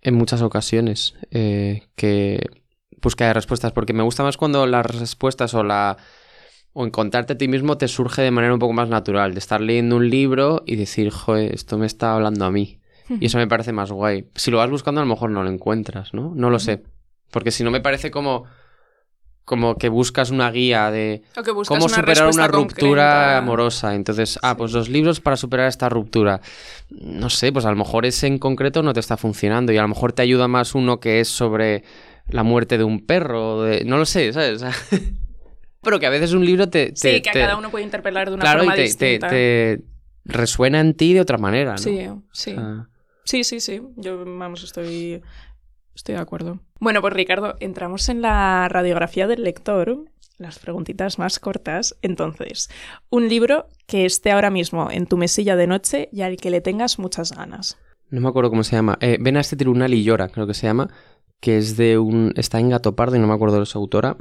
en 0.01 0.15
muchas 0.15 0.41
ocasiones 0.41 1.15
eh, 1.31 1.83
que 1.97 2.49
búsqueda 3.03 3.29
de 3.29 3.35
respuestas, 3.35 3.73
porque 3.73 3.93
me 3.93 4.03
gusta 4.03 4.23
más 4.23 4.39
cuando 4.39 4.67
las 4.67 4.87
respuestas 4.87 5.53
o 5.53 5.63
la 5.63 5.99
o 6.73 6.87
encontrarte 6.87 7.35
a 7.35 7.37
ti 7.37 7.47
mismo 7.47 7.77
te 7.77 7.89
surge 7.89 8.23
de 8.23 8.31
manera 8.31 8.55
un 8.55 8.59
poco 8.59 8.73
más 8.73 8.89
natural, 8.89 9.35
de 9.35 9.39
estar 9.39 9.61
leyendo 9.61 9.97
un 9.97 10.09
libro 10.09 10.63
y 10.65 10.77
decir, 10.77 11.11
joder, 11.11 11.55
esto 11.55 11.77
me 11.77 11.85
está 11.85 12.15
hablando 12.15 12.47
a 12.47 12.51
mí. 12.51 12.81
Y 13.21 13.27
eso 13.27 13.37
me 13.37 13.47
parece 13.47 13.73
más 13.73 13.93
guay. 13.93 14.31
Si 14.35 14.51
lo 14.51 14.57
vas 14.57 14.71
buscando, 14.71 15.03
a 15.03 15.05
lo 15.05 15.11
mejor 15.11 15.29
no 15.29 15.43
lo 15.43 15.51
encuentras, 15.51 16.15
¿no? 16.15 16.33
No 16.35 16.49
lo 16.49 16.59
sé. 16.59 16.85
Porque 17.31 17.51
si 17.51 17.65
no, 17.65 17.71
me 17.71 17.83
parece 17.83 18.11
como, 18.11 18.45
como 19.45 19.77
que 19.77 19.89
buscas 19.89 20.31
una 20.31 20.51
guía 20.51 20.91
de 20.91 21.23
cómo 21.67 21.89
superar 21.89 22.29
una 22.29 22.49
ruptura 22.49 23.39
amorosa. 23.39 23.95
Entonces, 23.95 24.39
ah, 24.43 24.57
pues 24.57 24.73
los 24.73 24.89
libros 24.89 25.21
para 25.21 25.37
superar 25.37 25.69
esta 25.69 25.89
ruptura. 25.89 26.41
No 26.91 27.29
sé, 27.29 27.53
pues 27.53 27.65
a 27.65 27.71
lo 27.71 27.77
mejor 27.77 28.07
ese 28.07 28.27
en 28.27 28.39
concreto 28.39 28.83
no 28.83 28.93
te 28.93 29.01
está 29.01 29.17
funcionando 29.17 29.73
y 29.73 29.77
a 29.77 29.83
lo 29.83 29.89
mejor 29.89 30.13
te 30.13 30.23
ayuda 30.23 30.49
más 30.49 30.75
uno 30.75 30.99
que 30.99 31.21
es 31.21 31.29
sobre 31.29 31.85
la 32.29 32.43
muerte 32.43 32.79
de 32.79 32.85
un 32.85 33.05
perro. 33.05 33.63
De... 33.63 33.85
No 33.85 33.99
lo 33.99 34.07
sé, 34.07 34.33
¿sabes? 34.33 34.65
Pero 35.83 36.01
que 36.01 36.07
a 36.07 36.11
veces 36.11 36.33
un 36.33 36.47
libro 36.47 36.71
te... 36.71 36.93
sí, 36.95 37.21
que 37.21 37.31
cada 37.31 37.59
uno 37.59 37.71
puede 37.71 37.85
interpelar 37.85 38.31
de 38.31 38.37
una 38.37 38.51
forma 38.51 38.79
y 38.79 38.95
te, 38.95 39.19
te, 39.19 39.83
resuena 40.25 40.81
en 40.81 40.95
ti 40.95 41.13
de 41.13 41.21
otra 41.21 41.37
manera, 41.37 41.73
¿no? 41.73 41.79
Sí, 41.79 42.09
sí. 42.33 42.57
Sí, 43.25 43.45
sí, 43.45 43.61
sí. 43.61 43.83
Yo, 43.97 44.25
vamos, 44.25 44.65
estoy, 44.65 45.23
estoy 45.95 46.15
de 46.15 46.21
acuerdo. 46.21 46.61
Bueno, 46.81 47.01
pues 47.01 47.15
Ricardo, 47.15 47.57
entramos 47.61 48.09
en 48.09 48.23
la 48.23 48.69
radiografía 48.69 49.27
del 49.27 49.43
lector, 49.43 50.05
las 50.39 50.59
preguntitas 50.59 51.19
más 51.19 51.39
cortas. 51.39 51.97
Entonces, 52.03 52.71
un 53.11 53.29
libro 53.29 53.69
que 53.87 54.05
esté 54.05 54.33
ahora 54.33 54.51
mismo 54.51 54.91
en 54.91 55.07
tu 55.07 55.17
mesilla 55.17 55.57
de 55.57 55.67
noche 55.67 56.09
y 56.13 56.23
al 56.23 56.37
que 56.37 56.51
le 56.51 56.61
tengas 56.61 56.99
muchas 56.99 57.33
ganas. 57.33 57.79
No 58.11 58.21
me 58.21 58.29
acuerdo 58.29 58.51
cómo 58.51 58.65
se 58.65 58.77
llama. 58.77 58.99
Eh, 59.01 59.19
ven 59.21 59.37
a 59.37 59.41
este 59.41 59.57
tribunal 59.57 59.95
y 59.95 60.05
llora, 60.05 60.29
creo 60.29 60.47
que 60.47 60.55
se 60.55 60.67
llama, 60.67 60.91
que 61.41 61.59
es 61.59 61.77
de 61.77 61.99
un... 61.99 62.33
está 62.37 62.61
en 62.61 62.71
Gato 62.71 62.95
Pardo 62.95 63.17
y 63.17 63.19
no 63.19 63.27
me 63.27 63.35
acuerdo 63.35 63.61
de 63.61 63.67
su 63.67 63.79
autora. 63.79 64.17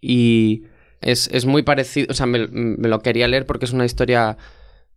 Y 0.00 0.64
es, 1.00 1.28
es 1.32 1.46
muy 1.46 1.62
parecido, 1.62 2.08
o 2.10 2.14
sea, 2.14 2.26
me, 2.26 2.46
me 2.48 2.88
lo 2.88 3.00
quería 3.00 3.28
leer 3.28 3.46
porque 3.46 3.64
es 3.64 3.72
una 3.72 3.84
historia, 3.84 4.36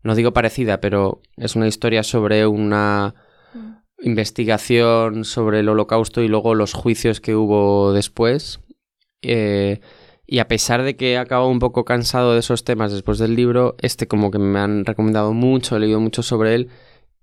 no 0.03 0.15
digo 0.15 0.31
parecida, 0.33 0.79
pero 0.79 1.21
es 1.37 1.55
una 1.55 1.67
historia 1.67 2.03
sobre 2.03 2.45
una 2.47 3.15
investigación 4.01 5.25
sobre 5.25 5.59
el 5.59 5.69
holocausto 5.69 6.21
y 6.21 6.27
luego 6.27 6.55
los 6.55 6.73
juicios 6.73 7.21
que 7.21 7.35
hubo 7.35 7.93
después. 7.93 8.59
Eh, 9.21 9.79
y 10.25 10.39
a 10.39 10.47
pesar 10.47 10.83
de 10.83 10.95
que 10.95 11.13
he 11.13 11.17
acabado 11.17 11.49
un 11.49 11.59
poco 11.59 11.85
cansado 11.85 12.33
de 12.33 12.39
esos 12.39 12.63
temas 12.63 12.91
después 12.91 13.19
del 13.19 13.35
libro, 13.35 13.75
este 13.81 14.07
como 14.07 14.31
que 14.31 14.39
me 14.39 14.59
han 14.59 14.85
recomendado 14.85 15.33
mucho, 15.33 15.75
he 15.75 15.79
leído 15.79 15.99
mucho 15.99 16.23
sobre 16.23 16.55
él 16.55 16.69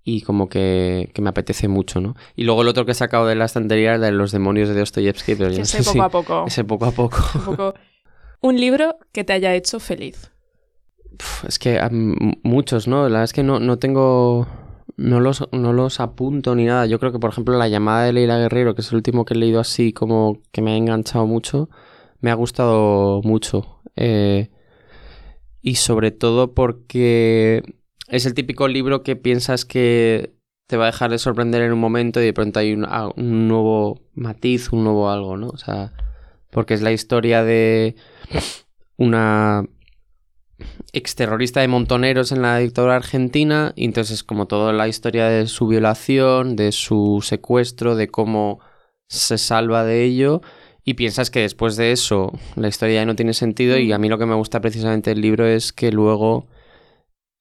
y 0.05 0.23
como 0.23 0.49
que, 0.49 1.11
me 1.19 1.29
apetece 1.29 1.69
mucho, 1.69 2.01
¿no? 2.01 2.17
Y 2.35 2.45
luego 2.45 2.63
el 2.63 2.69
otro 2.69 2.87
que 2.87 2.93
he 2.93 2.95
sacado 2.95 3.27
de 3.27 3.35
la 3.35 3.45
estantería 3.45 3.95
era 3.95 4.07
de 4.07 4.13
Los 4.13 4.33
demonios 4.33 4.69
de 4.69 4.79
Dostoyevsky, 4.79 5.35
pero 5.35 5.51
yo 5.51 5.63
ese 5.63 5.83
poco 5.83 6.03
a 6.03 6.09
poco. 6.09 6.45
Ese 6.47 6.65
poco 6.65 6.85
a 6.87 6.93
poco. 6.93 7.75
Un 8.41 8.61
libro 8.61 8.97
que 9.13 9.25
te 9.25 9.33
haya 9.33 9.55
hecho 9.55 9.81
feliz. 9.81 10.31
es 11.47 11.59
que 11.59 11.81
muchos, 12.43 12.89
¿no? 12.89 13.03
La 13.03 13.09
verdad 13.09 13.25
es 13.25 13.33
que 13.33 13.43
no, 13.43 13.59
no 13.59 13.79
tengo 13.79 14.47
no 14.99 15.21
los, 15.21 15.49
no 15.53 15.73
los 15.73 16.01
apunto 16.01 16.55
ni 16.57 16.65
nada. 16.65 16.85
Yo 16.87 16.99
creo 16.99 17.13
que, 17.13 17.21
por 17.21 17.31
ejemplo, 17.31 17.57
La 17.57 17.69
llamada 17.69 18.05
de 18.05 18.13
Leila 18.13 18.37
Guerrero, 18.37 18.75
que 18.75 18.83
es 18.83 18.91
el 18.91 18.97
último 18.97 19.25
que 19.25 19.35
he 19.35 19.37
leído 19.37 19.61
así 19.61 19.93
como 19.93 20.43
que 20.53 20.61
me 20.61 20.73
ha 20.73 20.77
enganchado 20.77 21.25
mucho, 21.25 21.71
me 22.21 22.31
ha 22.31 22.35
gustado 22.35 23.23
mucho. 23.23 23.81
Eh, 23.97 24.51
y 25.63 25.77
sobre 25.77 26.11
todo 26.11 26.53
porque 26.53 27.63
es 28.09 28.27
el 28.27 28.35
típico 28.35 28.67
libro 28.67 29.05
que 29.05 29.15
piensas 29.15 29.65
que 29.65 30.35
te 30.67 30.77
va 30.77 30.85
a 30.85 30.87
dejar 30.93 31.11
de 31.13 31.19
sorprender 31.19 31.63
en 31.63 31.73
un 31.73 31.81
momento 31.81 32.21
y 32.21 32.25
de 32.25 32.33
pronto 32.33 32.59
hay 32.59 32.73
un, 32.73 32.85
un 33.17 33.49
nuevo 33.49 34.01
matiz, 34.15 34.73
un 34.73 34.83
nuevo 34.83 35.11
algo, 35.11 35.37
¿no? 35.37 35.49
O 35.49 35.59
sea, 35.59 35.93
porque 36.51 36.75
es 36.75 36.83
la 36.83 36.93
historia 36.93 37.45
de 37.45 37.95
una 38.97 39.65
exterrorista 40.93 41.61
de 41.61 41.69
montoneros 41.69 42.33
en 42.33 42.43
la 42.43 42.59
dictadura 42.59 42.97
argentina, 42.97 43.73
y 43.77 43.85
entonces 43.85 44.25
como 44.25 44.47
toda 44.47 44.73
la 44.73 44.89
historia 44.89 45.29
de 45.29 45.47
su 45.47 45.67
violación, 45.67 46.57
de 46.57 46.73
su 46.73 47.21
secuestro, 47.23 47.95
de 47.95 48.09
cómo 48.09 48.61
se 49.09 49.39
salva 49.39 49.85
de 49.85 50.05
ello, 50.05 50.41
y 50.85 50.95
piensas 50.95 51.31
que 51.31 51.41
después 51.41 51.77
de 51.77 51.93
eso 51.93 52.33
la 52.57 52.69
historia 52.69 52.97
ya 52.97 53.07
no 53.07 53.17
tiene 53.17 53.35
sentido, 53.35 53.79
y 53.79 53.93
a 53.93 53.99
mí 53.99 54.09
lo 54.09 54.19
que 54.19 54.27
me 54.27 54.35
gusta 54.35 54.61
precisamente 54.61 55.11
del 55.11 55.21
libro 55.21 55.47
es 55.47 55.73
que 55.73 55.93
luego 55.93 56.49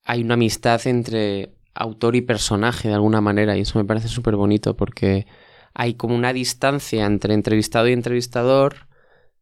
hay 0.04 0.22
una 0.22 0.36
amistad 0.36 0.86
entre 0.86 1.54
autor 1.74 2.16
y 2.16 2.22
personaje 2.22 2.88
de 2.88 2.96
alguna 2.96 3.22
manera, 3.22 3.58
y 3.58 3.62
eso 3.62 3.80
me 3.80 3.86
parece 3.86 4.08
súper 4.08 4.36
bonito 4.36 4.76
porque 4.76 5.28
hay 5.74 5.94
como 5.94 6.16
una 6.16 6.34
distancia 6.34 7.06
entre 7.06 7.34
entrevistado 7.34 7.88
y 7.88 7.94
entrevistador, 7.94 8.88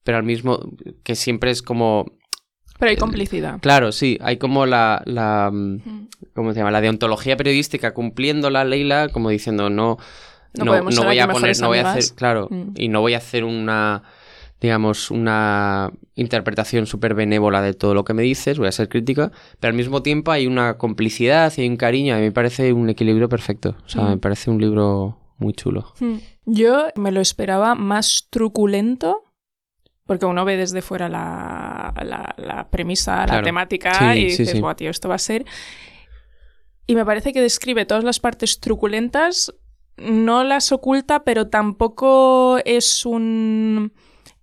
pero 0.04 0.18
al 0.18 0.24
mismo 0.24 0.60
que 1.04 1.16
siempre 1.16 1.50
es 1.52 1.62
como 1.62 2.06
pero 2.80 2.90
hay 2.90 2.98
complicidad. 2.98 3.60
Claro, 3.62 3.92
sí, 3.92 4.18
hay 4.22 4.38
como 4.38 4.66
la, 4.66 5.02
la 5.06 5.50
mm, 5.52 6.08
¿cómo 6.34 6.54
se 6.54 6.60
llama? 6.60 6.72
La 6.72 6.82
deontología 6.82 7.38
periodística 7.38 7.94
cumpliendo 7.94 8.50
la 8.50 8.66
Leila, 8.66 9.10
como 9.10 9.30
diciendo 9.30 9.70
no, 9.70 9.98
no, 10.54 10.66
voy 10.72 11.20
a 11.20 11.28
poner, 11.28 11.60
no 11.60 11.68
voy 11.68 11.80
a 11.80 11.92
hacer, 11.92 12.16
claro, 12.16 12.48
mm. 12.50 12.74
y 12.76 12.88
no 12.90 13.02
voy 13.02 13.14
a 13.14 13.18
hacer 13.18 13.44
una, 13.44 14.04
digamos, 14.62 15.12
una 15.12 15.92
interpretación 16.16 16.86
súper 16.86 17.14
benévola 17.14 17.62
de 17.62 17.74
todo 17.74 17.94
lo 17.94 18.04
que 18.04 18.14
me 18.14 18.24
dices, 18.24 18.58
voy 18.58 18.68
a 18.68 18.72
ser 18.72 18.90
crítica, 18.90 19.32
pero 19.60 19.72
al 19.72 19.78
mismo 19.78 20.02
tiempo 20.02 20.32
hay 20.32 20.48
una 20.48 20.78
complicidad 20.78 21.54
y 21.58 21.62
hay 21.62 21.70
un 21.70 21.78
cariño, 21.78 22.16
a 22.16 22.18
mí 22.18 22.24
me 22.24 22.32
parece 22.32 22.74
un 22.74 22.90
equilibrio 22.90 23.30
perfecto, 23.30 23.76
o 23.86 23.90
sea, 23.90 24.04
mm. 24.04 24.10
me 24.10 24.18
parece 24.18 24.50
un 24.50 24.60
libro 24.60 25.18
muy 25.38 25.54
chulo. 25.54 25.94
Yo 26.46 26.88
me 26.96 27.12
lo 27.12 27.20
esperaba 27.20 27.76
más 27.76 28.28
truculento 28.30 29.25
porque 30.06 30.26
uno 30.26 30.46
ve 30.46 30.56
desde 30.56 30.82
fuera 30.82 31.10
la, 31.10 31.94
la, 32.38 32.68
premisa, 32.70 33.26
la 33.26 33.42
temática 33.42 34.16
y 34.16 34.26
dices, 34.26 34.60
Buah, 34.60 34.76
tío, 34.76 34.90
esto 34.90 35.10
va 35.10 35.16
a 35.16 35.20
ser. 35.20 35.46
Y 36.88 36.96
me 36.96 37.06
parece 37.06 37.34
que 37.34 37.42
describe 37.42 37.86
todas 37.86 38.04
las 38.04 38.20
partes 38.20 38.60
truculentas, 38.60 39.54
no 39.98 40.44
las 40.44 40.72
oculta, 40.72 41.24
pero 41.24 41.48
tampoco 41.48 42.60
es 42.66 43.06
un 43.06 43.94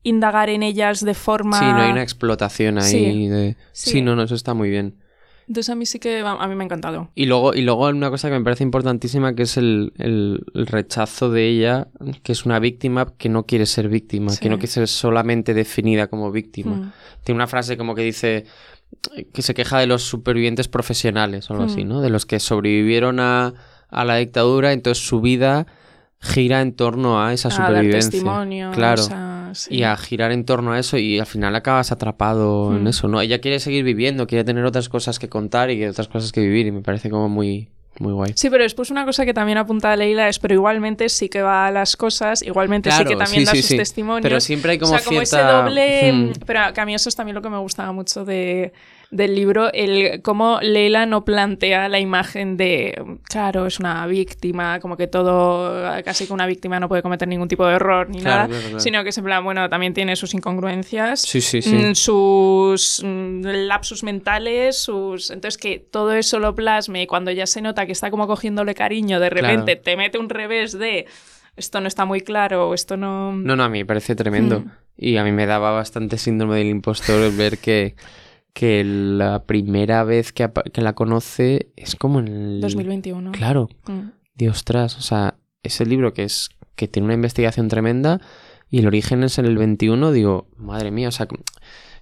indagar 0.02 0.50
en 0.50 0.64
ellas 0.64 1.04
de 1.04 1.14
forma... 1.14 1.60
Sí, 1.60 1.64
no 1.64 1.76
hay 1.76 1.92
una 1.92 2.02
explotación 2.02 2.78
ahí. 2.78 3.28
De... 3.28 3.56
sí, 3.70 4.02
no, 4.02 4.16
no, 4.16 4.24
eso 4.24 4.34
está 4.34 4.54
muy 4.54 4.68
bien. 4.68 5.01
Entonces 5.48 5.70
a 5.70 5.74
mí 5.74 5.86
sí 5.86 5.98
que 5.98 6.20
a 6.20 6.46
mí 6.46 6.54
me 6.54 6.62
ha 6.62 6.66
encantado. 6.66 7.10
Y 7.14 7.26
luego, 7.26 7.54
y 7.54 7.62
luego 7.62 7.88
una 7.88 8.10
cosa 8.10 8.28
que 8.28 8.38
me 8.38 8.44
parece 8.44 8.62
importantísima 8.62 9.34
que 9.34 9.42
es 9.42 9.56
el, 9.56 9.92
el, 9.98 10.44
rechazo 10.66 11.30
de 11.30 11.48
ella, 11.48 11.88
que 12.22 12.32
es 12.32 12.46
una 12.46 12.58
víctima 12.58 13.14
que 13.18 13.28
no 13.28 13.44
quiere 13.44 13.66
ser 13.66 13.88
víctima, 13.88 14.36
que 14.36 14.48
no 14.48 14.56
quiere 14.56 14.72
ser 14.72 14.88
solamente 14.88 15.54
definida 15.54 16.06
como 16.06 16.30
víctima. 16.30 16.76
Mm. 16.76 16.92
Tiene 17.24 17.36
una 17.36 17.46
frase 17.46 17.76
como 17.76 17.94
que 17.94 18.02
dice 18.02 18.46
que 19.32 19.42
se 19.42 19.54
queja 19.54 19.78
de 19.78 19.86
los 19.86 20.02
supervivientes 20.02 20.68
profesionales 20.68 21.50
o 21.50 21.54
algo 21.54 21.64
así, 21.64 21.84
mm. 21.84 21.88
¿no? 21.88 22.00
De 22.00 22.10
los 22.10 22.26
que 22.26 22.38
sobrevivieron 22.38 23.20
a, 23.20 23.54
a 23.88 24.04
la 24.04 24.16
dictadura, 24.16 24.72
entonces 24.72 25.04
su 25.04 25.20
vida 25.20 25.66
gira 26.20 26.60
en 26.60 26.72
torno 26.74 27.22
a 27.22 27.32
esa 27.32 27.50
supervivencia. 27.50 28.22
claro. 28.72 29.02
Y 29.70 29.82
a 29.82 29.96
girar 29.96 30.32
en 30.32 30.44
torno 30.44 30.72
a 30.72 30.78
eso 30.78 30.98
y 30.98 31.18
al 31.18 31.26
final 31.26 31.54
acabas 31.54 31.92
atrapado 31.92 32.74
en 32.74 32.84
hmm. 32.84 32.88
eso, 32.88 33.08
¿no? 33.08 33.20
Ella 33.20 33.40
quiere 33.40 33.58
seguir 33.60 33.84
viviendo, 33.84 34.26
quiere 34.26 34.44
tener 34.44 34.64
otras 34.64 34.88
cosas 34.88 35.18
que 35.18 35.28
contar 35.28 35.70
y 35.70 35.84
otras 35.84 36.08
cosas 36.08 36.32
que 36.32 36.40
vivir 36.40 36.66
y 36.66 36.72
me 36.72 36.80
parece 36.80 37.10
como 37.10 37.28
muy, 37.28 37.68
muy 37.98 38.12
guay. 38.12 38.32
Sí, 38.34 38.50
pero 38.50 38.62
después 38.62 38.90
una 38.90 39.04
cosa 39.04 39.24
que 39.24 39.34
también 39.34 39.58
apunta 39.58 39.94
Leila 39.96 40.28
es, 40.28 40.38
pero 40.38 40.54
igualmente 40.54 41.08
sí 41.08 41.28
que 41.28 41.42
va 41.42 41.66
a 41.66 41.70
las 41.70 41.96
cosas, 41.96 42.42
igualmente 42.42 42.90
sí 42.90 43.04
que 43.04 43.16
también 43.16 43.44
da 43.44 43.54
sus 43.54 43.68
testimonios. 43.68 44.22
Pero 44.22 44.40
siempre 44.40 44.72
hay 44.72 44.78
como, 44.78 44.94
o 44.94 44.98
sea, 44.98 45.04
como 45.04 45.20
ese 45.20 45.40
doble... 45.40 46.12
Hmm. 46.12 46.32
Pero 46.46 46.60
a 46.76 46.86
mí 46.86 46.94
eso 46.94 47.08
es 47.08 47.16
también 47.16 47.34
lo 47.34 47.42
que 47.42 47.50
me 47.50 47.58
gustaba 47.58 47.92
mucho 47.92 48.24
de, 48.24 48.72
del 49.12 49.34
libro, 49.34 49.70
el 49.74 50.22
cómo 50.22 50.58
Leila 50.62 51.04
no 51.04 51.22
plantea 51.24 51.88
la 51.90 52.00
imagen 52.00 52.56
de, 52.56 53.18
claro, 53.24 53.66
es 53.66 53.78
una 53.78 54.06
víctima, 54.06 54.80
como 54.80 54.96
que 54.96 55.06
todo, 55.06 55.82
casi 56.02 56.26
que 56.26 56.32
una 56.32 56.46
víctima 56.46 56.80
no 56.80 56.88
puede 56.88 57.02
cometer 57.02 57.28
ningún 57.28 57.46
tipo 57.46 57.66
de 57.66 57.74
error 57.74 58.08
ni 58.08 58.20
nada, 58.20 58.48
sino 58.78 59.02
que 59.02 59.10
es 59.10 59.18
en 59.18 59.24
plan, 59.24 59.44
bueno, 59.44 59.68
también 59.68 59.92
tiene 59.92 60.16
sus 60.16 60.32
incongruencias, 60.32 61.30
mm, 61.34 61.92
sus 61.92 63.02
mm, 63.04 63.42
lapsus 63.42 64.02
mentales, 64.02 64.78
sus... 64.78 65.30
Entonces 65.30 65.58
que 65.58 65.78
todo 65.78 66.14
eso 66.14 66.38
lo 66.38 66.54
plasme 66.54 67.02
y 67.02 67.06
cuando 67.06 67.30
ya 67.30 67.46
se 67.46 67.60
nota 67.60 67.84
que 67.84 67.92
está 67.92 68.10
como 68.10 68.26
cogiéndole 68.26 68.74
cariño, 68.74 69.20
de 69.20 69.28
repente 69.28 69.76
te 69.76 69.94
mete 69.94 70.16
un 70.16 70.30
revés 70.30 70.72
de 70.78 71.06
esto 71.54 71.82
no 71.82 71.88
está 71.88 72.06
muy 72.06 72.22
claro, 72.22 72.72
esto 72.72 72.96
no... 72.96 73.32
No, 73.32 73.56
no, 73.56 73.64
a 73.64 73.68
mí 73.68 73.80
me 73.80 73.84
parece 73.84 74.16
tremendo. 74.16 74.60
Mm. 74.60 74.70
Y 74.96 75.16
a 75.18 75.24
mí 75.24 75.32
me 75.32 75.44
daba 75.44 75.70
bastante 75.70 76.16
síndrome 76.16 76.56
del 76.56 76.68
impostor 76.68 77.30
ver 77.36 77.58
que 77.58 77.94
que 78.52 78.84
la 78.84 79.44
primera 79.44 80.04
vez 80.04 80.32
que, 80.32 80.50
la 80.74 80.92
conoce 80.94 81.70
es 81.76 81.96
como 81.96 82.20
en 82.20 82.28
el... 82.28 82.60
2021. 82.60 83.32
Claro. 83.32 83.68
Mm. 83.86 84.10
Dios 84.34 84.64
tras, 84.64 84.96
o 84.98 85.00
sea, 85.00 85.36
ese 85.62 85.86
libro 85.86 86.12
que 86.12 86.24
es, 86.24 86.50
que 86.74 86.88
tiene 86.88 87.06
una 87.06 87.14
investigación 87.14 87.68
tremenda 87.68 88.20
y 88.70 88.78
el 88.78 88.86
origen 88.86 89.22
es 89.22 89.38
en 89.38 89.46
el 89.46 89.56
21, 89.56 90.12
digo, 90.12 90.48
madre 90.56 90.90
mía, 90.90 91.08
o 91.08 91.12
sea, 91.12 91.28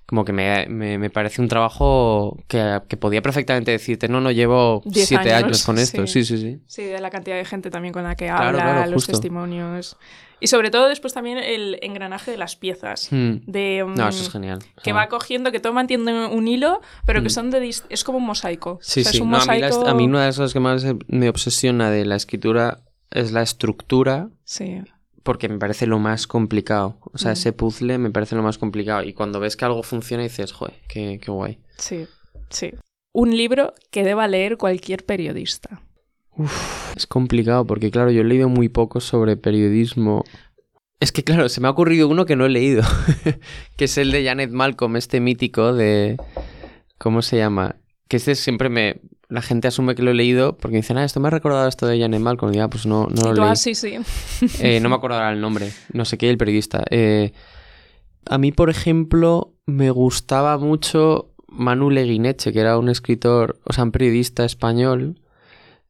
como 0.07 0.25
que 0.25 0.33
me, 0.33 0.67
me, 0.69 1.11
parece 1.11 1.41
un 1.41 1.47
trabajo 1.47 2.37
que, 2.49 2.81
que, 2.89 2.97
podía 2.97 3.23
perfectamente 3.23 3.71
decirte, 3.71 4.09
no, 4.09 4.21
no, 4.21 4.33
llevo 4.33 4.83
siete 4.93 5.33
años, 5.33 5.65
con 5.65 5.79
esto. 5.79 6.07
Sí. 6.09 6.25
sí. 6.25 6.37
sí, 6.37 6.61
sí, 6.67 6.83
de 6.83 7.01
la 7.01 7.11
cantidad 7.11 7.37
de 7.37 7.45
gente 7.45 7.71
también 7.71 7.93
con 7.93 8.03
la 8.03 8.17
que 8.17 8.29
habla, 8.29 8.87
los 8.87 9.07
testimonios. 9.07 9.97
Y 10.41 10.47
sobre 10.47 10.71
todo 10.71 10.89
después 10.89 11.13
también 11.13 11.39
el 11.39 11.79
engranaje 11.83 12.31
de 12.31 12.37
las 12.37 12.57
piezas. 12.57 13.09
Hmm. 13.11 13.39
De, 13.47 13.85
no, 13.87 14.09
eso 14.09 14.23
es 14.23 14.31
genial. 14.31 14.61
Que 14.83 14.93
va 14.93 15.09
cogiendo, 15.09 15.53
que 15.53 15.61
todo 15.61 15.73
mantiene 15.73 16.27
un 16.27 16.49
hilo, 16.49 16.81
pero 17.07 17.21
que 17.23 17.29
hmm. 17.29 17.31
son 17.31 17.51
de... 17.51 17.69
Es 17.89 18.05
como 18.05 18.19
un 18.19 18.27
mosaico. 18.27 18.79
Sí, 18.83 19.05
sí. 19.05 19.19
a, 19.19 19.95
mí 19.95 20.05
una 20.05 20.21
de 20.21 20.27
las 20.27 20.37
cosas 20.37 20.53
que 20.53 20.61
más 20.61 20.85
me 21.09 21.29
obsesiona 21.29 21.91
de 21.91 22.05
la 22.05 22.17
escritura 22.17 22.81
es 23.11 23.33
la 23.33 23.43
estructura. 23.43 24.31
Sí 24.45 24.83
porque 25.23 25.49
me 25.49 25.59
parece 25.59 25.87
lo 25.87 25.99
más 25.99 26.27
complicado. 26.27 26.99
O 27.13 27.19
sea, 27.19 27.33
ese 27.33 27.53
puzzle 27.53 27.99
me 27.99 28.11
parece 28.11 28.35
lo 28.37 28.43
más 28.43 28.59
complicado. 28.59 29.03
Y 29.03 29.13
cuando 29.13 29.41
ves 29.41 29.57
que 29.57 29.65
algo 29.65 29.83
funciona 29.83 30.23
dices, 30.23 30.53
joder, 30.53 30.75
qué, 30.89 31.21
qué 31.23 31.31
guay. 31.31 31.59
Sí, 31.77 32.07
sí. 32.49 32.73
Un 33.13 33.37
libro 33.37 33.75
que 33.91 34.05
deba 34.05 34.27
leer 34.29 34.57
cualquier 34.57 35.05
periodista. 35.05 35.83
Uf, 36.41 36.97
es 36.97 37.07
complicado 37.07 37.67
porque, 37.67 37.91
claro, 37.91 38.11
yo 38.11 38.23
he 38.23 38.25
leído 38.25 38.49
muy 38.49 38.69
poco 38.69 39.01
sobre 39.01 39.37
periodismo. 39.37 40.25
Es 41.01 41.13
que, 41.13 41.23
claro, 41.23 41.49
se 41.49 41.61
me 41.61 41.69
ha 41.69 41.71
ocurrido 41.71 42.09
uno 42.09 42.25
que 42.25 42.37
no 42.37 42.47
he 42.47 42.51
leído, 42.51 42.83
que 43.77 43.85
es 43.85 43.99
el 43.99 44.11
de 44.11 44.25
Janet 44.25 44.51
Malcolm, 44.51 44.97
este 44.97 45.21
mítico 45.21 45.75
de... 45.75 46.17
¿Cómo 46.99 47.23
se 47.23 47.39
llama? 47.39 47.77
Que 48.09 48.19
este 48.19 48.35
siempre 48.35 48.69
me, 48.69 49.01
la 49.29 49.43
gente 49.43 49.69
asume 49.69 49.95
que 49.95 50.03
lo 50.03 50.11
he 50.11 50.15
leído 50.15 50.57
porque 50.57 50.79
dicen, 50.79 50.99
ah, 50.99 51.05
esto 51.05 51.21
me 51.21 51.29
ha 51.29 51.31
recordado 51.31 51.69
esto 51.69 51.87
de 51.87 51.99
Janet 51.99 52.21
Malcolm. 52.21 52.53
Y 52.53 52.57
ya, 52.57 52.69
pues 52.69 52.85
no, 52.85 53.07
no 53.07 53.33
lo 53.33 53.45
leí. 53.45 53.57
sí, 53.57 53.75
sí. 53.75 53.97
Eh, 54.61 54.81
no 54.81 54.89
me 54.89 54.97
acuerdo 54.97 55.17
ahora 55.17 55.33
el 55.33 55.41
nombre. 55.41 55.71
No 55.93 56.05
sé 56.05 56.19
qué, 56.19 56.29
el 56.29 56.39
periodista. 56.39 56.85
Eh, 56.91 57.33
a 58.27 58.39
mí, 58.39 58.53
por 58.53 58.71
ejemplo, 58.71 59.55
me 59.67 59.91
gustaba 59.91 60.59
mucho 60.59 61.33
Manu 61.49 61.91
Leguineche, 61.91 62.53
que 62.53 62.61
era 62.61 62.79
un 62.79 62.89
escritor, 62.89 63.61
o 63.65 63.73
sea, 63.73 63.85
un 63.85 63.93
periodista 63.93 64.45
español. 64.45 65.21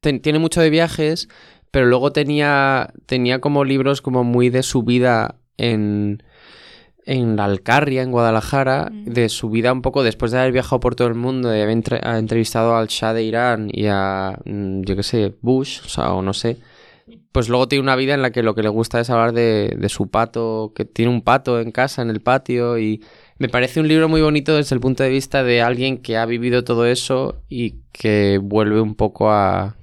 Tiene 0.00 0.38
mucho 0.38 0.60
de 0.60 0.70
viajes, 0.70 1.28
pero 1.70 1.86
luego 1.86 2.12
tenía, 2.12 2.92
tenía 3.06 3.40
como 3.40 3.64
libros 3.64 4.02
como 4.02 4.24
muy 4.24 4.50
de 4.50 4.62
su 4.62 4.82
vida 4.82 5.36
en 5.56 6.22
en 7.06 7.36
la 7.36 7.44
Alcarria, 7.44 8.02
en 8.02 8.12
Guadalajara, 8.12 8.90
mm. 8.90 9.04
de 9.06 9.28
su 9.28 9.50
vida 9.50 9.72
un 9.72 9.82
poco 9.82 10.02
después 10.02 10.32
de 10.32 10.38
haber 10.38 10.52
viajado 10.52 10.80
por 10.80 10.94
todo 10.94 11.08
el 11.08 11.14
mundo, 11.14 11.54
y 11.54 11.60
haber 11.60 11.82
entrevistado 12.02 12.76
al 12.76 12.88
Shah 12.88 13.14
de 13.14 13.24
Irán 13.24 13.68
y 13.72 13.86
a, 13.86 14.38
mm, 14.44 14.82
yo 14.82 14.96
qué 14.96 15.02
sé, 15.02 15.34
Bush, 15.40 15.80
o 15.84 15.88
sea, 15.88 16.12
o 16.12 16.22
no 16.22 16.32
sé. 16.32 16.58
Pues 17.32 17.48
luego 17.48 17.68
tiene 17.68 17.82
una 17.82 17.96
vida 17.96 18.14
en 18.14 18.22
la 18.22 18.30
que 18.30 18.42
lo 18.42 18.54
que 18.54 18.62
le 18.62 18.68
gusta 18.68 19.00
es 19.00 19.10
hablar 19.10 19.32
de, 19.32 19.76
de 19.76 19.88
su 19.88 20.08
pato, 20.08 20.72
que 20.74 20.84
tiene 20.84 21.10
un 21.10 21.22
pato 21.22 21.60
en 21.60 21.72
casa, 21.72 22.02
en 22.02 22.10
el 22.10 22.20
patio, 22.20 22.78
y 22.78 23.02
me 23.38 23.48
parece 23.48 23.80
un 23.80 23.88
libro 23.88 24.08
muy 24.08 24.20
bonito 24.20 24.54
desde 24.54 24.74
el 24.74 24.80
punto 24.80 25.02
de 25.02 25.10
vista 25.10 25.42
de 25.42 25.62
alguien 25.62 25.98
que 25.98 26.16
ha 26.16 26.26
vivido 26.26 26.64
todo 26.64 26.86
eso 26.86 27.42
y 27.48 27.76
que 27.92 28.38
vuelve 28.42 28.80
un 28.80 28.94
poco 28.94 29.30
a, 29.30 29.76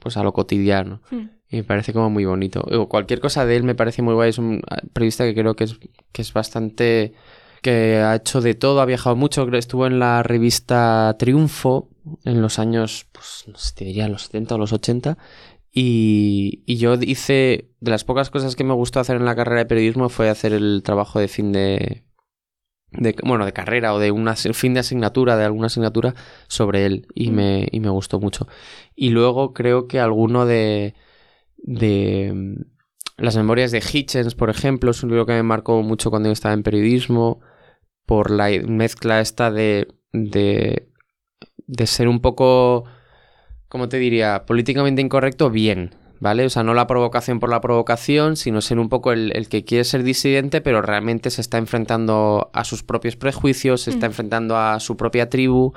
pues 0.00 0.16
a 0.16 0.24
lo 0.24 0.32
cotidiano. 0.32 1.00
Mm. 1.10 1.28
Y 1.48 1.56
me 1.56 1.64
parece 1.64 1.92
como 1.92 2.10
muy 2.10 2.24
bonito. 2.24 2.60
O 2.60 2.88
cualquier 2.88 3.20
cosa 3.20 3.44
de 3.46 3.56
él 3.56 3.62
me 3.62 3.74
parece 3.74 4.02
muy 4.02 4.14
guay. 4.14 4.30
Es 4.30 4.38
un 4.38 4.62
periodista 4.92 5.24
que 5.24 5.34
creo 5.34 5.54
que 5.54 5.64
es, 5.64 5.78
que 6.12 6.22
es 6.22 6.32
bastante... 6.32 7.14
que 7.62 7.98
ha 7.98 8.16
hecho 8.16 8.40
de 8.40 8.54
todo, 8.54 8.80
ha 8.80 8.86
viajado 8.86 9.16
mucho. 9.16 9.48
Estuvo 9.52 9.86
en 9.86 9.98
la 9.98 10.22
revista 10.22 11.14
Triunfo 11.18 11.88
en 12.24 12.40
los 12.42 12.58
años, 12.58 13.06
pues 13.12 13.44
no 13.46 13.56
sé, 13.58 13.74
te 13.74 13.84
diría 13.84 14.08
los 14.08 14.22
70 14.24 14.54
o 14.54 14.58
los 14.58 14.72
80. 14.72 15.18
Y, 15.72 16.62
y, 16.66 16.76
yo 16.78 16.94
hice, 16.94 17.70
de 17.80 17.90
las 17.90 18.04
pocas 18.04 18.30
cosas 18.30 18.56
que 18.56 18.64
me 18.64 18.74
gustó 18.74 18.98
hacer 18.98 19.16
en 19.16 19.24
la 19.24 19.36
carrera 19.36 19.60
de 19.60 19.66
periodismo 19.66 20.08
fue 20.08 20.28
hacer 20.28 20.52
el 20.52 20.82
trabajo 20.84 21.20
de 21.20 21.28
fin 21.28 21.52
de, 21.52 22.02
de 22.92 23.14
bueno, 23.24 23.44
de 23.44 23.52
carrera 23.52 23.94
o 23.94 23.98
de 23.98 24.10
un 24.10 24.28
fin 24.34 24.74
de 24.74 24.80
asignatura, 24.80 25.36
de 25.36 25.44
alguna 25.44 25.66
asignatura 25.66 26.14
sobre 26.48 26.86
él 26.86 27.06
y, 27.14 27.30
mm. 27.30 27.34
me, 27.34 27.68
y 27.70 27.80
me 27.80 27.90
gustó 27.90 28.20
mucho. 28.20 28.48
Y 28.94 29.10
luego 29.10 29.52
creo 29.52 29.86
que 29.86 30.00
alguno 30.00 30.46
de, 30.46 30.94
de 31.58 32.32
mm, 32.34 32.62
las 33.18 33.36
memorias 33.36 33.70
de 33.70 33.82
Hitchens, 33.82 34.34
por 34.34 34.50
ejemplo, 34.50 34.90
es 34.90 35.02
un 35.02 35.10
libro 35.10 35.26
que 35.26 35.32
me 35.32 35.42
marcó 35.42 35.82
mucho 35.82 36.10
cuando 36.10 36.28
yo 36.28 36.32
estaba 36.32 36.54
en 36.54 36.62
periodismo, 36.62 37.40
por 38.06 38.30
la 38.30 38.48
mezcla 38.66 39.20
esta 39.20 39.50
de, 39.50 39.86
de, 40.12 40.88
de 41.66 41.86
ser 41.86 42.08
un 42.08 42.20
poco, 42.20 42.84
¿cómo 43.68 43.88
te 43.88 43.98
diría?, 43.98 44.46
políticamente 44.46 45.00
incorrecto, 45.00 45.50
bien, 45.50 45.94
¿vale? 46.20 46.44
O 46.44 46.50
sea, 46.50 46.62
no 46.62 46.74
la 46.74 46.86
provocación 46.86 47.40
por 47.40 47.50
la 47.50 47.60
provocación, 47.60 48.36
sino 48.36 48.60
ser 48.60 48.78
un 48.78 48.88
poco 48.88 49.12
el, 49.12 49.32
el, 49.34 49.48
que 49.48 49.64
quiere 49.64 49.84
ser 49.84 50.04
disidente, 50.04 50.60
pero 50.60 50.82
realmente 50.82 51.30
se 51.30 51.40
está 51.40 51.58
enfrentando 51.58 52.50
a 52.52 52.64
sus 52.64 52.84
propios 52.84 53.16
prejuicios, 53.16 53.82
se 53.82 53.90
está 53.90 54.06
mm. 54.06 54.10
enfrentando 54.10 54.56
a 54.56 54.78
su 54.78 54.96
propia 54.96 55.28
tribu 55.28 55.72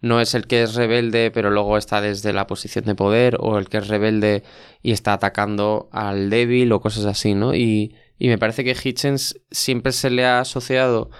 no 0.00 0.20
es 0.20 0.34
el 0.34 0.46
que 0.46 0.62
es 0.62 0.74
rebelde 0.74 1.30
pero 1.30 1.50
luego 1.50 1.76
está 1.76 2.00
desde 2.00 2.32
la 2.32 2.46
posición 2.46 2.84
de 2.84 2.94
poder 2.94 3.36
o 3.38 3.58
el 3.58 3.68
que 3.68 3.78
es 3.78 3.88
rebelde 3.88 4.42
y 4.82 4.92
está 4.92 5.12
atacando 5.12 5.88
al 5.92 6.30
débil 6.30 6.72
o 6.72 6.80
cosas 6.80 7.04
así, 7.04 7.34
¿no? 7.34 7.54
Y, 7.54 7.94
y 8.18 8.28
me 8.28 8.38
parece 8.38 8.64
que 8.64 8.76
Hitchens 8.82 9.40
siempre 9.50 9.92
se 9.92 10.10
le 10.10 10.24
ha 10.24 10.40
asociado 10.40 11.10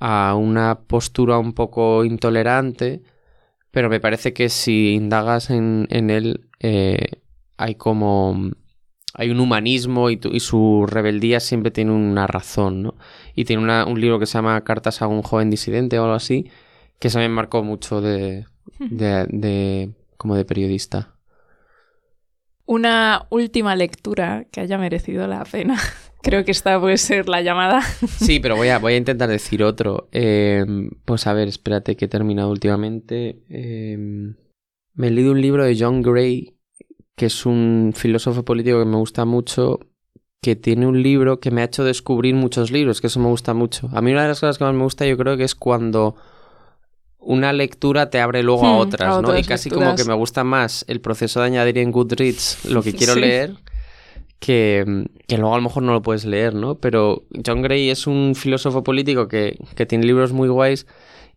a 0.00 0.34
una 0.34 0.80
postura 0.80 1.38
un 1.38 1.52
poco 1.52 2.04
intolerante, 2.04 3.02
pero 3.70 3.88
me 3.88 4.00
parece 4.00 4.32
que 4.32 4.48
si 4.48 4.94
indagas 4.94 5.50
en, 5.50 5.86
en 5.90 6.10
él 6.10 6.46
eh, 6.60 7.21
hay 7.62 7.74
como 7.74 8.50
hay 9.14 9.30
un 9.30 9.40
humanismo 9.40 10.10
y, 10.10 10.18
y, 10.32 10.40
su 10.40 10.86
rebeldía 10.88 11.40
siempre 11.40 11.70
tiene 11.70 11.92
una 11.92 12.26
razón, 12.26 12.82
¿no? 12.82 12.94
Y 13.34 13.44
tiene 13.44 13.62
una, 13.62 13.84
un 13.84 14.00
libro 14.00 14.18
que 14.18 14.26
se 14.26 14.34
llama 14.34 14.62
Cartas 14.64 15.02
a 15.02 15.06
un 15.06 15.22
joven 15.22 15.50
disidente 15.50 15.98
o 15.98 16.04
algo 16.04 16.14
así, 16.14 16.50
que 16.98 17.10
se 17.10 17.18
me 17.18 17.28
marcó 17.28 17.62
mucho 17.62 18.00
de, 18.00 18.46
de, 18.78 19.90
como 20.16 20.34
de 20.34 20.44
periodista. 20.44 21.14
Una 22.64 23.26
última 23.28 23.76
lectura 23.76 24.46
que 24.50 24.60
haya 24.60 24.78
merecido 24.78 25.26
la 25.26 25.44
pena. 25.44 25.78
Creo 26.22 26.44
que 26.44 26.52
esta 26.52 26.80
puede 26.80 26.96
ser 26.96 27.28
la 27.28 27.42
llamada. 27.42 27.82
Sí, 28.06 28.38
pero 28.40 28.56
voy 28.56 28.68
a, 28.68 28.78
voy 28.78 28.94
a 28.94 28.96
intentar 28.98 29.28
decir 29.28 29.62
otro. 29.62 30.08
Em, 30.12 30.90
pues 31.04 31.26
a 31.26 31.32
ver, 31.34 31.48
espérate 31.48 31.96
que 31.96 32.04
he 32.04 32.08
terminado 32.08 32.50
últimamente. 32.50 33.42
Em, 33.48 34.36
me 34.94 35.08
he 35.08 35.10
leído 35.10 35.32
un 35.32 35.40
libro 35.40 35.64
de 35.64 35.76
John 35.78 36.00
Gray, 36.00 36.56
que 37.22 37.26
es 37.26 37.46
un 37.46 37.92
filósofo 37.94 38.44
político 38.44 38.80
que 38.80 38.84
me 38.84 38.96
gusta 38.96 39.24
mucho, 39.24 39.78
que 40.40 40.56
tiene 40.56 40.88
un 40.88 41.04
libro 41.04 41.38
que 41.38 41.52
me 41.52 41.60
ha 41.60 41.66
hecho 41.66 41.84
descubrir 41.84 42.34
muchos 42.34 42.72
libros, 42.72 43.00
que 43.00 43.06
eso 43.06 43.20
me 43.20 43.28
gusta 43.28 43.54
mucho. 43.54 43.88
A 43.92 44.00
mí 44.02 44.10
una 44.10 44.22
de 44.22 44.28
las 44.30 44.40
cosas 44.40 44.58
que 44.58 44.64
más 44.64 44.74
me 44.74 44.82
gusta 44.82 45.06
yo 45.06 45.16
creo 45.16 45.36
que 45.36 45.44
es 45.44 45.54
cuando 45.54 46.16
una 47.20 47.52
lectura 47.52 48.10
te 48.10 48.20
abre 48.20 48.42
luego 48.42 48.66
a 48.66 48.72
hmm, 48.72 48.78
otras, 48.80 49.22
¿no? 49.22 49.38
Y 49.38 49.44
casi 49.44 49.70
como 49.70 49.94
que 49.94 50.02
me 50.02 50.14
gusta 50.14 50.42
más 50.42 50.84
el 50.88 51.00
proceso 51.00 51.38
de 51.38 51.46
añadir 51.46 51.78
en 51.78 51.92
Goodreads 51.92 52.64
lo 52.64 52.82
que 52.82 52.92
quiero 52.98 53.14
leer 53.14 53.54
que, 54.40 55.06
que, 55.28 55.38
luego 55.38 55.54
a 55.54 55.58
lo 55.58 55.62
mejor 55.62 55.84
no 55.84 55.92
lo 55.92 56.02
puedes 56.02 56.24
leer, 56.24 56.56
¿no? 56.56 56.74
Pero 56.74 57.22
John 57.46 57.62
Gray 57.62 57.88
es 57.88 58.08
un 58.08 58.34
filósofo 58.34 58.82
político 58.82 59.28
que, 59.28 59.60
que 59.76 59.86
tiene 59.86 60.06
libros 60.06 60.32
muy 60.32 60.48
guays 60.48 60.88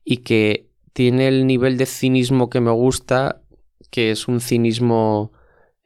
y 0.04 0.18
que 0.18 0.68
tiene 0.94 1.28
el 1.28 1.46
nivel 1.46 1.78
de 1.78 1.86
cinismo 1.86 2.50
que 2.50 2.60
me 2.60 2.72
gusta, 2.72 3.44
que 3.92 4.10
es 4.10 4.28
un 4.28 4.42
cinismo 4.42 5.32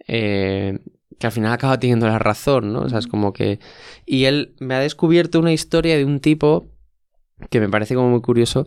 eh, 0.09 0.79
que 1.19 1.27
al 1.27 1.33
final 1.33 1.53
acaba 1.53 1.79
teniendo 1.79 2.07
la 2.07 2.19
razón, 2.19 2.73
¿no? 2.73 2.81
O 2.81 2.89
sea, 2.89 2.99
es 2.99 3.07
como 3.07 3.31
que... 3.33 3.59
Y 4.05 4.25
él 4.25 4.55
me 4.59 4.75
ha 4.75 4.79
descubierto 4.79 5.39
una 5.39 5.53
historia 5.53 5.97
de 5.97 6.05
un 6.05 6.19
tipo 6.19 6.67
que 7.49 7.59
me 7.59 7.69
parece 7.69 7.95
como 7.95 8.09
muy 8.09 8.21
curioso, 8.21 8.65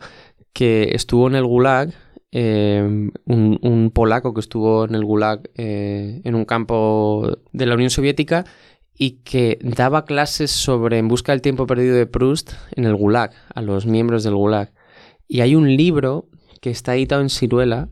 que 0.52 0.90
estuvo 0.94 1.26
en 1.28 1.34
el 1.34 1.44
Gulag, 1.44 1.92
eh, 2.30 3.10
un, 3.26 3.90
polaco 3.92 4.32
que 4.32 4.40
estuvo 4.40 4.84
en 4.84 4.94
el 4.94 5.04
Gulag 5.04 5.50
eh, 5.54 6.22
en 6.24 6.34
un 6.34 6.44
campo 6.44 7.38
de 7.52 7.66
la 7.66 7.74
Unión 7.74 7.90
Soviética 7.90 8.46
y 8.94 9.22
que 9.22 9.58
daba 9.62 10.04
clases 10.04 10.50
sobre 10.50 10.98
En 10.98 11.08
busca 11.08 11.32
del 11.32 11.42
tiempo 11.42 11.66
perdido 11.66 11.96
de 11.96 12.06
Proust 12.06 12.52
en 12.76 12.84
el 12.84 12.94
Gulag, 12.94 13.32
a 13.54 13.60
los 13.60 13.86
miembros 13.86 14.24
del 14.24 14.34
Gulag. 14.34 14.72
Y 15.28 15.40
hay 15.40 15.54
un 15.54 15.76
libro 15.76 16.28
que 16.60 16.70
está 16.70 16.94
editado 16.94 17.20
en 17.20 17.30
ciruela, 17.30 17.88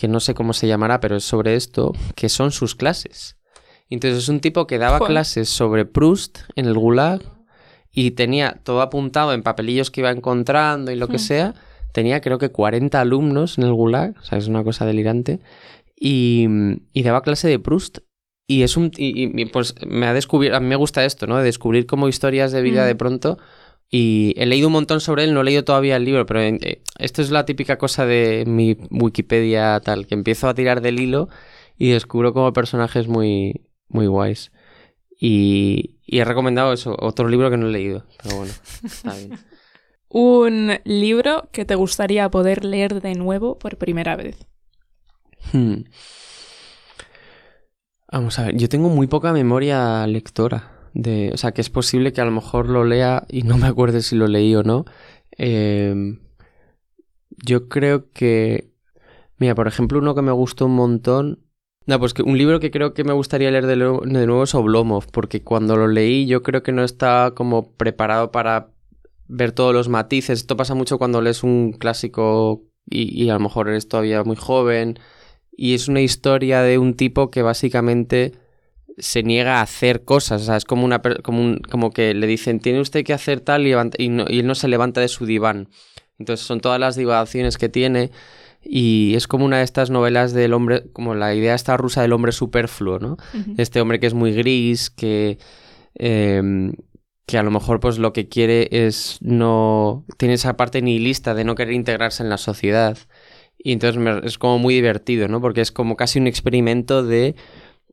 que 0.00 0.08
no 0.08 0.18
sé 0.18 0.32
cómo 0.32 0.54
se 0.54 0.66
llamará, 0.66 0.98
pero 0.98 1.16
es 1.16 1.24
sobre 1.24 1.56
esto, 1.56 1.92
que 2.14 2.30
son 2.30 2.52
sus 2.52 2.74
clases. 2.74 3.36
Entonces 3.90 4.22
es 4.22 4.28
un 4.30 4.40
tipo 4.40 4.66
que 4.66 4.78
daba 4.78 4.98
clases 4.98 5.50
sobre 5.50 5.84
Proust 5.84 6.38
en 6.56 6.64
el 6.64 6.78
Gulag 6.78 7.20
y 7.92 8.12
tenía 8.12 8.62
todo 8.64 8.80
apuntado 8.80 9.34
en 9.34 9.42
papelillos 9.42 9.90
que 9.90 10.00
iba 10.00 10.10
encontrando 10.10 10.90
y 10.90 10.96
lo 10.96 11.08
que 11.08 11.16
hmm. 11.16 11.18
sea 11.18 11.54
tenía 11.92 12.22
creo 12.22 12.38
que 12.38 12.48
40 12.48 12.98
alumnos 12.98 13.58
en 13.58 13.64
el 13.64 13.74
Gulag, 13.74 14.16
o 14.18 14.22
sea, 14.22 14.38
es 14.38 14.48
una 14.48 14.64
cosa 14.64 14.86
delirante, 14.86 15.40
y, 15.94 16.46
y 16.94 17.02
daba 17.02 17.20
clase 17.20 17.48
de 17.48 17.58
Proust. 17.58 17.98
Y 18.46 18.62
es 18.62 18.78
un. 18.78 18.90
Y, 18.96 19.44
pues 19.46 19.74
me 19.86 20.06
ha 20.06 20.14
descubierto. 20.14 20.56
A 20.56 20.60
mí 20.60 20.66
me 20.66 20.76
gusta 20.76 21.04
esto, 21.04 21.26
¿no? 21.26 21.36
De 21.36 21.44
descubrir 21.44 21.84
como 21.84 22.08
historias 22.08 22.52
de 22.52 22.62
vida 22.62 22.86
de 22.86 22.94
mm. 22.94 22.96
pronto. 22.96 23.38
Y 23.92 24.34
he 24.36 24.46
leído 24.46 24.68
un 24.68 24.74
montón 24.74 25.00
sobre 25.00 25.24
él, 25.24 25.34
no 25.34 25.40
he 25.40 25.44
leído 25.44 25.64
todavía 25.64 25.96
el 25.96 26.04
libro, 26.04 26.24
pero 26.24 26.40
eh, 26.40 26.80
esto 26.98 27.22
es 27.22 27.30
la 27.30 27.44
típica 27.44 27.76
cosa 27.76 28.06
de 28.06 28.44
mi 28.46 28.76
Wikipedia 28.88 29.80
tal, 29.80 30.06
que 30.06 30.14
empiezo 30.14 30.48
a 30.48 30.54
tirar 30.54 30.80
del 30.80 31.00
hilo 31.00 31.28
y 31.76 31.90
descubro 31.90 32.32
como 32.32 32.52
personajes 32.52 33.08
muy, 33.08 33.66
muy 33.88 34.06
guays. 34.06 34.52
Y, 35.18 35.98
he 36.06 36.24
recomendado 36.24 36.72
eso, 36.72 36.96
otro 36.98 37.28
libro 37.28 37.50
que 37.50 37.56
no 37.56 37.66
he 37.66 37.72
leído, 37.72 38.04
pero 38.22 38.36
bueno, 38.36 38.52
está 38.84 39.14
bien. 39.14 39.38
Un 40.08 40.78
libro 40.84 41.48
que 41.52 41.64
te 41.64 41.74
gustaría 41.74 42.28
poder 42.30 42.64
leer 42.64 43.00
de 43.00 43.14
nuevo 43.14 43.58
por 43.58 43.76
primera 43.76 44.16
vez. 44.16 44.46
Hmm. 45.52 45.84
Vamos 48.10 48.38
a 48.38 48.46
ver, 48.46 48.56
yo 48.56 48.68
tengo 48.68 48.88
muy 48.88 49.06
poca 49.06 49.32
memoria 49.32 50.06
lectora. 50.06 50.69
O 50.94 51.36
sea, 51.36 51.52
que 51.52 51.60
es 51.60 51.70
posible 51.70 52.12
que 52.12 52.20
a 52.20 52.24
lo 52.24 52.30
mejor 52.32 52.68
lo 52.68 52.84
lea 52.84 53.26
y 53.28 53.42
no 53.42 53.58
me 53.58 53.66
acuerde 53.66 54.02
si 54.02 54.16
lo 54.16 54.26
leí 54.26 54.54
o 54.54 54.62
no. 54.62 54.84
Eh, 55.36 56.18
yo 57.44 57.68
creo 57.68 58.10
que. 58.12 58.70
Mira, 59.38 59.54
por 59.54 59.68
ejemplo, 59.68 59.98
uno 59.98 60.14
que 60.14 60.22
me 60.22 60.32
gustó 60.32 60.66
un 60.66 60.74
montón. 60.74 61.40
No, 61.86 61.98
pues 61.98 62.14
que 62.14 62.22
un 62.22 62.36
libro 62.36 62.60
que 62.60 62.70
creo 62.70 62.94
que 62.94 63.04
me 63.04 63.12
gustaría 63.12 63.50
leer 63.50 63.66
de, 63.66 63.76
nuevo 63.76 64.42
es 64.44 64.54
Oblomov, 64.54 65.06
porque 65.10 65.42
cuando 65.42 65.76
lo 65.76 65.88
leí 65.88 66.26
yo 66.26 66.42
creo 66.42 66.62
que 66.62 66.72
no 66.72 66.84
estaba 66.84 67.34
como 67.34 67.72
preparado 67.72 68.30
para 68.30 68.70
ver 69.28 69.52
todos 69.52 69.74
los 69.74 69.88
matices. 69.88 70.40
Esto 70.40 70.56
pasa 70.56 70.74
mucho 70.74 70.98
cuando 70.98 71.22
lees 71.22 71.42
un 71.42 71.72
clásico 71.72 72.64
y, 72.88 73.24
y 73.24 73.30
a 73.30 73.34
lo 73.34 73.40
mejor 73.40 73.68
eres 73.68 73.88
todavía 73.88 74.22
muy 74.24 74.36
joven. 74.36 74.98
Y 75.52 75.74
es 75.74 75.88
una 75.88 76.00
historia 76.00 76.62
de 76.62 76.78
un 76.78 76.94
tipo 76.94 77.30
que 77.30 77.42
básicamente 77.42 78.32
se 78.98 79.22
niega 79.22 79.58
a 79.58 79.62
hacer 79.62 80.04
cosas. 80.04 80.42
O 80.42 80.44
sea, 80.44 80.56
es 80.56 80.64
como, 80.64 80.84
una, 80.84 81.00
como, 81.00 81.56
como 81.70 81.90
que 81.90 82.14
le 82.14 82.26
dicen, 82.26 82.60
tiene 82.60 82.80
usted 82.80 83.04
que 83.04 83.12
hacer 83.12 83.40
tal 83.40 83.66
y, 83.66 83.72
y, 83.72 84.10
y 84.28 84.38
él 84.40 84.46
no 84.46 84.54
se 84.54 84.68
levanta 84.68 85.00
de 85.00 85.08
su 85.08 85.26
diván. 85.26 85.68
Entonces 86.18 86.46
son 86.46 86.60
todas 86.60 86.78
las 86.78 86.96
divagaciones 86.96 87.56
que 87.56 87.68
tiene 87.68 88.10
y 88.62 89.14
es 89.14 89.26
como 89.26 89.44
una 89.44 89.58
de 89.58 89.64
estas 89.64 89.90
novelas 89.90 90.32
del 90.32 90.52
hombre, 90.52 90.84
como 90.92 91.14
la 91.14 91.34
idea 91.34 91.54
esta 91.54 91.76
rusa 91.76 92.02
del 92.02 92.12
hombre 92.12 92.32
superfluo, 92.32 92.98
¿no? 92.98 93.16
Este 93.56 93.80
hombre 93.80 94.00
que 94.00 94.06
es 94.06 94.14
muy 94.14 94.32
gris, 94.32 94.90
que, 94.90 95.38
em, 95.94 96.74
que 97.26 97.38
a 97.38 97.42
lo 97.42 97.50
mejor 97.50 97.80
pues 97.80 97.98
lo 97.98 98.12
que 98.12 98.28
quiere 98.28 98.68
es 98.70 99.18
no... 99.22 100.04
tiene 100.18 100.34
esa 100.34 100.56
parte 100.56 100.82
nihilista 100.82 101.34
de 101.34 101.44
no 101.44 101.54
querer 101.54 101.72
integrarse 101.72 102.22
en 102.22 102.28
la 102.28 102.36
sociedad. 102.36 102.98
Y 103.56 103.72
entonces 103.72 104.02
es 104.24 104.38
como 104.38 104.58
muy 104.58 104.74
divertido, 104.74 105.28
¿no? 105.28 105.40
Porque 105.40 105.62
es 105.62 105.72
como 105.72 105.96
casi 105.96 106.18
un 106.18 106.26
experimento 106.26 107.02
de 107.02 107.36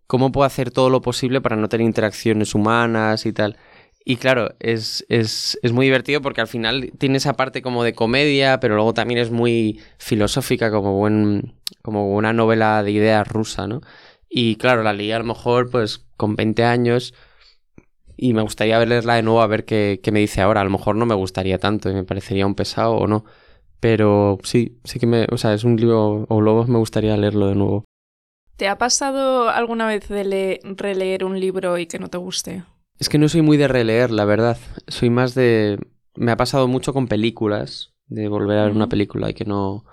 cómo 0.08 0.32
puedo 0.32 0.46
hacer 0.46 0.72
todo 0.72 0.90
lo 0.90 1.02
posible 1.02 1.42
para 1.42 1.56
no 1.56 1.70
tener 1.70 1.86
interacciones 1.86 2.56
humanas 2.56 3.26
y 3.26 3.34
tal. 3.34 3.58
Y 4.06 4.16
claro, 4.18 4.56
es, 4.60 5.06
es, 5.10 5.60
es, 5.62 5.74
muy 5.74 5.86
divertido 5.88 6.22
porque 6.22 6.40
al 6.40 6.48
final 6.48 6.92
tiene 6.98 7.18
esa 7.18 7.34
parte 7.34 7.62
como 7.62 7.84
de 7.84 7.94
comedia, 7.94 8.60
pero 8.62 8.76
luego 8.76 8.94
también 8.94 9.20
es 9.20 9.32
muy 9.32 9.82
filosófica, 9.98 10.72
como, 10.72 10.98
buen, 10.98 11.56
como 11.82 12.16
una 12.16 12.32
novela 12.32 12.84
de 12.84 12.92
ideas 12.92 13.28
rusa, 13.28 13.68
¿no? 13.68 13.82
Y 14.30 14.56
claro, 14.56 14.84
la 14.84 14.94
leí 14.94 15.12
a 15.12 15.20
lo 15.20 15.26
mejor 15.26 15.70
pues 15.70 16.06
con 16.16 16.38
20 16.38 16.64
años 16.64 17.14
y 18.18 18.34
me 18.34 18.42
gustaría 18.42 18.84
leerla 18.86 19.16
de 19.16 19.24
nuevo 19.24 19.42
a 19.42 19.48
ver 19.48 19.66
qué, 19.66 20.00
qué 20.02 20.12
me 20.12 20.20
dice 20.20 20.42
ahora. 20.42 20.62
A 20.62 20.64
lo 20.64 20.72
mejor 20.72 20.96
no 20.96 21.06
me 21.06 21.16
gustaría 21.16 21.60
tanto 21.60 21.90
y 21.90 21.94
me 21.94 22.04
parecería 22.04 22.48
un 22.48 22.56
pesado 22.56 22.96
o 22.96 23.08
no. 23.08 23.26
Pero 23.80 24.40
sí, 24.44 24.80
sí 24.84 25.00
que 25.00 25.06
me... 25.08 25.28
O 25.32 25.38
sea, 25.38 25.54
es 25.54 25.64
un 25.64 25.76
libro 25.78 26.26
o 26.30 26.42
lobos 26.42 26.68
me 26.68 26.80
gustaría 26.80 27.16
leerlo 27.18 27.48
de 27.48 27.56
nuevo. 27.56 27.86
¿Te 28.58 28.68
ha 28.68 28.80
pasado 28.80 29.50
alguna 29.50 29.86
vez 29.86 30.10
de 30.10 30.60
releer 30.64 31.24
un 31.24 31.40
libro 31.40 31.78
y 31.78 31.86
que 31.86 32.00
no 32.00 32.08
te 32.10 32.18
guste? 32.18 32.64
Es 32.98 33.08
que 33.08 33.20
no 33.20 33.30
soy 33.30 33.44
muy 33.44 33.56
de 33.56 33.68
releer, 33.68 34.10
la 34.10 34.26
verdad. 34.26 34.58
Soy 34.88 35.12
más 35.12 35.36
de... 35.36 35.80
Me 36.16 36.32
ha 36.32 36.38
pasado 36.38 36.68
mucho 36.68 36.92
con 36.92 37.08
películas, 37.08 37.94
de 38.08 38.28
volver 38.28 38.58
a 38.58 38.64
ver 38.64 38.72
una 38.72 38.90
película 38.90 39.30
y 39.30 39.36
que 39.36 39.46
no... 39.46 39.86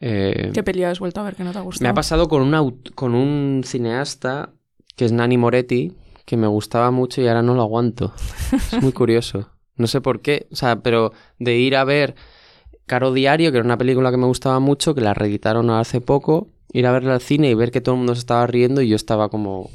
Eh... 0.00 0.50
¿Qué 0.52 0.64
peli 0.64 0.82
has 0.82 0.98
vuelto 0.98 1.20
a 1.20 1.24
ver 1.24 1.36
que 1.36 1.44
no 1.44 1.52
te 1.52 1.58
ha 1.58 1.60
gustado? 1.60 1.84
Me 1.84 1.88
ha 1.88 1.94
pasado 1.94 2.28
con, 2.28 2.42
una, 2.42 2.60
con 2.96 3.14
un 3.14 3.62
cineasta 3.64 4.50
que 4.96 5.04
es 5.04 5.12
Nani 5.12 5.38
Moretti, 5.38 5.92
que 6.24 6.36
me 6.36 6.48
gustaba 6.48 6.90
mucho 6.90 7.22
y 7.22 7.28
ahora 7.28 7.42
no 7.42 7.54
lo 7.54 7.62
aguanto. 7.62 8.12
Es 8.50 8.82
muy 8.82 8.92
curioso. 8.92 9.50
No 9.76 9.86
sé 9.86 10.00
por 10.00 10.22
qué, 10.22 10.48
o 10.50 10.56
sea, 10.56 10.80
pero 10.80 11.12
de 11.38 11.56
ir 11.56 11.76
a 11.76 11.84
ver 11.84 12.16
Caro 12.86 13.12
Diario, 13.12 13.52
que 13.52 13.58
era 13.58 13.64
una 13.64 13.78
película 13.78 14.10
que 14.10 14.16
me 14.16 14.26
gustaba 14.26 14.58
mucho, 14.58 14.94
que 14.94 15.02
la 15.02 15.14
reeditaron 15.14 15.70
hace 15.70 16.00
poco, 16.00 16.48
ir 16.72 16.86
a 16.86 16.92
verla 16.92 17.14
al 17.14 17.20
cine 17.20 17.50
y 17.50 17.54
ver 17.54 17.70
que 17.70 17.80
todo 17.80 17.94
el 17.94 17.98
mundo 17.98 18.14
se 18.14 18.20
estaba 18.20 18.46
riendo 18.46 18.82
y 18.82 18.88
yo 18.88 18.96
estaba 18.96 19.28
como, 19.28 19.70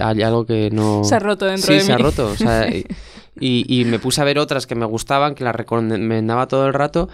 hay 0.00 0.22
algo 0.22 0.46
que 0.46 0.70
no... 0.70 1.04
Se 1.04 1.14
ha 1.14 1.18
roto 1.18 1.46
dentro 1.46 1.72
de 1.72 1.74
mí. 1.74 1.80
Sí, 1.80 1.86
se 1.86 1.92
ha 1.92 1.98
roto. 1.98 2.34
y, 3.40 3.84
me 3.86 3.98
puse 3.98 4.20
a 4.20 4.24
ver 4.24 4.38
otras 4.38 4.66
que 4.66 4.74
me 4.74 4.86
gustaban, 4.86 5.34
que 5.34 5.44
las 5.44 5.54
recomendaba 5.54 6.48
todo 6.48 6.66
el 6.66 6.74
rato. 6.74 7.08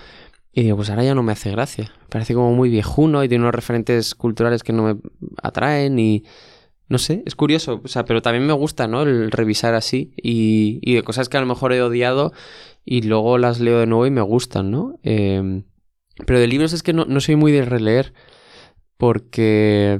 Y 0.53 0.63
digo, 0.63 0.77
pues 0.77 0.91
ahora 0.91 1.05
ya 1.05 1.15
no 1.15 1.23
me 1.23 1.33
hace 1.33 1.51
gracia. 1.51 1.93
Parece 2.09 2.35
como 2.35 2.53
muy 2.53 2.71
viejuno 2.71 3.23
y 3.25 3.29
tiene 3.29 3.45
unos 3.45 3.55
referentes 3.55 4.15
culturales 4.15 4.63
que 4.63 4.73
no 4.73 4.83
me 4.83 4.97
atraen 5.43 5.99
y... 5.99 6.25
No 6.89 6.99
sé, 6.99 7.23
es 7.25 7.37
curioso, 7.37 7.81
o 7.85 7.87
sea, 7.87 8.05
pero 8.05 8.21
también 8.21 8.45
me 8.45 8.53
gusta, 8.53 8.89
¿no? 8.89 9.03
El 9.03 9.31
revisar 9.31 9.75
así 9.75 10.13
y, 10.17 10.81
y 10.83 10.95
de 10.95 11.05
cosas 11.05 11.29
que 11.29 11.37
a 11.37 11.41
lo 11.41 11.47
mejor 11.47 11.73
he 11.73 11.81
odiado 11.81 12.33
y 12.85 13.03
luego 13.03 13.39
las 13.39 13.61
leo 13.61 13.79
de 13.79 13.87
nuevo 13.87 14.07
y 14.07 14.11
me 14.11 14.23
gustan, 14.23 14.73
¿no? 14.73 14.99
Em, 15.05 15.63
pero 16.27 16.41
de 16.41 16.49
libros 16.49 16.73
es 16.73 16.83
que 16.83 16.93
no, 16.93 17.05
no 17.05 17.21
soy 17.21 17.37
muy 17.37 17.53
de 17.53 17.65
releer 17.65 18.13
porque 19.01 19.99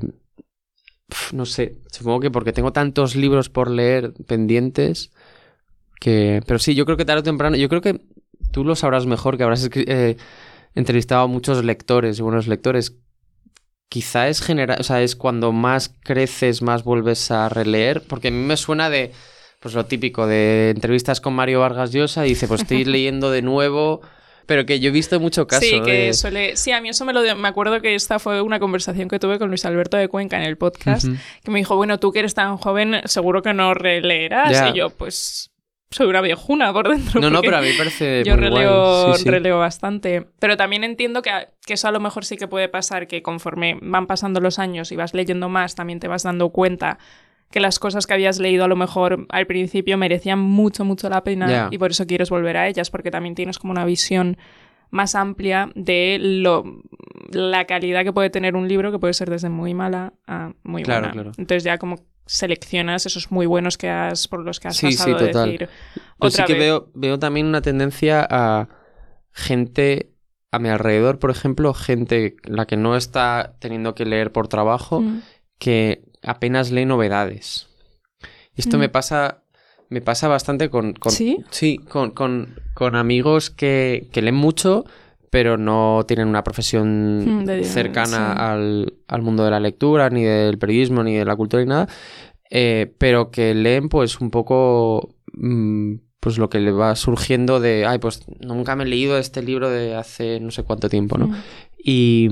no 1.33 1.47
sé, 1.47 1.79
supongo 1.91 2.21
que 2.21 2.31
porque 2.31 2.53
tengo 2.53 2.73
tantos 2.73 3.17
libros 3.17 3.49
por 3.49 3.71
leer 3.71 4.13
pendientes 4.27 5.11
que... 5.99 6.43
Pero 6.47 6.59
sí, 6.59 6.75
yo 6.75 6.85
creo 6.85 6.99
que 6.99 7.07
tarde 7.07 7.21
o 7.21 7.25
temprano, 7.25 7.57
yo 7.57 7.69
creo 7.69 7.81
que 7.81 8.03
tú 8.53 8.63
lo 8.63 8.77
sabrás 8.77 9.07
mejor, 9.07 9.37
que 9.37 9.43
habrás 9.43 9.69
eh, 9.75 10.17
entrevistado 10.75 11.23
a 11.23 11.27
muchos 11.27 11.65
lectores 11.65 12.19
y 12.19 12.23
buenos 12.23 12.47
lectores. 12.47 12.99
Quizá 13.89 14.29
es 14.29 14.43
general, 14.43 14.79
o 14.79 14.85
sea, 14.85 15.03
es 15.03 15.17
cuando 15.17 15.51
más 15.51 15.97
creces, 16.05 16.61
más 16.61 16.85
vuelves 16.85 17.31
a 17.31 17.49
releer, 17.49 18.03
porque 18.07 18.29
a 18.29 18.31
mí 18.31 18.37
me 18.37 18.59
suena 18.59 18.91
de, 18.91 19.13
pues 19.61 19.75
lo 19.75 19.87
típico, 19.87 20.27
de 20.27 20.71
entrevistas 20.71 21.23
con 21.23 21.35
Mario 21.35 21.61
Vargas 21.61 21.91
Llosa 21.91 22.27
y 22.27 22.31
dice, 22.31 22.47
pues 22.47 22.61
estoy 22.61 22.85
leyendo 22.85 23.31
de 23.31 23.43
nuevo 23.43 24.03
pero 24.51 24.67
que 24.67 24.81
yo 24.81 24.89
he 24.89 24.91
visto 24.91 25.21
mucho 25.21 25.47
caso. 25.47 25.63
Sí, 25.63 25.81
que 25.81 26.13
suele. 26.13 26.57
Sí, 26.57 26.73
a 26.73 26.81
mí 26.81 26.89
eso 26.89 27.05
me 27.05 27.13
lo. 27.13 27.23
Me 27.37 27.47
acuerdo 27.47 27.81
que 27.81 27.95
esta 27.95 28.19
fue 28.19 28.43
una 28.43 28.59
conversación 28.59 29.09
que 29.09 29.21
tuve 29.21 29.39
con 29.39 29.47
Luis 29.49 29.65
Alberto 29.65 29.97
de 29.97 30.09
Cuenca 30.09 30.39
en 30.39 30.43
el 30.43 30.59
podcast, 30.59 31.07
que 31.45 31.51
me 31.53 31.61
dijo, 31.61 31.77
bueno, 31.77 32.01
tú 32.01 32.11
que 32.11 32.19
eres 32.19 32.35
tan 32.35 32.57
joven, 32.57 33.01
seguro 33.05 33.43
que 33.43 33.55
no 33.55 33.75
releerás. 33.75 34.73
Y 34.75 34.77
yo, 34.77 34.91
pues. 34.91 35.53
Soy 35.93 36.09
una 36.09 36.21
viejuna 36.21 36.73
por 36.73 36.89
dentro. 36.89 37.21
No, 37.21 37.31
no, 37.31 37.43
pero 37.43 37.59
a 37.59 37.61
mí 37.61 37.69
parece. 37.79 38.23
Yo 38.27 38.37
releo, 38.37 39.13
releo 39.25 39.59
bastante. 39.59 40.25
Pero 40.39 40.57
también 40.57 40.85
entiendo 40.85 41.21
que, 41.21 41.31
que 41.67 41.75
eso 41.75 41.89
a 41.89 41.91
lo 41.91 41.99
mejor 41.99 42.25
sí 42.25 42.37
que 42.37 42.47
puede 42.47 42.69
pasar, 42.69 43.09
que 43.09 43.23
conforme 43.23 43.77
van 43.83 44.07
pasando 44.07 44.41
los 44.41 44.61
años 44.61 44.93
y 44.93 44.97
vas 44.97 45.15
leyendo 45.15 45.49
más, 45.49 45.75
también 45.75 45.99
te 45.99 46.07
vas 46.07 46.23
dando 46.23 46.51
cuenta 46.51 46.99
que 47.51 47.61
las 47.61 47.79
cosas 47.79 48.07
que 48.07 48.15
habías 48.15 48.39
leído 48.39 48.65
a 48.65 48.69
lo 48.69 48.77
mejor 48.77 49.27
al 49.29 49.47
principio 49.47 49.99
merecían 49.99 50.39
mucho, 50.39 50.85
mucho 50.85 51.09
la 51.09 51.25
pena 51.25 51.69
y 51.71 51.79
por 51.79 51.91
eso 51.91 52.07
quieres 52.07 52.31
volver 52.31 52.57
a 52.57 52.69
ellas, 52.69 52.91
porque 52.91 53.11
también 53.11 53.35
tienes 53.35 53.59
como 53.59 53.73
una 53.73 53.85
visión 53.85 54.39
más 54.91 55.15
amplia 55.15 55.71
de 55.75 56.19
lo, 56.21 56.83
la 57.31 57.65
calidad 57.65 58.05
que 58.05 58.13
puede 58.13 58.31
tener 58.31 58.57
un 58.57 58.69
libro, 58.69 58.93
que 58.93 58.99
puede 58.99 59.15
ser 59.15 59.31
desde 59.31 59.49
muy 59.49 59.75
mala 59.75 60.15
a 60.27 60.53
muy 60.63 60.85
buena. 60.85 61.13
Entonces 61.39 61.65
ya 61.65 61.79
como 61.79 62.05
seleccionas 62.27 63.07
esos 63.07 63.33
muy 63.33 63.47
buenos 63.47 63.77
que 63.77 63.89
has, 63.89 64.29
por 64.29 64.45
los 64.45 64.61
que 64.61 64.69
has 64.69 64.81
pasado 64.81 65.19
sí, 65.19 65.27
total. 65.27 65.51
decir. 65.51 65.69
Pero 66.19 66.31
sí 66.31 66.43
que 66.45 66.55
veo, 66.55 66.91
veo 66.95 67.19
también 67.19 67.47
una 67.47 67.63
tendencia 67.63 68.27
a 68.29 68.69
gente 69.33 70.13
a 70.53 70.59
mi 70.59 70.69
alrededor, 70.69 71.19
por 71.19 71.31
ejemplo, 71.31 71.75
gente 71.75 72.37
la 72.45 72.67
que 72.67 72.77
no 72.77 72.97
está 72.97 73.57
teniendo 73.61 73.95
que 73.95 74.05
leer 74.05 74.33
por 74.33 74.49
trabajo, 74.49 75.01
mm. 75.01 75.23
que 75.59 76.10
apenas 76.23 76.71
lee 76.71 76.87
novedades. 76.87 77.69
Y 78.57 78.61
esto 78.61 78.79
me 78.79 78.89
mm. 78.89 78.93
pasa. 78.93 79.43
Me 79.89 80.01
pasa 80.01 80.29
bastante 80.29 80.71
con. 80.71 80.95
¿Sí? 81.09 81.39
Sí, 81.51 81.79
con, 81.79 82.13
con, 82.13 82.95
amigos 82.95 83.51
que, 83.51 84.09
que, 84.13 84.23
leen 84.23 84.37
mucho, 84.37 84.85
pero 85.31 85.57
no 85.57 86.05
tienen 86.07 86.29
una 86.29 86.45
profesión 86.45 87.43
mm, 87.43 87.65
cercana 87.65 88.33
al, 88.33 88.95
al, 89.09 89.23
mundo 89.23 89.45
de 89.45 89.51
la 89.51 89.59
lectura, 89.59 90.09
ni 90.09 90.23
del 90.23 90.59
periodismo, 90.59 91.03
ni 91.03 91.17
de 91.17 91.25
la 91.25 91.35
cultura, 91.35 91.63
ni 91.63 91.69
nada. 91.69 91.89
Eh, 92.51 92.95
pero 92.99 93.33
que 93.33 93.55
leen, 93.55 93.89
pues, 93.89 94.21
un 94.21 94.31
poco. 94.31 95.17
Mm, 95.33 95.97
pues 96.21 96.37
lo 96.37 96.51
que 96.51 96.61
le 96.61 96.71
va 96.71 96.95
surgiendo 96.95 97.59
de. 97.59 97.87
Ay, 97.87 97.99
pues 97.99 98.25
nunca 98.41 98.77
me 98.77 98.85
he 98.85 98.87
leído 98.87 99.19
este 99.19 99.43
libro 99.43 99.71
de 99.71 99.97
hace 99.97 100.39
no 100.39 100.51
sé 100.51 100.63
cuánto 100.63 100.89
tiempo, 100.89 101.17
¿no? 101.19 101.35
Y 101.83 102.29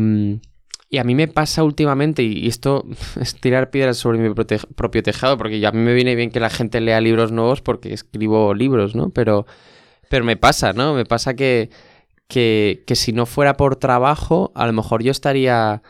y 0.91 0.99
a 0.99 1.05
mí 1.05 1.15
me 1.15 1.29
pasa 1.29 1.65
últimamente, 1.65 2.23
y 2.23 2.47
esto 2.49 2.85
es 3.21 3.35
tirar 3.35 3.71
piedras 3.71 3.99
sobre 3.99 4.19
mi 4.19 4.35
propio 4.35 5.03
tejado, 5.03 5.37
porque 5.37 5.65
a 5.67 5.73
mí 5.73 5.79
me 5.79 5.95
viene 5.95 6.15
bien 6.15 6.31
que 6.31 6.41
la 6.41 6.51
gente 6.51 6.81
lea 6.81 7.01
libros 7.01 7.33
nuevos 7.33 7.61
porque 7.61 7.93
escribo 7.93 8.55
libros, 8.55 8.95
¿no? 8.95 9.11
Pero, 9.11 9.47
pero 10.09 10.25
me 10.25 10.37
pasa, 10.37 10.73
¿no? 10.73 10.95
Me 10.95 11.05
pasa 11.05 11.35
que, 11.35 11.71
que, 12.27 12.85
que 12.87 12.97
si 12.97 13.13
no 13.13 13.27
fuera 13.27 13.57
por 13.57 13.77
trabajo, 13.77 14.51
a 14.55 14.67
lo 14.67 14.73
mejor 14.73 15.03
yo 15.03 15.11
estaría 15.11 15.83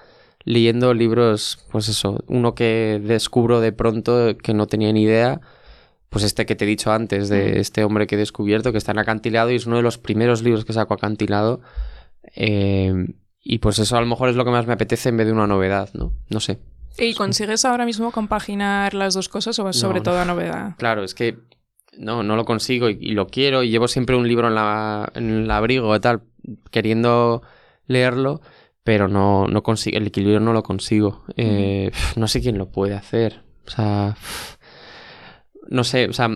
leyendo 0.45 0.95
libros, 0.95 1.65
pues 1.71 1.89
eso, 1.89 2.25
uno 2.27 2.55
que 2.55 3.01
descubro 3.05 3.61
de 3.61 3.73
pronto 3.73 4.37
que 4.39 4.55
no 4.55 4.67
tenía 4.67 4.93
ni 4.93 5.03
idea, 5.03 5.41
pues 6.09 6.25
este 6.25 6.47
que 6.47 6.57
te 6.57 6.65
he 6.65 6.69
dicho 6.69 6.91
antes, 6.91 7.29
de 7.29 7.53
mm. 7.53 7.57
este 7.59 7.85
hombre 7.85 8.07
que 8.07 8.17
he 8.17 8.19
descubierto, 8.19 8.73
que 8.73 8.79
está 8.79 8.93
en 8.93 8.99
acantilado 8.99 9.51
y 9.51 9.57
es 9.57 9.67
uno 9.67 9.77
de 9.77 9.83
los 9.83 9.99
primeros 9.99 10.43
libros 10.43 10.65
que 10.65 10.73
saco 10.73 10.95
acantilado. 10.95 11.61
Eh, 12.35 13.07
y 13.51 13.61
pues 13.61 13.79
eso 13.79 13.97
a 13.97 14.01
lo 14.03 14.07
mejor 14.07 14.29
es 14.29 14.37
lo 14.37 14.45
que 14.45 14.51
más 14.51 14.67
me 14.67 14.75
apetece 14.75 15.09
en 15.09 15.17
vez 15.17 15.27
de 15.27 15.33
una 15.33 15.47
novedad, 15.47 15.89
¿no? 15.95 16.13
No 16.29 16.39
sé. 16.39 16.59
¿Y 16.99 17.15
consigues 17.15 17.65
ahora 17.65 17.87
mismo 17.87 18.13
compaginar 18.13 18.93
las 18.93 19.15
dos 19.15 19.31
cosas 19.31 19.59
o 19.59 19.73
sobre 19.73 20.03
todo 20.03 20.21
a 20.21 20.27
novedad? 20.27 20.75
Claro, 20.77 21.03
es 21.03 21.15
que 21.15 21.39
no, 21.97 22.23
no 22.23 22.37
lo 22.37 22.45
consigo 22.45 22.91
y, 22.91 23.13
lo 23.13 23.27
quiero 23.29 23.63
y 23.63 23.71
llevo 23.71 23.89
siempre 23.89 24.17
un 24.17 24.29
libro 24.29 24.49
en, 24.49 24.55
la, 24.55 25.11
en 25.15 25.31
el 25.31 25.51
abrigo 25.51 25.97
y 25.97 26.01
tal, 26.01 26.25
queriendo 26.71 27.41
leerlo, 27.87 28.43
pero 28.85 29.09
no, 29.09 29.47
no 29.47 29.63
consigo, 29.63 29.97
el 29.97 30.09
equilibrio 30.09 30.41
no 30.41 30.53
lo 30.53 30.63
consigo. 30.63 31.25
Eh, 31.39 31.91
no 32.17 32.29
sé 32.29 32.43
quién 32.43 32.59
lo 32.59 32.71
puede 32.71 32.97
hacer. 32.97 33.45
O 33.67 33.71
sea, 33.71 34.15
no 35.71 35.85
sé, 35.85 36.07
o 36.07 36.13
sea, 36.13 36.29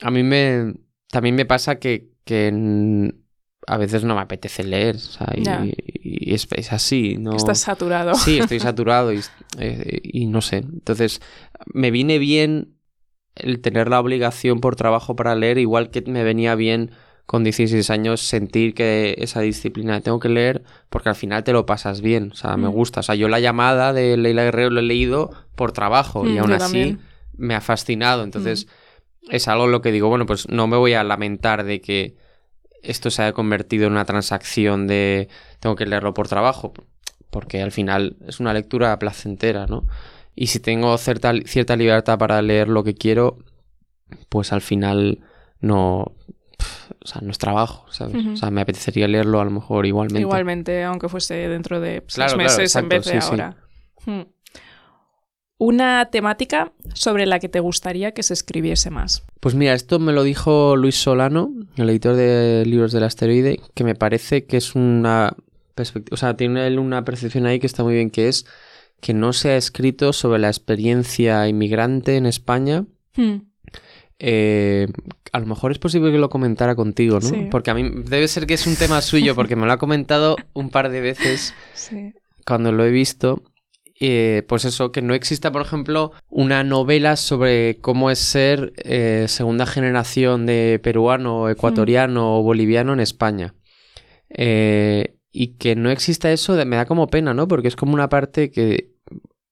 a 0.00 0.10
mí 0.10 0.24
me, 0.24 0.74
también 1.06 1.36
me 1.36 1.46
pasa 1.46 1.78
que, 1.78 2.08
que 2.24 2.50
a 3.68 3.76
veces 3.76 4.02
no 4.02 4.14
me 4.14 4.22
apetece 4.22 4.64
leer, 4.64 4.96
o 4.96 4.98
sea, 4.98 5.28
y, 5.36 6.32
es, 6.32 6.48
así. 6.72 7.16
No... 7.18 7.36
Estás 7.36 7.60
saturado. 7.60 8.14
Sí, 8.14 8.38
estoy 8.40 8.60
saturado 8.60 9.12
y, 9.12 9.20
eh, 9.58 10.00
y 10.02 10.26
no 10.26 10.40
sé. 10.40 10.58
Entonces, 10.58 11.20
me 11.74 11.90
viene 11.90 12.18
bien 12.18 12.78
el 13.34 13.60
tener 13.60 13.88
la 13.88 14.00
obligación 14.00 14.60
por 14.60 14.74
trabajo 14.74 15.16
para 15.16 15.34
leer, 15.34 15.58
igual 15.58 15.90
que 15.90 16.00
me 16.02 16.24
venía 16.24 16.54
bien 16.54 16.92
con 17.26 17.44
16 17.44 17.90
años 17.90 18.22
sentir 18.22 18.72
que 18.72 19.14
esa 19.18 19.40
disciplina 19.42 20.00
tengo 20.00 20.18
que 20.18 20.30
leer 20.30 20.62
porque 20.88 21.10
al 21.10 21.14
final 21.14 21.44
te 21.44 21.52
lo 21.52 21.66
pasas 21.66 22.00
bien, 22.00 22.30
o 22.32 22.34
sea, 22.34 22.56
me 22.56 22.68
mm. 22.68 22.72
gusta. 22.72 23.00
O 23.00 23.02
sea, 23.02 23.16
yo 23.16 23.28
la 23.28 23.38
llamada 23.38 23.92
de 23.92 24.16
Leila 24.16 24.44
Guerrero 24.44 24.70
lo 24.70 24.80
he 24.80 24.84
leído 24.84 25.30
por 25.54 25.72
trabajo 25.72 26.26
y 26.26 26.30
mm, 26.30 26.38
aún 26.38 26.52
así 26.52 26.96
me 27.36 27.54
ha 27.54 27.60
fascinado. 27.60 28.24
Entonces, 28.24 28.66
mm. 28.66 29.34
es 29.34 29.46
algo 29.46 29.66
lo 29.66 29.82
que 29.82 29.92
digo, 29.92 30.08
bueno, 30.08 30.24
pues 30.24 30.48
no 30.48 30.66
me 30.68 30.78
voy 30.78 30.94
a 30.94 31.04
lamentar 31.04 31.64
de 31.64 31.82
que 31.82 32.16
esto 32.82 33.10
se 33.10 33.22
haya 33.22 33.32
convertido 33.32 33.86
en 33.86 33.92
una 33.92 34.04
transacción 34.04 34.86
de 34.86 35.28
tengo 35.60 35.76
que 35.76 35.86
leerlo 35.86 36.14
por 36.14 36.28
trabajo, 36.28 36.72
porque 37.30 37.62
al 37.62 37.72
final 37.72 38.16
es 38.26 38.40
una 38.40 38.52
lectura 38.52 38.98
placentera, 38.98 39.66
¿no? 39.66 39.86
Y 40.34 40.48
si 40.48 40.60
tengo 40.60 40.96
cierta, 40.98 41.32
cierta 41.44 41.76
libertad 41.76 42.18
para 42.18 42.40
leer 42.42 42.68
lo 42.68 42.84
que 42.84 42.94
quiero, 42.94 43.38
pues 44.28 44.52
al 44.52 44.60
final 44.60 45.20
no, 45.60 46.12
o 47.00 47.06
sea, 47.06 47.20
no 47.22 47.30
es 47.30 47.38
trabajo, 47.38 47.86
¿sabes? 47.90 48.24
O 48.24 48.36
sea, 48.36 48.50
me 48.50 48.60
apetecería 48.60 49.08
leerlo 49.08 49.40
a 49.40 49.44
lo 49.44 49.50
mejor 49.50 49.86
igualmente. 49.86 50.20
Igualmente, 50.20 50.84
aunque 50.84 51.08
fuese 51.08 51.34
dentro 51.48 51.80
de 51.80 52.04
seis 52.06 52.36
meses 52.36 52.74
en 52.76 52.88
vez 52.88 53.04
de 53.04 53.18
ahora. 53.18 53.56
Hmm. 54.06 54.22
Una 55.58 56.08
temática 56.10 56.72
sobre 56.94 57.26
la 57.26 57.40
que 57.40 57.48
te 57.48 57.58
gustaría 57.58 58.12
que 58.12 58.22
se 58.22 58.32
escribiese 58.32 58.90
más. 58.90 59.24
Pues 59.40 59.56
mira, 59.56 59.74
esto 59.74 59.98
me 59.98 60.12
lo 60.12 60.22
dijo 60.22 60.76
Luis 60.76 60.94
Solano, 60.94 61.52
el 61.76 61.90
editor 61.90 62.14
de 62.14 62.64
libros 62.64 62.92
del 62.92 63.02
asteroide, 63.02 63.60
que 63.74 63.82
me 63.82 63.96
parece 63.96 64.44
que 64.44 64.56
es 64.56 64.76
una 64.76 65.34
perspectiva, 65.74 66.14
o 66.14 66.16
sea, 66.16 66.36
tiene 66.36 66.78
una 66.78 67.04
percepción 67.04 67.46
ahí 67.46 67.58
que 67.58 67.66
está 67.66 67.82
muy 67.82 67.94
bien, 67.94 68.10
que 68.10 68.28
es 68.28 68.46
que 69.00 69.14
no 69.14 69.32
se 69.32 69.50
ha 69.50 69.56
escrito 69.56 70.12
sobre 70.12 70.38
la 70.38 70.48
experiencia 70.48 71.46
inmigrante 71.48 72.16
en 72.16 72.26
España. 72.26 72.84
Hmm. 73.16 73.36
Eh, 74.20 74.88
a 75.32 75.38
lo 75.38 75.46
mejor 75.46 75.70
es 75.70 75.78
posible 75.78 76.10
que 76.10 76.18
lo 76.18 76.28
comentara 76.28 76.74
contigo, 76.74 77.20
¿no? 77.20 77.50
Porque 77.50 77.70
a 77.70 77.74
mí 77.74 77.88
debe 78.06 78.26
ser 78.26 78.46
que 78.46 78.54
es 78.54 78.66
un 78.66 78.74
tema 78.74 79.00
suyo, 79.00 79.34
porque 79.34 79.56
me 79.56 79.66
lo 79.66 79.72
ha 79.72 79.78
comentado 79.78 80.36
un 80.54 80.70
par 80.70 80.90
de 80.90 81.00
veces 81.00 81.54
cuando 82.46 82.72
lo 82.72 82.84
he 82.84 82.90
visto. 82.90 83.42
Eh, 84.00 84.44
pues 84.46 84.64
eso, 84.64 84.92
que 84.92 85.02
no 85.02 85.14
exista, 85.14 85.50
por 85.50 85.62
ejemplo, 85.62 86.12
una 86.28 86.62
novela 86.62 87.16
sobre 87.16 87.78
cómo 87.80 88.10
es 88.10 88.20
ser 88.20 88.72
eh, 88.84 89.26
segunda 89.28 89.66
generación 89.66 90.46
de 90.46 90.80
peruano, 90.82 91.48
ecuatoriano 91.48 92.38
o 92.38 92.42
boliviano 92.42 92.92
en 92.92 93.00
España. 93.00 93.54
Eh, 94.30 95.16
y 95.32 95.56
que 95.56 95.74
no 95.74 95.90
exista 95.90 96.30
eso 96.30 96.54
me 96.64 96.76
da 96.76 96.86
como 96.86 97.08
pena, 97.08 97.34
¿no? 97.34 97.48
Porque 97.48 97.68
es 97.68 97.76
como 97.76 97.94
una 97.94 98.08
parte 98.08 98.50
que 98.50 98.94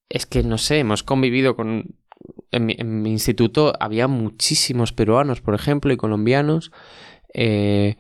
es 0.09 0.27
que 0.27 0.43
no 0.45 0.59
sé, 0.59 0.79
hemos 0.79 1.03
convivido 1.03 1.57
con 1.57 1.97
en 2.53 3.03
mi, 3.03 3.11
instituto 3.11 3.75
había 3.81 4.09
muchísimos 4.09 4.93
peruanos, 4.93 5.41
por 5.41 5.55
ejemplo, 5.55 5.93
y 5.93 5.97
colombianos. 5.97 6.73
Eh, 7.35 7.97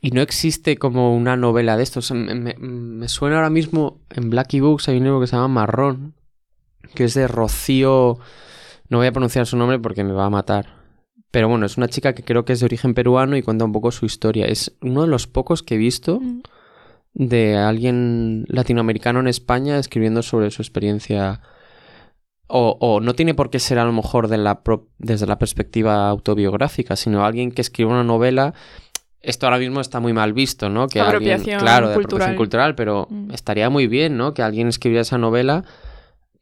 y 0.00 0.10
no 0.10 0.20
existe 0.20 0.76
como 0.76 1.16
una 1.16 1.36
novela 1.36 1.76
de 1.76 1.82
estos. 1.82 2.10
Me, 2.12 3.08
suena 3.08 3.36
ahora 3.36 3.50
mismo 3.50 4.00
en 4.10 4.30
Blacky 4.30 4.60
Books 4.60 4.88
hay 4.88 4.98
un 4.98 5.04
libro 5.04 5.20
que 5.20 5.26
se 5.26 5.36
llama 5.36 5.48
Marrón, 5.48 6.14
que 6.94 7.04
es 7.04 7.14
de 7.14 7.28
Rocío. 7.28 8.18
No 8.88 8.98
voy 8.98 9.06
a 9.06 9.12
pronunciar 9.12 9.46
su 9.46 9.56
nombre 9.56 9.78
porque 9.78 10.04
me 10.04 10.12
va 10.12 10.26
a 10.26 10.30
matar. 10.30 10.80
Pero 11.30 11.48
bueno, 11.48 11.66
es 11.66 11.76
una 11.76 11.88
chica 11.88 12.14
que 12.14 12.24
creo 12.24 12.44
que 12.44 12.52
es 12.52 12.60
de 12.60 12.66
origen 12.66 12.94
peruano 12.94 13.36
y 13.36 13.42
cuenta 13.42 13.64
un 13.64 13.72
poco 13.72 13.90
su 13.90 14.04
historia. 14.04 14.46
Es 14.46 14.76
uno 14.82 15.02
de 15.02 15.08
los 15.08 15.26
pocos 15.26 15.62
que 15.62 15.76
he 15.76 15.78
visto. 15.78 16.20
Mm 16.20 16.42
de 17.14 17.56
alguien 17.56 18.44
latinoamericano 18.48 19.20
en 19.20 19.28
España 19.28 19.78
escribiendo 19.78 20.22
sobre 20.22 20.50
su 20.50 20.62
experiencia. 20.62 21.40
O, 22.54 23.00
no 23.00 23.14
tiene 23.14 23.32
por 23.32 23.48
qué 23.48 23.58
ser 23.58 23.78
a 23.78 23.84
lo 23.86 23.92
mejor 23.92 24.28
de 24.28 24.36
la 24.36 24.60
desde 24.98 25.26
la 25.26 25.38
perspectiva 25.38 26.08
autobiográfica, 26.10 26.96
sino 26.96 27.24
alguien 27.24 27.50
que 27.50 27.62
escribe 27.62 27.90
una 27.90 28.04
novela. 28.04 28.52
Esto 29.22 29.46
ahora 29.46 29.58
mismo 29.58 29.80
está 29.80 30.00
muy 30.00 30.12
mal 30.12 30.32
visto, 30.32 30.68
¿no? 30.68 30.88
Que 30.88 31.00
apropiación 31.00 31.60
claro, 31.60 31.88
de 31.88 31.94
apropiación 31.94 32.36
cultural, 32.36 32.74
pero 32.74 33.06
mm. 33.08 33.30
estaría 33.32 33.70
muy 33.70 33.86
bien, 33.86 34.16
¿no? 34.16 34.34
Que 34.34 34.42
alguien 34.42 34.68
escribiera 34.68 35.02
esa 35.02 35.18
novela, 35.18 35.64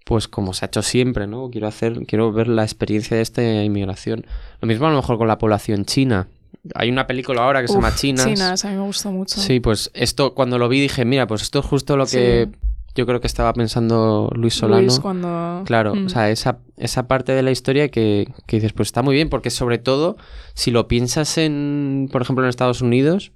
pues 0.05 0.29
como 0.29 0.55
se 0.55 0.65
ha 0.65 0.69
hecho 0.69 0.83
siempre, 0.83 1.27
¿no? 1.27 1.51
Quiero 1.51 1.67
hacer, 1.67 2.07
quiero 2.07 2.33
ver 2.33 2.49
la 2.49 2.63
experiencia 2.63 3.17
de 3.17 3.23
esta 3.23 3.43
inmigración. 3.43 4.25
Lo 4.61 4.69
mismo 4.69 4.87
a 4.87 4.91
lo 4.91 4.97
mejor 4.97 5.19
con 5.19 5.29
la 5.29 5.37
población 5.37 5.85
china. 5.85 6.29
Hay 6.75 6.91
una 6.91 7.07
película 7.07 7.43
ahora 7.43 7.63
que 7.63 7.69
se 7.69 7.75
llama 7.75 7.95
Chinas. 7.95 8.27
Chinas, 8.27 8.65
a 8.65 8.71
mí 8.71 8.77
me 8.77 8.83
gusta 8.83 9.11
mucho. 9.11 9.41
Sí, 9.41 9.61
pues 9.61 9.91
esto, 9.95 10.35
cuando 10.35 10.59
lo 10.59 10.69
vi 10.69 10.81
dije, 10.81 11.05
mira, 11.05 11.27
pues 11.27 11.43
esto 11.43 11.61
es 11.61 11.67
justo 11.67 11.97
lo 11.97 12.07
que 12.07 12.49
yo 12.95 13.07
creo 13.07 13.21
que 13.21 13.27
estaba 13.27 13.53
pensando 13.53 14.31
Luis 14.35 14.55
Solano. 14.55 14.83
Luis 14.83 15.01
cuando... 15.01 15.63
Claro, 15.67 15.95
mm. 15.95 16.07
o 16.07 16.09
sea, 16.09 16.31
esa, 16.31 16.59
esa 16.77 17.07
parte 17.09 17.33
de 17.33 17.43
la 17.43 17.51
historia 17.51 17.89
que, 17.89 18.27
que 18.47 18.57
dices, 18.57 18.73
pues 18.73 18.89
está 18.89 19.03
muy 19.03 19.15
bien, 19.15 19.29
porque 19.29 19.51
sobre 19.51 19.79
todo, 19.79 20.17
si 20.55 20.71
lo 20.71 20.89
piensas 20.89 21.39
en, 21.39 22.09
por 22.11 22.23
ejemplo, 22.23 22.45
en 22.45 22.51
Estados 22.51 22.83
Unidos, 22.83 23.33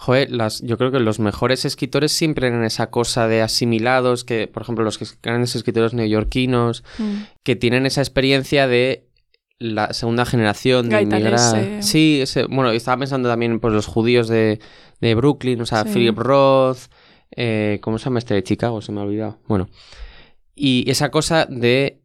Joder, 0.00 0.30
las, 0.30 0.60
yo 0.62 0.78
creo 0.78 0.92
que 0.92 1.00
los 1.00 1.18
mejores 1.18 1.64
escritores 1.64 2.12
siempre 2.12 2.46
en 2.46 2.62
esa 2.62 2.88
cosa 2.88 3.26
de 3.26 3.42
asimilados, 3.42 4.22
que, 4.22 4.46
por 4.46 4.62
ejemplo, 4.62 4.84
los 4.84 5.18
grandes 5.20 5.56
escritores 5.56 5.92
neoyorquinos, 5.92 6.84
mm. 6.98 7.14
que 7.42 7.56
tienen 7.56 7.84
esa 7.84 8.00
experiencia 8.00 8.68
de 8.68 9.08
la 9.58 9.92
segunda 9.92 10.24
generación 10.24 10.88
de 10.88 11.02
inmigrantes. 11.02 11.84
Sí, 11.84 12.22
bueno, 12.48 12.70
estaba 12.70 12.98
pensando 13.00 13.28
también 13.28 13.58
pues 13.58 13.74
los 13.74 13.86
judíos 13.86 14.28
de, 14.28 14.60
de 15.00 15.14
Brooklyn, 15.16 15.60
o 15.60 15.66
sea, 15.66 15.84
Philip 15.84 16.16
Roth, 16.16 16.78
eh, 17.30 17.78
¿cómo 17.82 17.98
se 17.98 18.06
llama 18.06 18.18
este 18.18 18.34
de 18.34 18.42
Chicago? 18.42 18.80
Se 18.80 18.92
me 18.92 19.00
ha 19.00 19.04
olvidado. 19.04 19.38
Bueno, 19.46 19.68
y 20.54 20.90
esa 20.90 21.10
cosa 21.10 21.46
de 21.46 22.02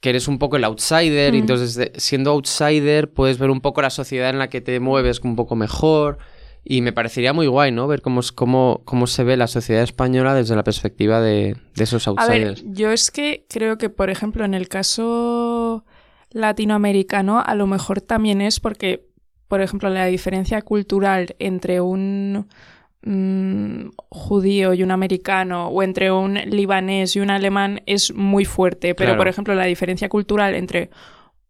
que 0.00 0.10
eres 0.10 0.28
un 0.28 0.38
poco 0.38 0.56
el 0.56 0.64
outsider, 0.64 1.34
y 1.34 1.38
mm. 1.38 1.40
entonces 1.40 1.92
siendo 1.96 2.30
outsider 2.32 3.12
puedes 3.12 3.38
ver 3.38 3.50
un 3.50 3.60
poco 3.60 3.82
la 3.82 3.90
sociedad 3.90 4.30
en 4.30 4.38
la 4.38 4.48
que 4.48 4.60
te 4.60 4.78
mueves 4.80 5.20
un 5.20 5.36
poco 5.36 5.56
mejor. 5.56 6.18
Y 6.68 6.80
me 6.80 6.92
parecería 6.92 7.32
muy 7.32 7.46
guay, 7.46 7.70
¿no? 7.70 7.86
Ver 7.86 8.02
cómo, 8.02 8.20
cómo, 8.34 8.82
cómo 8.84 9.06
se 9.06 9.22
ve 9.22 9.36
la 9.36 9.46
sociedad 9.46 9.84
española 9.84 10.34
desde 10.34 10.56
la 10.56 10.64
perspectiva 10.64 11.20
de, 11.20 11.56
de 11.76 11.84
esos 11.84 12.08
outsiders. 12.08 12.60
A 12.60 12.64
ver, 12.64 12.72
yo 12.74 12.90
es 12.90 13.12
que 13.12 13.46
creo 13.48 13.78
que, 13.78 13.88
por 13.88 14.10
ejemplo, 14.10 14.44
en 14.44 14.52
el 14.52 14.68
caso 14.68 15.84
latinoamericano 16.30 17.40
a 17.40 17.54
lo 17.54 17.68
mejor 17.68 18.00
también 18.00 18.40
es 18.40 18.58
porque, 18.58 19.06
por 19.46 19.62
ejemplo, 19.62 19.90
la 19.90 20.06
diferencia 20.06 20.60
cultural 20.60 21.36
entre 21.38 21.80
un 21.80 22.48
mm, 23.06 23.88
judío 24.10 24.74
y 24.74 24.82
un 24.82 24.90
americano 24.90 25.68
o 25.68 25.82
entre 25.82 26.10
un 26.10 26.34
libanés 26.34 27.16
y 27.16 27.20
un 27.20 27.30
alemán 27.30 27.82
es 27.86 28.12
muy 28.12 28.44
fuerte, 28.44 28.94
pero 28.94 29.16
por 29.16 29.28
ejemplo 29.28 29.54
la 29.54 29.64
diferencia 29.64 30.08
cultural 30.08 30.54
entre 30.54 30.90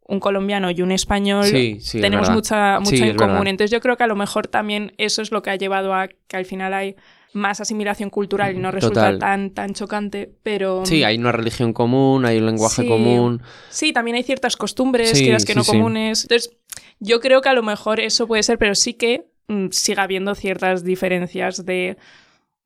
un 0.08 0.20
colombiano 0.20 0.70
y 0.70 0.82
un 0.82 0.92
español 0.92 1.46
tenemos 1.92 2.30
mucha, 2.30 2.78
mucha 2.78 3.06
en 3.06 3.16
común. 3.16 3.48
Entonces 3.48 3.72
yo 3.72 3.80
creo 3.80 3.96
que 3.96 4.04
a 4.04 4.06
lo 4.06 4.16
mejor 4.16 4.46
también 4.46 4.92
eso 4.98 5.20
es 5.22 5.32
lo 5.32 5.42
que 5.42 5.50
ha 5.50 5.56
llevado 5.56 5.94
a 5.94 6.08
que 6.08 6.36
al 6.36 6.44
final 6.44 6.74
hay 6.74 6.96
más 7.32 7.60
asimilación 7.60 8.10
cultural 8.10 8.54
y 8.56 8.58
no 8.58 8.70
resulta 8.70 9.18
tan, 9.18 9.50
tan 9.50 9.74
chocante, 9.74 10.32
pero... 10.42 10.84
Sí, 10.86 11.04
hay 11.04 11.18
una 11.18 11.32
religión 11.32 11.72
común, 11.72 12.24
hay 12.24 12.38
un 12.38 12.46
lenguaje 12.46 12.86
común. 12.86 13.42
Sí, 13.68 13.92
también 13.92 14.16
hay 14.16 14.22
ciertas 14.22 14.56
costumbres, 14.56 15.12
que 15.12 15.36
que 15.44 15.54
no 15.54 15.64
comunes. 15.64 16.22
Entonces, 16.22 16.56
yo 16.98 17.20
creo 17.20 17.42
que 17.42 17.48
a 17.48 17.52
lo 17.52 17.62
mejor 17.62 18.00
eso 18.00 18.26
puede 18.26 18.42
ser, 18.42 18.58
pero 18.58 18.74
sí 18.74 18.94
que 18.94 19.18
mm, 19.18 19.22
siga 19.70 20.02
habiendo 20.02 20.34
ciertas 20.34 20.84
diferencias 20.84 21.64
de... 21.64 21.96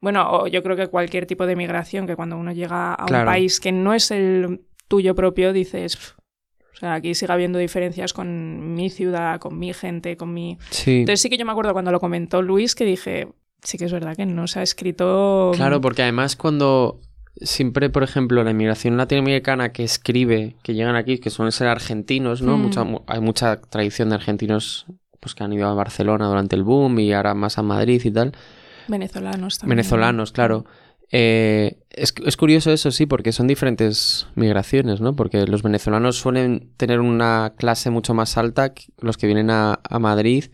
Bueno, 0.01 0.47
yo 0.47 0.63
creo 0.63 0.77
que 0.77 0.87
cualquier 0.87 1.27
tipo 1.27 1.47
de 1.47 1.57
migración, 1.57 2.07
que 2.07 2.17
cuando 2.17 2.37
uno 2.37 2.53
llega 2.53 2.95
a 2.95 3.05
un 3.05 3.27
país 3.27 3.61
que 3.61 3.71
no 3.71 3.93
es 3.93 4.11
el 4.11 4.63
tuyo 4.89 5.15
propio, 5.15 5.53
dices... 5.53 6.15
O 6.73 6.77
sea, 6.81 6.95
aquí 6.95 7.15
sigue 7.15 7.31
habiendo 7.31 7.59
diferencias 7.59 8.15
con 8.15 8.75
mi 8.75 8.89
ciudad, 8.89 9.39
con 9.39 9.59
mi 9.59 9.75
gente, 9.75 10.17
con 10.17 10.33
mi... 10.33 10.57
Entonces 10.87 11.21
sí 11.21 11.29
que 11.29 11.37
yo 11.37 11.45
me 11.45 11.53
acuerdo 11.53 11.75
cuando 11.75 11.93
lo 11.93 12.01
comentó 12.01 12.41
Luis 12.41 12.75
que 12.75 12.87
dije, 12.87 13.29
sí 13.63 13.77
que 13.77 13.85
es 13.85 13.93
verdad 13.93 14.17
que 14.17 14.25
no 14.25 14.47
se 14.47 14.61
ha 14.61 14.63
escrito. 14.63 15.53
Claro, 15.55 15.83
porque 15.83 16.03
además 16.03 16.37
cuando 16.37 17.01
siempre, 17.37 17.91
por 17.91 18.03
ejemplo, 18.03 18.43
la 18.45 18.51
inmigración 18.51 18.97
latinoamericana 18.97 19.73
que 19.73 19.85
escribe, 19.85 20.57
que 20.63 20.75
llegan 20.75 20.97
aquí, 20.97 21.19
que 21.19 21.31
suelen 21.31 21.53
ser 21.53 21.69
argentinos, 21.69 22.43
¿no? 22.43 22.59
Mm. 22.59 23.03
hay 23.07 23.21
mucha 23.21 23.61
tradición 23.61 24.11
de 24.11 24.17
argentinos 24.17 24.87
pues 25.21 25.35
que 25.35 25.45
han 25.45 25.53
ido 25.53 25.69
a 25.69 25.75
Barcelona 25.75 26.27
durante 26.27 26.57
el 26.57 26.65
boom 26.65 26.99
y 26.99 27.13
ahora 27.13 27.35
más 27.35 27.59
a 27.59 27.63
Madrid 27.63 28.01
y 28.05 28.11
tal. 28.11 28.33
Venezolanos 28.89 29.59
también. 29.59 29.77
Venezolanos, 29.77 30.33
claro. 30.33 30.65
Eh, 31.13 31.79
Es, 31.91 32.37
curioso 32.37 32.73
eso, 32.73 32.91
sí, 32.91 33.07
porque 33.07 33.33
son 33.33 33.47
diferentes 33.47 34.29
migraciones, 34.37 35.01
¿no? 35.01 35.17
Porque 35.17 35.47
los 35.47 35.63
venezolanos 35.63 36.17
suelen 36.17 36.71
tener 36.77 37.01
una 37.01 37.55
clase 37.57 37.91
mucho 37.91 38.15
más 38.15 38.37
alta, 38.37 38.73
los 39.01 39.17
que 39.17 39.27
vienen 39.27 39.51
a, 39.51 39.81
Madrid, 39.99 40.45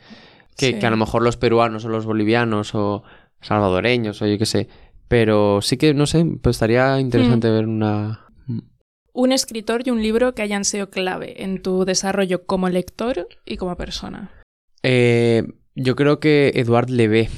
que, 0.57 0.79
a 0.83 0.91
lo 0.91 0.97
mejor 0.97 1.23
los 1.23 1.37
peruanos 1.37 1.85
o 1.85 1.89
los 1.89 2.07
bolivianos 2.07 2.75
o 2.75 3.03
salvadoreños 3.43 4.23
o 4.23 4.27
yo 4.27 4.39
qué 4.39 4.47
sé. 4.47 4.69
Pero 5.09 5.61
sí 5.63 5.77
que, 5.77 5.95
no 5.95 6.07
sé, 6.07 6.25
pues 6.43 6.57
estaría 6.57 6.99
interesante 6.99 7.49
mm. 7.49 7.53
ver 7.53 7.67
una... 7.67 8.23
Un 9.13 9.33
escritor 9.33 9.83
y 9.87 9.91
un 9.91 10.03
libro 10.03 10.35
que 10.35 10.43
hayan 10.43 10.65
sido 10.65 10.91
clave 10.91 11.43
en 11.43 11.63
tu 11.63 11.85
desarrollo 11.85 12.45
como 12.45 12.69
lector 12.69 13.29
y 13.47 13.57
como 13.57 13.77
persona. 13.77 14.31
Eh, 14.89 15.43
yo 15.75 15.97
creo 15.97 16.21
que 16.21 16.53
Eduard 16.55 16.91
Levé, 16.91 17.29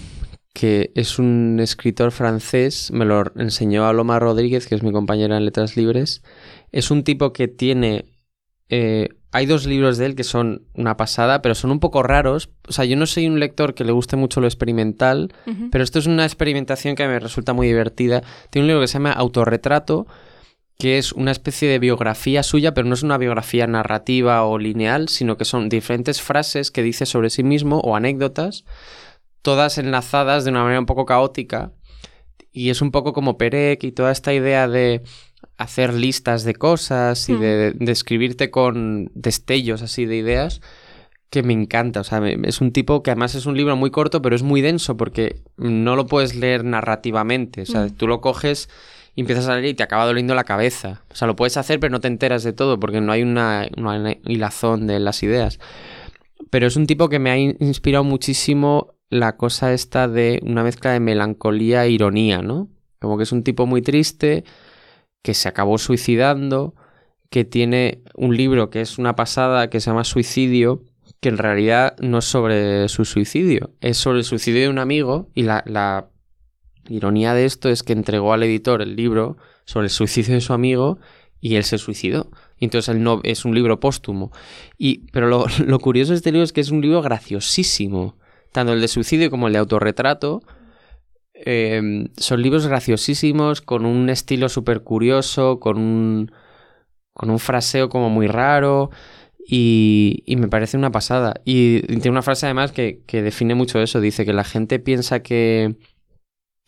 que 0.53 0.92
es 0.94 1.18
un 1.18 1.61
escritor 1.61 2.12
francés, 2.12 2.90
me 2.92 3.07
lo 3.07 3.24
enseñó 3.36 3.86
a 3.86 3.94
Loma 3.94 4.18
Rodríguez, 4.18 4.66
que 4.66 4.74
es 4.74 4.82
mi 4.82 4.92
compañera 4.92 5.38
en 5.38 5.46
Letras 5.46 5.74
Libres. 5.74 6.22
Es 6.72 6.90
un 6.90 7.05
tipo 7.05 7.32
que 7.32 7.49
tiene... 7.49 8.05
Eh, 8.68 9.09
hay 9.32 9.46
dos 9.46 9.64
libros 9.64 9.96
de 9.96 10.07
él 10.07 10.14
que 10.14 10.24
son 10.24 10.66
una 10.74 10.99
pasada, 10.99 11.40
pero 11.40 11.55
son 11.55 11.70
un 11.70 11.80
poco 11.80 12.03
raros. 12.03 12.51
O 12.68 12.72
sea, 12.72 12.84
yo 12.84 12.96
no 12.96 13.07
soy 13.07 13.26
un 13.26 13.40
lector 13.40 13.72
que 13.72 13.84
le 13.84 13.92
guste 13.92 14.16
mucho 14.16 14.42
lo 14.42 14.46
experimental, 14.46 15.32
pero 15.70 15.84
esto 15.84 15.99
es 15.99 16.07
una 16.07 16.24
experimentación 16.24 16.96
que 16.96 17.07
me 17.07 17.18
resulta 17.18 17.55
muy 17.55 17.66
divertida. 17.66 18.22
Tiene 18.51 18.64
un 18.64 18.68
libro 18.68 18.80
que 18.82 18.88
se 18.88 18.94
llama 18.94 19.12
Autorretrato, 19.12 20.07
que 20.79 20.99
es 20.99 21.12
una 21.12 21.33
especie 21.33 21.68
de 21.68 21.81
biografía 21.81 22.43
suya, 22.43 22.72
pero 22.72 22.87
no 22.87 22.95
es 22.95 23.03
una 23.03 23.18
biografía 23.18 23.66
narrativa 23.66 24.45
o 24.45 24.59
lineal, 24.59 25.09
sino 25.09 25.37
que 25.37 25.45
son 25.45 25.68
diferentes 25.68 26.22
frases 26.22 26.70
que 26.70 26.83
dice 26.83 27.05
sobre 27.05 27.31
sí 27.31 27.43
mismo 27.43 27.81
o 27.81 27.97
anécdotas 27.97 28.64
todas 29.43 29.79
enlazadas 29.79 30.45
de 30.45 30.51
una 30.51 30.62
manera 30.62 30.81
un 30.81 30.87
poco 30.87 31.07
caótica. 31.07 31.72
Y 32.53 32.70
es 32.70 32.83
un 32.83 32.91
poco 32.91 33.12
como 33.12 33.39
Perec 33.39 33.85
y 33.85 33.93
toda 33.93 34.12
esta 34.12 34.33
idea 34.33 34.68
de 34.68 35.03
hacer 35.57 35.95
listas 35.95 36.45
de 36.45 36.55
cosas 36.55 37.29
y 37.29 37.35
de, 37.35 37.74
hmm. 37.79 37.89
escribirte 37.89 38.51
con 38.51 39.11
destellos 39.14 39.83
así 39.83 40.07
de 40.07 40.16
ideas 40.16 40.61
que 41.31 41.43
me 41.43 41.53
encanta. 41.53 42.01
O 42.01 42.05
sea, 42.05 42.26
es 42.26 42.61
un 42.61 42.72
tipo 42.72 43.03
que 43.03 43.11
además 43.11 43.35
es 43.35 43.47
un 43.47 43.57
libro 43.57 43.76
muy 43.76 43.91
corto, 43.91 44.22
pero 44.22 44.35
es 44.35 44.43
muy 44.43 44.61
denso 44.61 44.97
porque 44.97 45.43
no 45.57 45.95
lo 45.95 46.07
puedes 46.07 46.35
leer 46.35 46.64
narrativamente. 46.64 47.62
O 47.62 47.66
sea, 47.66 47.87
hmm. 47.87 47.91
tú 47.93 48.07
lo 48.07 48.20
coges 48.20 48.68
y 49.19 49.23
empiezas 49.23 49.49
a 49.49 49.55
leer 49.57 49.64
y 49.64 49.75
te 49.75 49.83
acaba 49.83 50.07
doliendo 50.07 50.37
la 50.37 50.45
cabeza. 50.45 51.03
O 51.11 51.16
sea, 51.16 51.27
lo 51.27 51.35
puedes 51.35 51.57
hacer, 51.57 51.81
pero 51.81 51.91
no 51.91 51.99
te 51.99 52.07
enteras 52.07 52.45
de 52.45 52.53
todo 52.53 52.79
porque 52.79 53.01
no 53.01 53.11
hay 53.11 53.25
una, 53.25 53.66
una 53.77 54.12
hilazón 54.25 54.87
de 54.87 55.01
las 55.01 55.25
ideas. 55.25 55.59
Pero 56.51 56.69
es 56.69 56.77
un 56.77 56.87
tipo 56.87 57.09
que 57.09 57.19
me 57.19 57.33
ha 57.33 57.37
inspirado 57.37 58.05
muchísimo 58.05 58.95
la 59.11 59.37
cosa 59.37 59.73
esta 59.73 60.07
de 60.07 60.39
una 60.45 60.62
mezcla 60.62 60.93
de 60.93 61.01
melancolía 61.01 61.85
e 61.85 61.91
ironía, 61.91 62.43
¿no? 62.43 62.69
Como 63.01 63.16
que 63.16 63.25
es 63.25 63.33
un 63.33 63.43
tipo 63.43 63.66
muy 63.66 63.83
triste, 63.83 64.45
que 65.25 65.35
se 65.35 65.49
acabó 65.49 65.79
suicidando, 65.79 66.77
que 67.29 67.45
tiene 67.45 68.05
un 68.14 68.37
libro 68.37 68.71
que 68.71 68.83
es 68.83 68.99
una 68.99 69.16
pasada 69.16 69.69
que 69.69 69.81
se 69.81 69.91
llama 69.91 70.05
Suicidio, 70.05 70.85
que 71.19 71.31
en 71.31 71.39
realidad 71.39 71.97
no 71.99 72.19
es 72.19 72.25
sobre 72.25 72.89
su 72.89 73.05
suicidio, 73.05 73.73
es 73.81 73.97
sobre 73.97 74.19
el 74.19 74.25
suicidio 74.25 74.61
de 74.61 74.69
un 74.69 74.79
amigo 74.79 75.29
y 75.35 75.43
la, 75.43 75.64
la 75.66 76.09
ironía 76.89 77.34
de 77.34 77.45
esto 77.45 77.68
es 77.68 77.82
que 77.82 77.93
entregó 77.93 78.32
al 78.32 78.43
editor 78.43 78.82
el 78.82 78.97
libro 78.97 79.36
sobre 79.64 79.86
el 79.86 79.91
suicidio 79.91 80.34
de 80.34 80.41
su 80.41 80.53
amigo 80.53 80.99
y 81.41 81.57
él 81.57 81.64
se 81.64 81.78
suicidó. 81.78 82.30
Y 82.59 82.64
entonces 82.64 82.95
él 82.95 83.03
no, 83.03 83.20
es 83.22 83.45
un 83.45 83.55
libro 83.55 83.80
póstumo. 83.80 84.32
Y, 84.76 85.11
pero 85.12 85.28
lo, 85.28 85.47
lo 85.66 85.78
curioso 85.78 86.12
de 86.12 86.16
este 86.16 86.32
libro 86.32 86.45
es 86.45 86.53
que 86.53 86.61
es 86.61 86.70
un 86.70 86.80
libro 86.80 87.03
graciosísimo 87.03 88.16
tanto 88.53 88.72
el 88.72 88.80
de 88.80 88.89
suicidio 88.89 89.30
como 89.30 89.47
el 89.47 89.53
de 89.53 89.59
autorretrato, 89.59 90.43
eh, 91.34 92.09
son 92.16 92.43
libros 92.43 92.66
graciosísimos, 92.66 93.61
con 93.61 93.86
un 93.86 94.09
estilo 94.11 94.49
súper 94.49 94.82
curioso, 94.82 95.61
con 95.61 95.78
un, 95.78 96.32
con 97.12 97.30
un 97.30 97.39
fraseo 97.39 97.89
como 97.89 98.11
muy 98.11 98.26
raro. 98.26 98.91
Y, 99.51 100.24
y, 100.26 100.36
me 100.36 100.49
parece 100.49 100.76
una 100.76 100.91
pasada. 100.91 101.41
Y 101.45 101.80
tiene 101.82 102.11
una 102.11 102.22
frase 102.22 102.47
además 102.47 102.72
que, 102.72 103.01
que, 103.07 103.22
define 103.22 103.55
mucho 103.55 103.80
eso. 103.80 104.01
Dice 104.01 104.26
que 104.26 104.34
la 104.34 104.45
gente 104.45 104.78
piensa 104.78 105.20
que, 105.22 105.76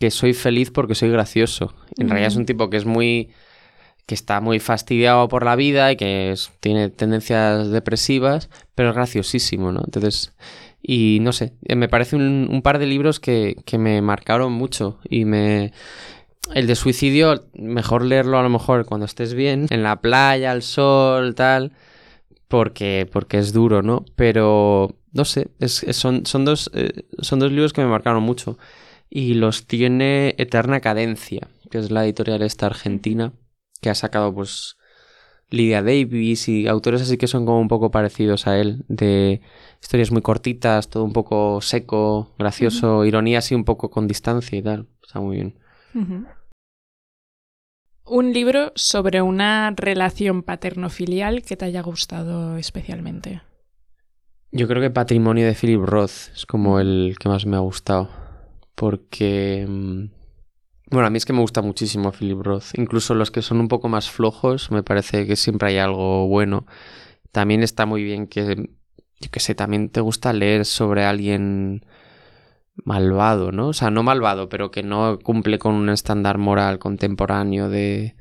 que 0.00 0.10
soy 0.10 0.32
feliz 0.32 0.70
porque 0.70 0.94
soy 0.94 1.10
gracioso. 1.10 1.74
En 1.98 2.08
realidad 2.08 2.28
es 2.28 2.36
un 2.36 2.46
tipo 2.46 2.70
que 2.70 2.78
es 2.78 2.86
muy 2.86 3.28
que 4.06 4.14
está 4.14 4.40
muy 4.40 4.58
fastidiado 4.58 5.28
por 5.28 5.44
la 5.44 5.54
vida 5.54 5.92
y 5.92 5.96
que 5.96 6.34
tiene 6.58 6.88
tendencias 6.88 7.70
depresivas, 7.70 8.50
pero 8.74 8.88
es 8.88 8.96
graciosísimo, 8.96 9.70
¿no? 9.70 9.82
Entonces, 9.84 10.32
y 10.82 11.18
no 11.20 11.32
sé, 11.32 11.52
eh, 11.64 11.76
me 11.76 11.88
parece 11.88 12.16
un, 12.16 12.60
par 12.64 12.80
de 12.80 12.86
libros 12.86 13.20
que, 13.20 13.54
que, 13.64 13.78
me 13.78 14.02
marcaron 14.02 14.52
mucho 14.52 14.98
y 15.08 15.26
me... 15.26 15.72
El 16.54 16.66
de 16.66 16.74
suicidio, 16.74 17.44
mejor 17.54 18.04
leerlo 18.04 18.36
a 18.38 18.42
lo 18.42 18.48
mejor 18.48 18.84
cuando 18.84 19.06
estés 19.06 19.34
bien, 19.34 19.66
en 19.70 19.84
la 19.84 20.00
playa, 20.00 20.50
al 20.50 20.62
sol, 20.62 21.36
tal, 21.36 21.72
porque, 22.48 23.08
porque 23.12 23.38
es 23.38 23.52
duro, 23.52 23.82
¿no? 23.82 24.04
Pero, 24.16 24.96
no 25.12 25.24
sé, 25.24 25.50
es, 25.60 25.84
son, 25.92 26.26
son, 26.26 26.44
dos, 26.44 26.68
eh, 26.74 27.04
son 27.20 27.38
dos 27.38 27.52
libros 27.52 27.72
que 27.72 27.82
me 27.82 27.86
marcaron 27.86 28.24
mucho. 28.24 28.58
Y 29.10 29.34
los 29.34 29.66
tiene 29.66 30.36
Eterna 30.38 30.80
Cadencia, 30.80 31.48
que 31.70 31.78
es 31.78 31.90
la 31.90 32.04
editorial 32.04 32.42
esta 32.42 32.66
argentina, 32.66 33.32
que 33.80 33.90
ha 33.90 33.94
sacado 33.94 34.32
pues 34.32 34.76
Lydia 35.50 35.82
Davis 35.82 36.48
y 36.48 36.68
autores 36.68 37.02
así 37.02 37.18
que 37.18 37.26
son 37.26 37.44
como 37.44 37.60
un 37.60 37.68
poco 37.68 37.90
parecidos 37.90 38.46
a 38.46 38.58
él, 38.58 38.84
de 38.88 39.40
historias 39.82 40.12
muy 40.12 40.22
cortitas, 40.22 40.88
todo 40.88 41.04
un 41.04 41.12
poco 41.12 41.60
seco, 41.60 42.34
gracioso, 42.38 43.04
ironía 43.04 43.38
así 43.38 43.54
un 43.54 43.64
poco 43.64 43.90
con 43.90 44.06
distancia 44.06 44.56
y 44.56 44.62
tal. 44.62 44.86
Está 45.02 45.20
muy 45.20 45.36
bien. 45.36 45.58
Un 48.06 48.32
libro 48.32 48.72
sobre 48.76 49.22
una 49.22 49.72
relación 49.76 50.42
paterno-filial 50.44 51.42
que 51.42 51.56
te 51.56 51.64
haya 51.64 51.82
gustado 51.82 52.56
especialmente. 52.56 53.42
Yo 54.52 54.66
creo 54.68 54.80
que 54.80 54.90
Patrimonio 54.90 55.46
de 55.46 55.54
Philip 55.54 55.82
Roth 55.82 56.30
es 56.34 56.46
como 56.46 56.80
el 56.80 57.16
que 57.18 57.28
más 57.28 57.46
me 57.46 57.56
ha 57.56 57.60
gustado. 57.60 58.08
Porque 58.74 59.66
mm, 59.68 60.04
bueno, 60.90 61.06
a 61.06 61.10
mí 61.10 61.18
es 61.18 61.24
que 61.24 61.32
me 61.32 61.40
gusta 61.40 61.62
muchísimo 61.62 62.10
Philip 62.10 62.40
Roth. 62.40 62.74
Incluso 62.74 63.14
los 63.14 63.30
que 63.30 63.42
son 63.42 63.60
un 63.60 63.68
poco 63.68 63.88
más 63.88 64.10
flojos, 64.10 64.72
me 64.72 64.82
parece 64.82 65.24
que 65.26 65.36
siempre 65.36 65.68
hay 65.68 65.78
algo 65.78 66.26
bueno. 66.26 66.66
También 67.30 67.62
está 67.62 67.86
muy 67.86 68.02
bien 68.02 68.26
que, 68.26 68.70
yo 69.20 69.30
qué 69.30 69.40
sé, 69.40 69.54
también 69.54 69.90
te 69.90 70.00
gusta 70.00 70.32
leer 70.32 70.64
sobre 70.64 71.04
alguien 71.04 71.86
malvado, 72.84 73.52
¿no? 73.52 73.68
O 73.68 73.72
sea, 73.72 73.90
no 73.90 74.02
malvado, 74.02 74.48
pero 74.48 74.72
que 74.72 74.82
no 74.82 75.20
cumple 75.22 75.60
con 75.60 75.74
un 75.74 75.90
estándar 75.90 76.38
moral 76.38 76.80
contemporáneo 76.80 77.68
de, 77.68 78.16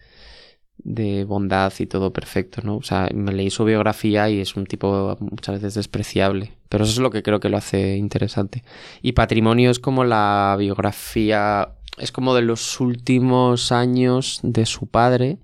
de 0.84 1.24
bondad 1.26 1.74
y 1.80 1.86
todo 1.86 2.14
perfecto, 2.14 2.62
¿no? 2.64 2.78
O 2.78 2.84
sea, 2.84 3.10
me 3.14 3.32
leí 3.32 3.50
su 3.50 3.66
biografía 3.66 4.30
y 4.30 4.40
es 4.40 4.56
un 4.56 4.66
tipo 4.66 5.18
muchas 5.20 5.56
veces 5.56 5.76
despreciable, 5.76 6.54
pero 6.70 6.84
eso 6.84 6.94
es 6.94 7.00
lo 7.00 7.12
que 7.12 7.24
creo 7.24 7.40
que 7.40 7.50
lo 7.50 7.58
hace 7.58 7.98
interesante. 7.98 8.64
Y 9.02 9.12
Patrimonio 9.12 9.72
es 9.72 9.80
como 9.80 10.04
la 10.04 10.56
biografía 10.58 11.76
es 12.00 12.12
como 12.12 12.34
de 12.34 12.42
los 12.42 12.80
últimos 12.80 13.72
años 13.72 14.40
de 14.44 14.66
su 14.66 14.88
padre 14.88 15.38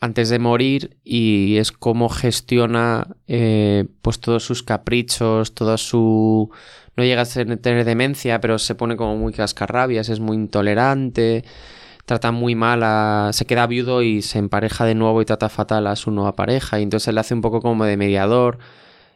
antes 0.00 0.28
de 0.28 0.38
morir 0.38 0.98
y 1.04 1.56
es 1.56 1.72
como 1.72 2.08
gestiona 2.08 3.16
eh, 3.26 3.86
pues 4.02 4.20
todos 4.20 4.44
sus 4.44 4.62
caprichos, 4.62 5.54
toda 5.54 5.78
su... 5.78 6.50
no 6.96 7.04
llega 7.04 7.22
a 7.22 7.26
tener 7.26 7.84
demencia, 7.84 8.40
pero 8.40 8.58
se 8.58 8.74
pone 8.74 8.96
como 8.96 9.16
muy 9.16 9.32
cascarrabias, 9.32 10.10
es 10.10 10.20
muy 10.20 10.36
intolerante, 10.36 11.44
trata 12.06 12.32
muy 12.32 12.54
mal 12.54 12.82
a... 12.82 13.30
se 13.32 13.44
queda 13.44 13.66
viudo 13.66 14.02
y 14.02 14.22
se 14.22 14.38
empareja 14.38 14.86
de 14.86 14.94
nuevo 14.94 15.20
y 15.20 15.26
trata 15.26 15.48
fatal 15.50 15.86
a 15.86 15.96
su 15.96 16.10
nueva 16.10 16.34
pareja 16.34 16.80
y 16.80 16.84
entonces 16.84 17.08
él 17.08 17.18
hace 17.18 17.34
un 17.34 17.42
poco 17.42 17.60
como 17.60 17.84
de 17.84 17.98
mediador 17.98 18.58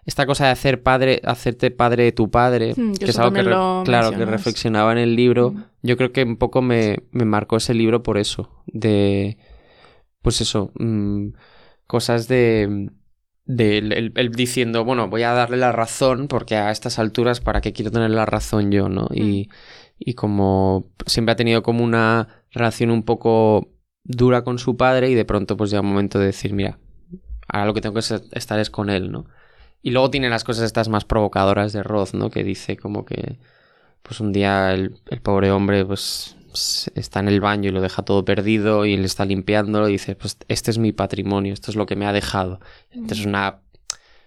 esta 0.04 0.26
cosa 0.26 0.46
de 0.46 0.50
hacer 0.50 0.82
padre, 0.82 1.20
hacerte 1.24 1.70
padre 1.70 2.04
de 2.04 2.12
tu 2.12 2.30
padre, 2.30 2.74
hmm, 2.76 2.94
que 2.94 3.04
es 3.06 3.18
algo 3.18 3.32
que, 3.32 3.42
claro, 3.42 4.10
que 4.10 4.24
reflexionaba 4.24 4.92
en 4.92 4.98
el 4.98 5.14
libro, 5.14 5.52
hmm. 5.52 5.64
yo 5.82 5.96
creo 5.96 6.12
que 6.12 6.24
un 6.24 6.36
poco 6.36 6.62
me, 6.62 7.04
me, 7.12 7.24
marcó 7.24 7.56
ese 7.56 7.74
libro 7.74 8.02
por 8.02 8.18
eso, 8.18 8.62
de, 8.66 9.38
pues 10.22 10.40
eso, 10.40 10.72
mm, 10.78 11.28
cosas 11.86 12.28
de, 12.28 12.90
de 13.44 13.78
él, 13.78 14.32
diciendo, 14.34 14.84
bueno, 14.84 15.08
voy 15.08 15.22
a 15.22 15.32
darle 15.32 15.58
la 15.58 15.72
razón, 15.72 16.28
porque 16.28 16.56
a 16.56 16.70
estas 16.70 16.98
alturas, 16.98 17.40
¿para 17.40 17.60
qué 17.60 17.72
quiero 17.72 17.90
tener 17.90 18.10
la 18.10 18.26
razón 18.26 18.72
yo, 18.72 18.88
no? 18.88 19.08
Y, 19.12 19.48
hmm. 19.48 19.52
Y 20.00 20.14
como 20.14 20.90
siempre 21.06 21.34
ha 21.34 21.36
tenido 21.36 21.62
como 21.62 21.84
una 21.84 22.42
relación 22.50 22.90
un 22.90 23.04
poco 23.04 23.68
dura 24.02 24.42
con 24.42 24.58
su 24.58 24.76
padre 24.76 25.10
y 25.10 25.14
de 25.14 25.26
pronto 25.26 25.56
pues 25.56 25.70
llega 25.70 25.82
un 25.82 25.90
momento 25.90 26.18
de 26.18 26.26
decir, 26.26 26.54
mira, 26.54 26.78
ahora 27.46 27.66
lo 27.66 27.74
que 27.74 27.82
tengo 27.82 27.94
que 27.94 28.00
estar 28.32 28.58
es 28.58 28.70
con 28.70 28.88
él, 28.88 29.12
¿no? 29.12 29.26
Y 29.82 29.90
luego 29.90 30.10
tiene 30.10 30.30
las 30.30 30.42
cosas 30.42 30.64
estas 30.64 30.88
más 30.88 31.04
provocadoras 31.04 31.72
de 31.72 31.82
Roth, 31.82 32.14
¿no? 32.14 32.30
Que 32.30 32.42
dice 32.42 32.76
como 32.76 33.04
que, 33.04 33.38
pues 34.02 34.20
un 34.20 34.32
día 34.32 34.72
el, 34.72 35.00
pobre 35.22 35.50
hombre, 35.52 35.84
pues 35.84 36.34
está 36.94 37.20
en 37.20 37.28
el 37.28 37.40
baño 37.40 37.68
y 37.68 37.72
lo 37.72 37.82
deja 37.82 38.02
todo 38.02 38.24
perdido 38.24 38.86
y 38.86 38.94
él 38.94 39.04
está 39.04 39.26
limpiándolo 39.26 39.88
y 39.88 39.92
dice, 39.92 40.16
pues 40.16 40.38
este 40.48 40.70
es 40.70 40.78
mi 40.78 40.92
patrimonio, 40.92 41.52
esto 41.52 41.70
es 41.70 41.76
lo 41.76 41.86
que 41.86 41.96
me 41.96 42.06
ha 42.06 42.12
dejado. 42.12 42.58
Entonces 42.90 43.20
es 43.20 43.26
una 43.26 43.60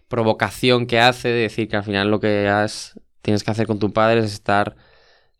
provocación 0.07 0.85
que 0.85 0.99
hace 0.99 1.29
de 1.29 1.41
decir 1.41 1.67
que 1.67 1.77
al 1.77 1.83
final 1.83 2.11
lo 2.11 2.19
que 2.19 2.47
has, 2.47 2.99
tienes 3.23 3.43
que 3.43 3.51
hacer 3.51 3.65
con 3.65 3.79
tu 3.79 3.91
padre 3.91 4.19
es 4.19 4.33
estar 4.33 4.75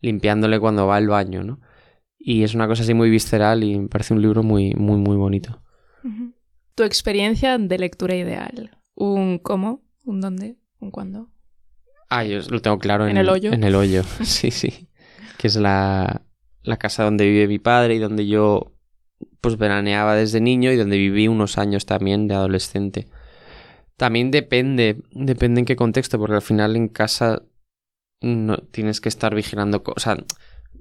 limpiándole 0.04 0.60
cuando 0.60 0.86
va 0.86 0.96
al 0.96 1.08
baño, 1.08 1.42
¿no? 1.42 1.60
Y 2.18 2.42
es 2.44 2.54
una 2.54 2.68
cosa 2.68 2.82
así 2.82 2.94
muy 2.94 3.10
visceral 3.10 3.64
y 3.64 3.78
me 3.78 3.88
parece 3.88 4.14
un 4.14 4.22
libro 4.22 4.42
muy, 4.42 4.74
muy, 4.74 4.98
muy 4.98 5.16
bonito. 5.16 5.62
Tu 6.74 6.82
experiencia 6.82 7.58
de 7.58 7.78
lectura 7.78 8.14
ideal. 8.14 8.78
¿Un 8.94 9.38
cómo? 9.38 9.82
¿Un 10.04 10.20
dónde? 10.20 10.56
¿Un 10.80 10.90
cuándo? 10.90 11.30
Ah, 12.10 12.24
yo 12.24 12.40
lo 12.50 12.60
tengo 12.60 12.78
claro. 12.78 13.06
¿En, 13.06 13.16
el 13.16 13.28
hoyo? 13.28 13.52
En 13.52 13.64
el 13.64 13.74
hoyo, 13.74 14.02
sí, 14.22 14.50
sí. 14.50 14.88
Que 15.38 15.48
es 15.48 15.56
la, 15.56 16.22
la 16.62 16.76
casa 16.76 17.04
donde 17.04 17.26
vive 17.26 17.48
mi 17.48 17.58
padre 17.58 17.94
y 17.94 17.98
donde 17.98 18.26
yo 18.26 18.72
pues 19.40 19.56
veraneaba 19.56 20.14
desde 20.14 20.40
niño 20.40 20.72
y 20.72 20.76
donde 20.76 20.96
viví 20.96 21.28
unos 21.28 21.58
años 21.58 21.86
también 21.86 22.28
de 22.28 22.34
adolescente. 22.34 23.08
También 23.96 24.30
depende, 24.30 25.02
depende 25.12 25.60
en 25.60 25.66
qué 25.66 25.76
contexto, 25.76 26.18
porque 26.18 26.36
al 26.36 26.42
final 26.42 26.76
en 26.76 26.88
casa 26.88 27.42
no 28.24 28.56
tienes 28.56 29.00
que 29.00 29.08
estar 29.08 29.34
vigilando, 29.34 29.82
o 29.84 30.00
sea, 30.00 30.16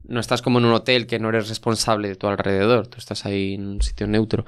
no 0.04 0.20
estás 0.20 0.41
como 0.41 0.60
en 0.60 0.66
un 0.66 0.74
hotel 0.74 1.08
que 1.08 1.20
no 1.20 1.30
eres 1.30 1.50
responsable 1.50 2.08
de 2.08 2.16
tu 2.16 2.28
alrededor, 2.28 2.88
tú 2.88 2.98
estás 2.98 3.26
ahí 3.26 3.56
en 3.56 3.68
un 3.68 3.82
sitio 3.82 4.08
neutro. 4.08 4.46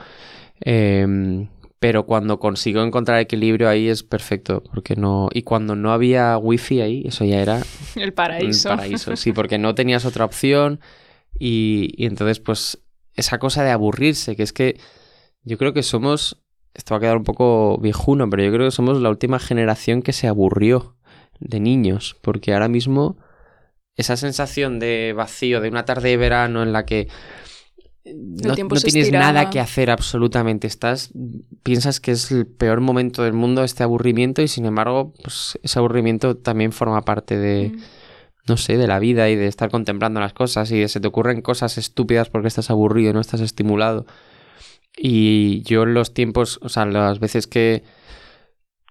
Em, 0.62 1.50
pero 1.80 2.06
cuando 2.06 2.40
consigo 2.40 2.82
encontrar 2.84 3.20
equilibrio 3.20 3.70
ahí 3.70 3.90
es 3.90 4.04
perfecto, 4.04 4.64
porque 4.64 4.96
no... 4.96 5.30
Y 5.34 5.44
cuando 5.44 5.76
no 5.76 5.92
había 5.92 6.38
wifi 6.38 6.82
ahí, 6.82 7.04
eso 7.06 7.26
ya 7.26 7.42
era... 7.42 7.62
El 7.96 8.14
paraíso. 8.14 8.72
El 8.72 8.78
paraíso, 8.78 9.16
sí, 9.16 9.34
porque 9.34 9.58
no 9.58 9.76
tenías 9.76 10.06
otra 10.06 10.26
opción 10.26 10.80
y, 11.38 11.94
y 11.98 12.06
entonces 12.06 12.40
pues 12.40 12.80
esa 13.14 13.40
cosa 13.40 13.64
de 13.64 13.72
aburrirse, 13.72 14.36
que 14.36 14.44
es 14.44 14.54
que 14.54 14.80
yo 15.44 15.58
creo 15.58 15.74
que 15.74 15.84
somos... 15.84 16.42
Esto 16.74 16.94
va 16.94 16.98
a 16.98 17.02
quedar 17.02 17.18
un 17.18 17.24
poco 17.24 17.78
viejuno, 17.78 18.30
pero 18.30 18.44
yo 18.44 18.52
creo 18.52 18.68
que 18.68 18.72
somos 18.72 19.00
la 19.00 19.10
última 19.10 19.40
generación 19.40 20.02
que 20.02 20.12
se 20.12 20.28
aburrió 20.28 20.95
de 21.40 21.60
niños, 21.60 22.18
porque 22.22 22.54
ahora 22.54 22.68
mismo 22.68 23.18
esa 23.96 24.18
sensación 24.18 24.80
de 24.80 25.14
vacío 25.16 25.62
de 25.62 25.70
una 25.70 25.86
tarde 25.86 26.10
de 26.10 26.18
verano 26.18 26.64
en 26.64 26.74
la 26.74 26.86
que 26.86 27.08
no, 28.14 28.54
tienes 28.54 29.12
nada 29.12 29.50
que 29.50 29.60
hacer 29.60 29.90
absolutamente. 29.90 30.68
Estás, 30.68 31.12
piensas 31.64 32.00
que 32.00 32.12
es 32.12 32.32
el 32.32 32.46
peor 32.46 32.82
momento 32.82 33.24
del 33.24 33.34
mundo 33.34 33.64
este 33.64 33.84
aburrimiento 33.84 34.42
y 34.42 34.48
sin 34.48 34.66
embargo, 34.66 35.14
pues 35.24 35.58
ese 35.64 35.80
aburrimiento 35.80 36.38
también 36.38 36.72
forma 36.72 37.02
parte 37.02 37.38
de, 37.38 37.70
mm. 37.70 37.80
no 38.48 38.58
sé, 38.58 38.78
de 38.78 38.88
la 38.88 39.00
vida 39.00 39.30
y 39.30 39.36
de 39.36 39.48
estar 39.48 39.72
contemplando 39.72 40.20
las 40.20 40.34
cosas 40.34 40.70
y 40.72 40.80
de 40.80 40.88
se 40.88 41.00
te 41.00 41.08
ocurren 41.08 41.42
cosas 41.42 41.78
estúpidas 41.78 42.30
porque 42.30 42.48
estás 42.48 42.70
aburrido, 42.70 43.14
no 43.14 43.22
estás 43.22 43.42
estimulado. 43.42 44.06
Y 44.98 45.64
yo 45.64 45.84
en 45.84 45.94
los 45.94 46.14
tiempos, 46.14 46.60
o 46.62 46.70
sea, 46.70 46.86
las 46.86 47.20
veces 47.20 47.48
que 47.48 47.84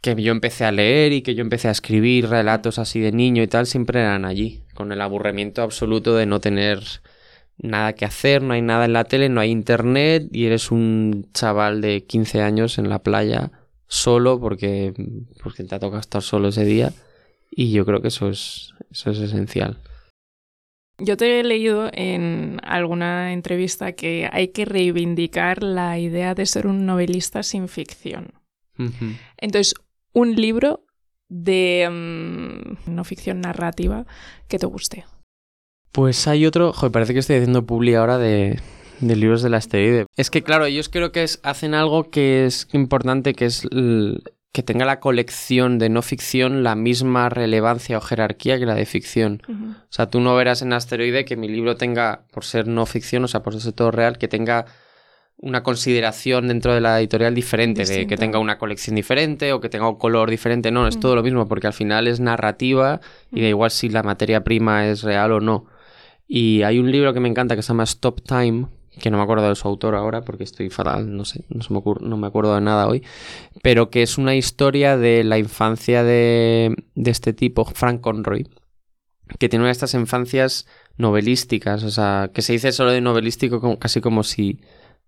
que 0.05 0.23
yo 0.23 0.33
empecé 0.33 0.67
a 0.67 0.73
leer 0.73 1.15
y 1.15 1.23
que 1.23 1.35
yo 1.35 1.41
empecé 1.41 1.69
a 1.69 1.71
escribir 1.71 2.29
relatos 2.29 2.79
así 2.79 3.01
de 3.01 3.11
niño 3.11 3.43
y 3.43 3.47
tal, 3.47 3.67
siempre 3.67 4.01
eran 4.01 4.27
allí, 4.27 4.61
con 4.75 4.93
el 4.93 5.01
aburrimiento 5.01 5.63
absoluto 5.63 6.15
de 6.15 6.27
no 6.27 6.41
tener 6.41 6.83
nada 7.57 7.95
que 7.95 8.05
hacer, 8.05 8.43
no 8.43 8.53
hay 8.53 8.61
nada 8.61 8.85
en 8.85 8.93
la 8.93 9.05
tele, 9.05 9.31
no 9.31 9.41
hay 9.41 9.51
internet 9.51 10.29
y 10.31 10.45
eres 10.45 10.71
un 10.71 11.27
chaval 11.33 11.81
de 11.81 12.05
15 12.05 12.43
años 12.43 12.77
en 12.77 12.91
la 12.91 12.99
playa 12.99 13.51
solo 13.87 14.39
porque, 14.39 14.93
porque 15.43 15.65
te 15.65 15.75
ha 15.75 15.79
tocado 15.79 16.01
estar 16.01 16.21
solo 16.21 16.49
ese 16.49 16.67
día 16.67 16.93
y 17.51 17.73
yo 17.73 17.87
creo 17.87 18.03
que 18.03 18.09
eso 18.09 18.29
es, 18.29 18.75
eso 18.91 19.11
es 19.11 19.21
esencial. 19.21 19.79
Yo 20.99 21.17
te 21.17 21.41
he 21.41 21.45
leído 21.45 21.89
en 21.95 22.61
alguna 22.63 23.33
entrevista 23.33 23.93
que 23.93 24.29
hay 24.31 24.49
que 24.49 24.67
reivindicar 24.67 25.63
la 25.63 25.99
idea 25.99 26.35
de 26.35 26.45
ser 26.45 26.67
un 26.67 26.85
novelista 26.85 27.43
sin 27.43 27.69
ficción. 27.69 28.35
Entonces, 29.39 29.75
un 30.15 30.35
libro 30.35 30.87
de 31.29 31.89
mm, 31.91 32.91
no 32.91 33.05
ficción 33.05 33.41
narrativa 33.43 34.07
que 34.49 34.59
te 34.59 34.67
guste. 34.67 35.05
Pues 35.93 36.27
hay 36.27 36.47
otro, 36.47 36.73
joder, 36.73 36.93
parece 36.93 37.13
que 37.13 37.21
estoy 37.21 37.37
haciendo 37.37 37.67
publi 37.67 37.95
ahora 37.95 38.19
de, 38.19 38.59
de 39.01 39.17
libros 39.17 39.43
de 39.43 39.51
la 39.51 39.59
asteroide. 39.59 40.07
Es 40.17 40.31
que 40.31 40.43
claro, 40.43 40.65
ellos 40.65 40.89
creo 40.89 41.13
que 41.13 41.27
hacen 41.43 41.75
algo 41.75 42.11
que 42.11 42.47
es 42.47 42.69
importante, 42.73 43.35
que 43.35 43.47
es 43.47 43.69
que 44.55 44.63
tenga 44.63 44.85
la 44.85 45.01
colección 45.01 45.81
de 45.81 45.89
no 45.89 46.01
ficción 46.01 46.63
la 46.63 46.77
misma 46.77 47.29
relevancia 47.29 47.99
o 47.99 48.01
jerarquía 48.01 48.57
que 48.57 48.67
la 48.67 48.77
de 48.77 48.87
ficción. 48.87 49.43
O 49.49 49.93
sea, 49.93 50.11
tú 50.11 50.21
no 50.21 50.37
verás 50.37 50.63
en 50.63 50.73
asteroide 50.73 51.25
que 51.25 51.37
mi 51.37 51.49
libro 51.49 51.77
tenga, 51.77 52.25
por 52.31 52.45
ser 52.45 52.69
no 52.69 52.87
ficción, 52.87 53.25
o 53.25 53.29
sea, 53.29 53.43
por 53.43 53.61
ser 53.61 53.73
todo 53.73 53.91
real, 53.91 54.17
que 54.17 54.29
tenga 54.29 54.67
una 55.37 55.63
consideración 55.63 56.49
dentro 56.49 56.75
de 56.75 56.81
la 56.81 56.99
editorial 56.99 57.35
diferente, 57.35 57.85
de 57.85 58.07
que 58.07 58.17
tenga 58.17 58.39
una 58.39 58.59
colección 58.59 58.97
diferente 58.97 59.53
o 59.53 59.61
que 59.61 59.69
tenga 59.69 59.89
un 59.89 59.97
color 59.97 60.31
diferente. 60.31 60.71
No, 60.71 60.87
es 60.87 60.99
todo 60.99 61.17
lo 61.17 61.23
mismo, 61.23 61.49
porque 61.49 61.67
al 61.67 61.73
final 61.73 62.07
es 62.07 62.21
narrativa 62.21 63.01
y 63.33 63.43
da 63.43 63.49
igual 63.49 63.71
si 63.71 63.89
la 63.89 64.03
materia 64.03 64.45
prima 64.45 64.87
es 64.87 65.03
real 65.03 65.33
o 65.33 65.41
no. 65.41 65.67
Y 66.27 66.63
hay 66.63 66.79
un 66.79 66.91
libro 66.91 67.13
que 67.13 67.21
me 67.21 67.29
encanta 67.29 67.57
que 67.57 67.63
se 67.63 67.69
llama 67.69 67.85
Stop 67.85 68.23
Time, 68.23 68.67
que 69.01 69.11
no 69.11 69.19
me 69.19 69.25
acuerdo 69.25 69.49
de 69.49 69.55
su 69.55 69.69
autor 69.69 69.95
ahora 69.95 70.23
porque 70.23 70.45
estoy 70.45 70.71
fatal, 70.71 71.15
no 71.15 71.25
sé, 71.25 71.45
no, 71.49 71.65
me, 71.69 72.09
no 72.09 72.17
me 72.17 72.27
acuerdo 72.27 72.55
de 72.55 72.61
nada 72.61 72.87
hoy, 72.87 73.03
pero 73.63 73.91
que 73.91 74.03
es 74.03 74.19
una 74.19 74.35
historia 74.35 74.97
de 74.97 75.25
la 75.25 75.39
infancia 75.39 76.05
de, 76.05 76.75
de 76.95 77.11
este 77.11 77.33
tipo, 77.33 77.65
Frank 77.65 78.01
Conroy, 78.01 78.47
que 79.39 79.49
tiene 79.49 79.63
una 79.63 79.69
de 79.69 79.73
estas 79.73 79.95
infancias 79.95 80.67
novelísticas, 80.97 81.83
o 81.83 81.91
sea, 81.91 82.31
que 82.33 82.43
se 82.43 82.53
dice 82.53 82.73
solo 82.73 82.93
de 82.93 83.01
novelístico 83.01 83.61
como, 83.61 83.79
casi 83.79 84.01
como 84.01 84.23
si 84.23 84.61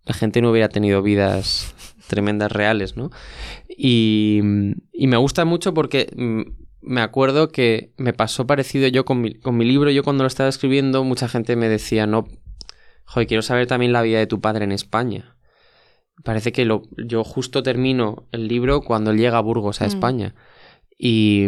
la 0.07 0.15
gente 0.15 0.41
no 0.41 0.51
hubiera 0.51 0.69
tenido 0.69 1.03
vidas 1.03 1.75
tremendas 2.07 2.51
reales, 2.53 2.97
¿no? 2.97 3.11
Y, 3.69 4.41
y 4.93 5.07
me 5.09 5.17
gusta 5.17 5.45
mucho 5.45 5.75
porque 5.75 6.09
mm, 6.17 6.43
me 6.81 7.01
acuerdo 7.01 7.49
que 7.49 7.93
me 7.97 8.13
pasó 8.13 8.47
parecido 8.47 8.87
yo 8.89 9.05
con 9.05 9.21
mi, 9.21 9.35
con 9.35 9.57
mi 9.57 9.65
libro, 9.65 9.91
yo 9.91 10.05
cuando 10.05 10.23
lo 10.23 10.29
estaba 10.29 10.49
escribiendo, 10.49 11.03
mucha 11.03 11.29
gente 11.29 11.57
me 11.57 11.69
decía, 11.69 12.07
no, 12.07 12.29
joder, 13.05 13.27
quiero 13.27 13.43
saber 13.43 13.67
también 13.67 13.93
la 13.93 14.03
vida 14.03 14.19
de 14.19 14.29
tu 14.29 14.41
padre 14.41 14.65
en 14.65 14.73
España. 14.73 15.37
Parece 16.23 16.53
que 16.53 16.65
lo, 16.65 16.83
yo 16.97 17.25
justo 17.25 17.63
termino 17.63 18.29
el 18.31 18.49
libro 18.49 18.81
cuando 18.83 19.11
él 19.11 19.19
llega 19.19 19.39
a 19.39 19.43
Burgos, 19.43 19.83
a 19.83 19.85
mm. 19.85 19.89
España. 19.89 20.35
Y, 20.97 21.47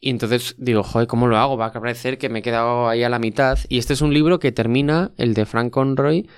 y 0.00 0.10
entonces 0.10 0.54
digo, 0.58 0.82
joder, 0.84 1.08
¿cómo 1.08 1.26
lo 1.26 1.36
hago? 1.36 1.56
Va 1.56 1.66
a 1.66 1.72
parecer 1.72 2.16
que 2.16 2.28
me 2.28 2.38
he 2.38 2.42
quedado 2.42 2.88
ahí 2.88 3.02
a 3.02 3.08
la 3.08 3.18
mitad. 3.18 3.58
Y 3.68 3.78
este 3.78 3.92
es 3.92 4.00
un 4.00 4.14
libro 4.14 4.38
que 4.38 4.52
termina, 4.52 5.10
el 5.16 5.34
de 5.34 5.44
Frank 5.44 5.72
Conroy, 5.72 6.28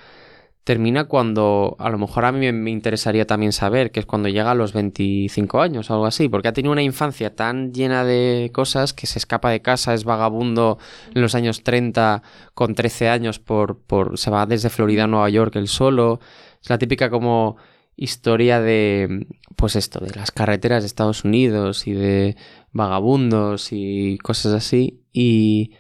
termina 0.65 1.05
cuando 1.05 1.77
a 1.79 1.91
lo 1.91 1.99
mejor 1.99 2.25
a 2.25 2.33
mí 2.33 2.51
me 2.51 2.71
interesaría 2.71 3.27
también 3.27 3.53
saber, 3.53 3.91
que 3.93 4.01
es 4.01 4.07
cuando 4.07 4.31
llega 4.31 4.51
a 4.51 4.55
los 4.55 4.73
25 4.73 5.61
años 5.61 5.91
o 5.91 5.93
algo 5.93 6.07
así, 6.07 6.29
porque 6.31 6.49
ha 6.49 6.53
tenido 6.55 6.73
una 6.73 6.83
infancia 6.83 7.37
tan 7.37 7.73
llena 7.75 8.03
de 8.05 8.51
cosas 8.53 8.95
que 8.95 9.07
se 9.07 9.19
escapa 9.19 9.51
de 9.51 9.61
casa, 9.61 9.93
es 9.93 10.05
vagabundo 10.05 10.79
en 11.15 11.21
los 11.21 11.35
años 11.35 11.63
30 11.63 12.23
con 12.55 12.75
13 12.75 13.11
años 13.11 13.39
por, 13.39 13.79
por 13.79 14.19
se 14.19 14.31
va 14.31 14.47
desde 14.47 14.71
Florida 14.71 15.05
a 15.05 15.07
Nueva 15.07 15.29
York 15.29 15.55
él 15.57 15.69
solo, 15.69 16.19
es 16.63 16.71
la 16.71 16.79
típica 16.79 17.11
como 17.11 17.57
historia 17.97 18.61
de 18.61 19.27
pues 19.57 19.77
esto, 19.77 20.01
de 20.01 20.15
las 20.15 20.31
carreteras 20.33 20.83
de 20.83 20.87
Estados 20.87 21.25
Unidos 21.25 21.87
y 21.87 21.93
de 21.93 22.37
vagabundos 22.73 23.69
y 23.71 24.19
cosas 24.19 24.55
así 24.55 25.03
y 25.13 25.73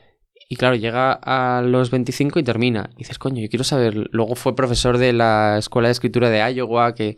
y 0.55 0.57
claro, 0.57 0.77
llega 0.77 1.15
a 1.15 1.63
los 1.63 1.91
25 1.91 2.39
y 2.39 2.45
termina. 2.45 2.89
Y 2.95 2.99
dices, 2.99 3.19
coño, 3.19 3.43
yo 3.43 3.49
quiero 3.49 3.65
saber. 3.65 4.09
Luego 4.13 4.37
fue 4.37 4.55
profesor 4.55 4.99
de 4.99 5.13
la 5.13 5.59
Escuela 5.59 5.89
de 5.89 5.93
Escritura 5.93 6.31
de 6.31 6.39
Iowa, 6.55 6.95
que 6.95 7.17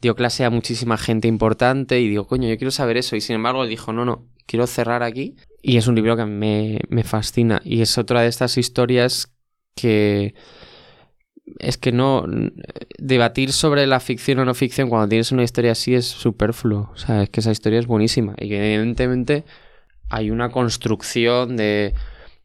dio 0.00 0.14
clase 0.14 0.44
a 0.44 0.50
muchísima 0.50 0.96
gente 0.96 1.26
importante. 1.26 2.00
Y 2.00 2.08
digo, 2.08 2.28
coño, 2.28 2.48
yo 2.48 2.56
quiero 2.56 2.70
saber 2.70 2.96
eso. 2.96 3.16
Y 3.16 3.20
sin 3.20 3.34
embargo, 3.34 3.66
dijo, 3.66 3.92
no, 3.92 4.04
no, 4.04 4.28
quiero 4.46 4.68
cerrar 4.68 5.02
aquí. 5.02 5.34
Y 5.62 5.78
es 5.78 5.88
un 5.88 5.96
libro 5.96 6.16
que 6.16 6.26
me, 6.26 6.78
me 6.88 7.02
fascina. 7.02 7.60
Y 7.64 7.82
es 7.82 7.98
otra 7.98 8.20
de 8.20 8.28
estas 8.28 8.56
historias 8.56 9.34
que. 9.74 10.36
Es 11.58 11.76
que 11.76 11.90
no. 11.90 12.24
Debatir 12.98 13.50
sobre 13.50 13.84
la 13.88 13.98
ficción 13.98 14.38
o 14.38 14.44
no 14.44 14.54
ficción 14.54 14.88
cuando 14.88 15.08
tienes 15.08 15.32
una 15.32 15.42
historia 15.42 15.72
así 15.72 15.96
es 15.96 16.06
superfluo. 16.06 16.92
O 16.94 16.96
sea, 16.96 17.24
es 17.24 17.30
que 17.30 17.40
esa 17.40 17.50
historia 17.50 17.80
es 17.80 17.88
buenísima. 17.88 18.36
Y 18.38 18.48
que 18.48 18.74
evidentemente 18.74 19.44
hay 20.08 20.30
una 20.30 20.50
construcción 20.50 21.56
de 21.56 21.92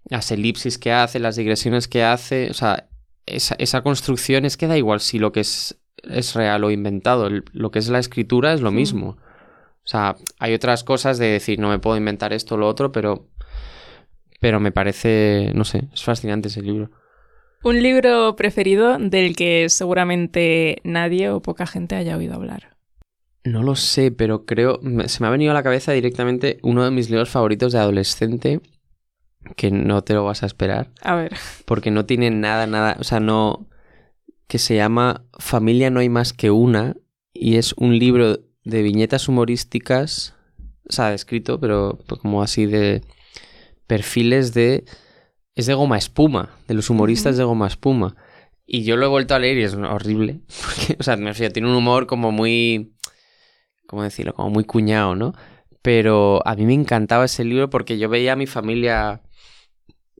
las 0.06 0.32
elipsis 0.32 0.78
que 0.78 0.92
hace, 0.92 1.20
las 1.20 1.36
digresiones 1.36 1.88
que 1.88 2.04
hace, 2.04 2.50
o 2.50 2.54
sea, 2.54 2.88
esa, 3.26 3.82
construcción 3.82 4.46
es 4.46 4.58
que 4.58 4.68
da 4.68 4.78
igual 4.78 5.00
si 5.00 5.20
lo 5.20 5.32
que 5.32 5.42
es, 5.42 5.80
es 6.04 6.34
real 6.34 6.64
o 6.64 6.72
inventado, 6.72 7.30
lo 7.30 7.72
que 7.72 7.80
es 7.80 7.90
la 7.90 8.00
escritura 8.00 8.54
es 8.54 8.62
lo 8.62 8.72
mismo. 8.72 9.18
O 9.84 9.88
sea, 9.88 10.16
hay 10.40 10.54
otras 10.54 10.84
cosas 10.84 11.18
de 11.18 11.28
decir, 11.28 11.60
no 11.60 11.70
me 11.70 11.80
puedo 11.80 11.98
inventar 11.98 12.34
esto 12.34 12.56
o 12.56 12.58
lo 12.58 12.68
otro, 12.68 12.92
pero, 12.92 13.28
pero 14.40 14.60
me 14.60 14.72
parece, 14.72 15.52
no 15.56 15.66
sé, 15.66 15.90
es 15.94 16.04
fascinante 16.04 16.50
ese 16.50 16.62
libro. 16.62 16.92
Un 17.64 17.82
libro 17.82 18.36
preferido 18.36 18.98
del 18.98 19.36
que 19.36 19.70
seguramente 19.70 20.78
nadie 20.84 21.30
o 21.30 21.42
poca 21.42 21.68
gente 21.68 21.96
haya 21.96 22.18
oído 22.18 22.34
hablar. 22.34 22.76
No 23.44 23.64
lo 23.64 23.76
sé, 23.76 24.12
pero 24.12 24.46
creo, 24.46 24.80
se 25.06 25.22
me 25.22 25.28
ha 25.28 25.32
venido 25.32 25.52
a 25.52 25.56
la 25.56 25.64
cabeza 25.64 25.92
directamente 25.92 26.60
uno 26.62 26.84
de 26.84 26.92
mis 26.92 27.10
libros 27.10 27.30
favoritos 27.30 27.72
de 27.72 27.80
adolescente, 27.80 28.62
que 29.56 29.72
no 29.72 30.04
te 30.04 30.14
lo 30.14 30.24
vas 30.24 30.44
a 30.44 30.46
esperar. 30.46 30.92
A 31.02 31.16
ver. 31.16 31.36
Porque 31.66 31.92
no 31.92 32.06
tiene 32.06 32.32
nada, 32.32 32.68
nada, 32.68 32.98
o 33.00 33.04
sea, 33.04 33.20
no... 33.20 33.68
que 34.48 34.60
se 34.60 34.76
llama 34.76 35.26
Familia 35.40 35.90
no 35.90 36.00
hay 36.00 36.10
más 36.10 36.34
que 36.34 36.52
una 36.52 36.96
y 37.34 37.58
es 37.58 37.74
un 37.74 37.98
libro 37.98 38.40
de 38.64 38.82
viñetas 38.84 39.28
humorísticas, 39.28 40.36
o 40.88 40.94
sea, 40.94 41.14
escrito, 41.14 41.60
pero 41.60 42.00
como 42.22 42.44
así 42.44 42.66
de 42.66 43.02
perfiles 43.88 44.54
de... 44.54 44.86
es 45.56 45.66
de 45.66 45.74
goma 45.74 45.98
espuma, 45.98 46.50
de 46.68 46.74
los 46.74 46.90
humoristas 46.90 47.38
de 47.38 47.44
goma 47.44 47.68
espuma. 47.68 48.16
Y 48.74 48.84
yo 48.84 48.96
lo 48.96 49.06
he 49.06 49.10
vuelto 49.10 49.36
a 49.36 49.40
leer 49.40 49.58
y 49.58 49.64
es 49.64 49.74
horrible. 49.74 50.40
o 51.00 51.04
sea, 51.04 51.18
me 51.18 51.34
tiene 51.34 51.68
un 51.68 51.76
humor 51.76 52.08
como 52.08 52.32
muy. 52.32 52.94
¿Cómo 53.86 54.04
decirlo? 54.04 54.34
Como 54.34 54.50
muy 54.50 54.64
cuñado, 54.64 55.14
¿no? 55.14 55.34
Pero 55.82 56.42
a 56.48 56.56
mí 56.56 56.66
me 56.66 56.74
encantaba 56.74 57.26
ese 57.26 57.44
libro 57.44 57.70
porque 57.70 57.98
yo 57.98 58.08
veía 58.08 58.32
a 58.32 58.38
mi 58.38 58.48
familia. 58.48 59.24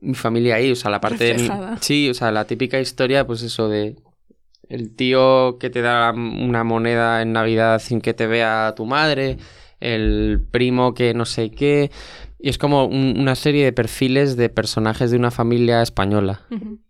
Mi 0.02 0.14
familia 0.14 0.56
ahí, 0.56 0.70
o 0.70 0.76
sea, 0.76 0.90
la 0.90 1.00
parte 1.00 1.24
de. 1.24 1.34
Mi... 1.34 1.48
Sí, 1.80 2.10
o 2.10 2.14
sea, 2.14 2.30
la 2.30 2.44
típica 2.44 2.78
historia, 2.78 3.26
pues 3.26 3.42
eso 3.42 3.68
de. 3.68 3.96
El 4.68 4.94
tío 4.94 5.58
que 5.58 5.70
te 5.70 5.82
da 5.82 6.12
una 6.12 6.64
moneda 6.64 7.22
en 7.22 7.32
Navidad 7.32 7.80
sin 7.80 8.00
que 8.00 8.14
te 8.14 8.26
vea 8.26 8.74
tu 8.76 8.84
madre. 8.84 9.38
El 9.80 10.40
primo 10.50 10.94
que 10.94 11.14
no 11.14 11.24
sé 11.24 11.50
qué. 11.50 11.90
Y 12.44 12.48
es 12.48 12.58
como 12.58 12.86
una 12.86 13.36
serie 13.36 13.64
de 13.64 13.72
perfiles 13.72 14.36
de 14.36 14.48
personajes 14.48 15.12
de 15.12 15.16
una 15.16 15.30
familia 15.30 15.80
española. 15.80 16.40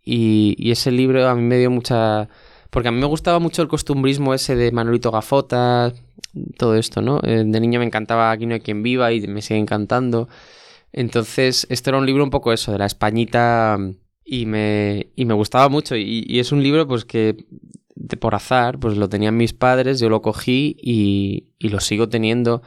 y, 0.03 0.71
ese 0.71 0.89
libro 0.91 1.29
a 1.29 1.35
mí 1.35 1.43
me 1.43 1.59
dio 1.59 1.69
mucha... 1.69 2.27
Porque 2.71 2.87
a 2.87 2.91
mí 2.91 2.99
me 2.99 3.05
gustaba 3.05 3.37
mucho 3.37 3.61
el 3.61 3.67
costumbrismo 3.67 4.33
ese 4.33 4.55
de 4.55 4.71
Manolito 4.71 5.11
Gafota, 5.11 5.93
todo 6.57 6.75
esto, 6.75 7.03
¿no? 7.03 7.19
Eh, 7.21 7.43
de 7.45 7.59
niño 7.59 7.79
me 7.79 7.85
encantaba 7.85 8.31
Aquí 8.31 8.47
no 8.47 8.55
hay 8.55 8.61
quien 8.61 8.81
viva 8.81 9.11
y 9.11 9.27
me 9.27 9.43
sigue 9.43 9.59
encantando. 9.59 10.27
Entonces, 10.93 11.67
este 11.69 11.89
era 11.89 11.97
un 11.97 12.05
libro 12.05 12.23
un 12.23 12.29
poco 12.29 12.53
eso, 12.53 12.71
de 12.71 12.77
la 12.77 12.85
Españita 12.85 13.77
y 14.23 14.45
me, 14.45 15.07
y 15.15 15.25
me 15.25 15.33
gustaba 15.33 15.67
mucho. 15.67 15.95
Y, 15.95 16.23
y 16.27 16.39
es 16.39 16.51
un 16.51 16.63
libro 16.63 16.87
pues 16.87 17.03
que 17.03 17.35
de, 17.95 18.17
por 18.17 18.35
azar, 18.35 18.79
pues 18.79 18.95
lo 18.95 19.09
tenían 19.09 19.35
mis 19.35 19.53
padres, 19.53 19.99
yo 19.99 20.09
lo 20.09 20.21
cogí 20.21 20.77
y, 20.79 21.49
y 21.59 21.69
lo 21.69 21.79
sigo 21.79 22.07
teniendo 22.07 22.61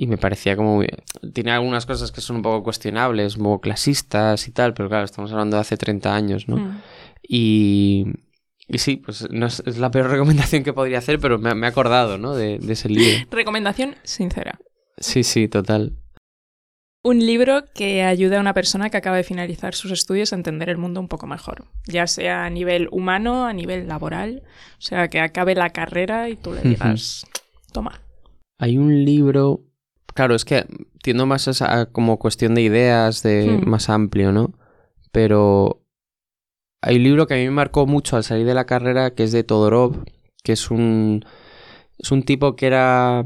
y 0.00 0.06
me 0.06 0.16
parecía 0.16 0.54
como... 0.54 0.82
Tiene 1.32 1.50
algunas 1.50 1.84
cosas 1.84 2.12
que 2.12 2.20
son 2.20 2.36
un 2.36 2.42
poco 2.42 2.62
cuestionables, 2.62 3.36
un 3.36 3.42
poco 3.42 3.60
clasistas 3.60 4.46
y 4.46 4.52
tal, 4.52 4.72
pero 4.72 4.88
claro, 4.88 5.04
estamos 5.04 5.32
hablando 5.32 5.56
de 5.56 5.62
hace 5.62 5.76
30 5.76 6.14
años, 6.14 6.48
¿no? 6.48 6.56
Mm. 6.56 6.80
Y, 7.28 8.06
y 8.68 8.78
sí, 8.78 8.98
pues 8.98 9.28
no 9.30 9.46
es, 9.46 9.76
la 9.76 9.90
peor 9.90 10.08
recomendación 10.10 10.62
que 10.62 10.72
podría 10.72 10.98
hacer, 10.98 11.18
pero 11.18 11.40
me, 11.40 11.50
he 11.50 11.68
acordado, 11.68 12.16
¿no? 12.16 12.36
De, 12.36 12.60
de, 12.60 12.72
ese 12.72 12.88
libro. 12.88 13.26
Recomendación 13.32 13.96
sincera. 14.04 14.60
Sí, 14.98 15.24
sí, 15.24 15.48
total. 15.48 15.96
Un 17.04 17.20
libro 17.20 17.64
que 17.74 18.02
ayude 18.02 18.36
a 18.36 18.40
una 18.40 18.54
persona 18.54 18.90
que 18.90 18.96
acaba 18.96 19.16
de 19.16 19.24
finalizar 19.24 19.74
sus 19.74 19.92
estudios 19.92 20.32
a 20.32 20.36
entender 20.36 20.68
el 20.68 20.78
mundo 20.78 21.00
un 21.00 21.08
poco 21.08 21.26
mejor, 21.26 21.64
ya 21.86 22.06
sea 22.06 22.44
a 22.44 22.50
nivel 22.50 22.88
humano, 22.90 23.46
a 23.46 23.52
nivel 23.52 23.86
laboral, 23.86 24.42
o 24.78 24.82
sea, 24.82 25.08
que 25.08 25.20
acabe 25.20 25.54
la 25.54 25.70
carrera 25.70 26.28
y 26.28 26.36
tú 26.36 26.52
le 26.52 26.62
digas, 26.62 27.24
toma. 27.72 28.00
Hay 28.58 28.76
un 28.76 29.04
libro 29.04 29.68
Claro, 30.18 30.34
es 30.34 30.44
que 30.44 30.66
tiendo 31.00 31.26
más 31.26 31.62
a, 31.62 31.86
como 31.86 32.18
cuestión 32.18 32.56
de 32.56 32.62
ideas, 32.62 33.22
de 33.22 33.46
hmm. 33.46 33.68
más 33.68 33.88
amplio, 33.88 34.32
¿no? 34.32 34.52
Pero 35.12 35.84
hay 36.82 36.96
un 36.96 37.04
libro 37.04 37.28
que 37.28 37.34
a 37.34 37.36
mí 37.36 37.44
me 37.44 37.52
marcó 37.52 37.86
mucho 37.86 38.16
al 38.16 38.24
salir 38.24 38.44
de 38.44 38.54
la 38.54 38.66
carrera, 38.66 39.14
que 39.14 39.22
es 39.22 39.30
de 39.30 39.44
Todorov, 39.44 40.04
que 40.42 40.50
es 40.50 40.72
un, 40.72 41.24
es 41.98 42.10
un 42.10 42.24
tipo 42.24 42.56
que 42.56 42.66
era 42.66 43.24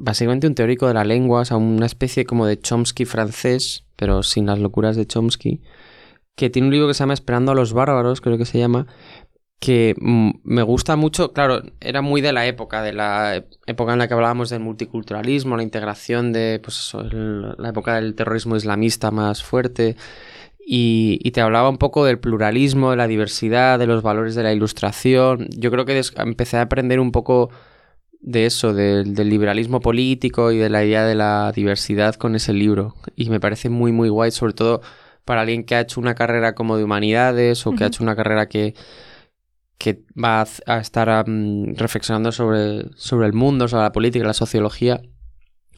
básicamente 0.00 0.46
un 0.46 0.54
teórico 0.54 0.88
de 0.88 0.94
la 0.94 1.04
lengua, 1.04 1.42
o 1.42 1.44
sea, 1.44 1.58
una 1.58 1.86
especie 1.86 2.24
como 2.24 2.46
de 2.46 2.58
Chomsky 2.58 3.04
francés, 3.04 3.84
pero 3.96 4.22
sin 4.22 4.46
las 4.46 4.58
locuras 4.58 4.96
de 4.96 5.06
Chomsky, 5.06 5.60
que 6.34 6.50
tiene 6.50 6.68
un 6.68 6.72
libro 6.72 6.88
que 6.88 6.94
se 6.94 7.00
llama 7.00 7.14
Esperando 7.14 7.52
a 7.52 7.54
los 7.54 7.72
bárbaros, 7.72 8.20
creo 8.20 8.38
que 8.38 8.46
se 8.46 8.58
llama, 8.58 8.86
que 9.60 9.94
mm, 10.00 10.30
me 10.42 10.62
gusta 10.62 10.96
mucho, 10.96 11.32
claro, 11.32 11.62
era 11.80 12.00
muy 12.00 12.22
de 12.22 12.32
la 12.32 12.46
época, 12.46 12.82
de 12.82 12.94
la 12.94 13.44
época 13.66 13.92
en 13.92 13.98
la 13.98 14.08
que 14.08 14.14
hablábamos 14.14 14.48
del 14.48 14.60
multiculturalismo, 14.60 15.56
la 15.56 15.62
integración 15.62 16.32
de, 16.32 16.60
pues 16.64 16.92
la 16.94 17.68
época 17.68 17.96
del 17.96 18.14
terrorismo 18.14 18.56
islamista 18.56 19.10
más 19.10 19.44
fuerte, 19.44 19.96
y, 20.72 21.30
te 21.32 21.40
hablaba 21.40 21.68
un 21.68 21.78
poco 21.78 22.04
del 22.04 22.20
pluralismo, 22.20 22.92
de 22.92 22.96
la 22.96 23.08
diversidad, 23.08 23.78
de 23.78 23.86
los 23.86 24.02
valores 24.02 24.36
de 24.36 24.44
la 24.44 24.52
ilustración. 24.52 25.48
Yo 25.50 25.72
creo 25.72 25.84
que 25.84 26.00
empecé 26.16 26.58
a 26.58 26.62
aprender 26.62 27.00
un 27.00 27.10
poco 27.10 27.50
de 28.20 28.46
eso, 28.46 28.74
del 28.74 29.14
liberalismo 29.28 29.80
político 29.80 30.52
y 30.52 30.58
de 30.58 30.70
la 30.70 30.84
idea 30.84 31.04
de 31.04 31.14
la 31.14 31.52
diversidad 31.54 32.14
con 32.16 32.34
ese 32.34 32.52
libro, 32.52 32.94
y 33.16 33.30
me 33.30 33.40
parece 33.40 33.70
muy, 33.70 33.92
muy 33.92 34.08
guay, 34.08 34.30
sobre 34.30 34.52
todo 34.52 34.82
para 35.24 35.42
alguien 35.42 35.64
que 35.64 35.74
ha 35.74 35.80
hecho 35.80 36.00
una 36.00 36.14
carrera 36.14 36.54
como 36.54 36.76
de 36.76 36.84
humanidades 36.84 37.66
o 37.66 37.72
que 37.72 37.84
ha 37.84 37.88
hecho 37.88 38.02
una 38.02 38.16
carrera 38.16 38.48
que 38.48 38.74
que 39.78 40.04
va 40.22 40.46
a, 40.66 40.78
estar 40.78 41.24
reflexionando 41.26 42.32
sobre, 42.32 42.90
sobre 42.96 43.26
el 43.26 43.32
mundo, 43.32 43.66
sobre 43.66 43.84
la 43.84 43.92
política, 43.92 44.26
la 44.26 44.34
sociología, 44.34 45.00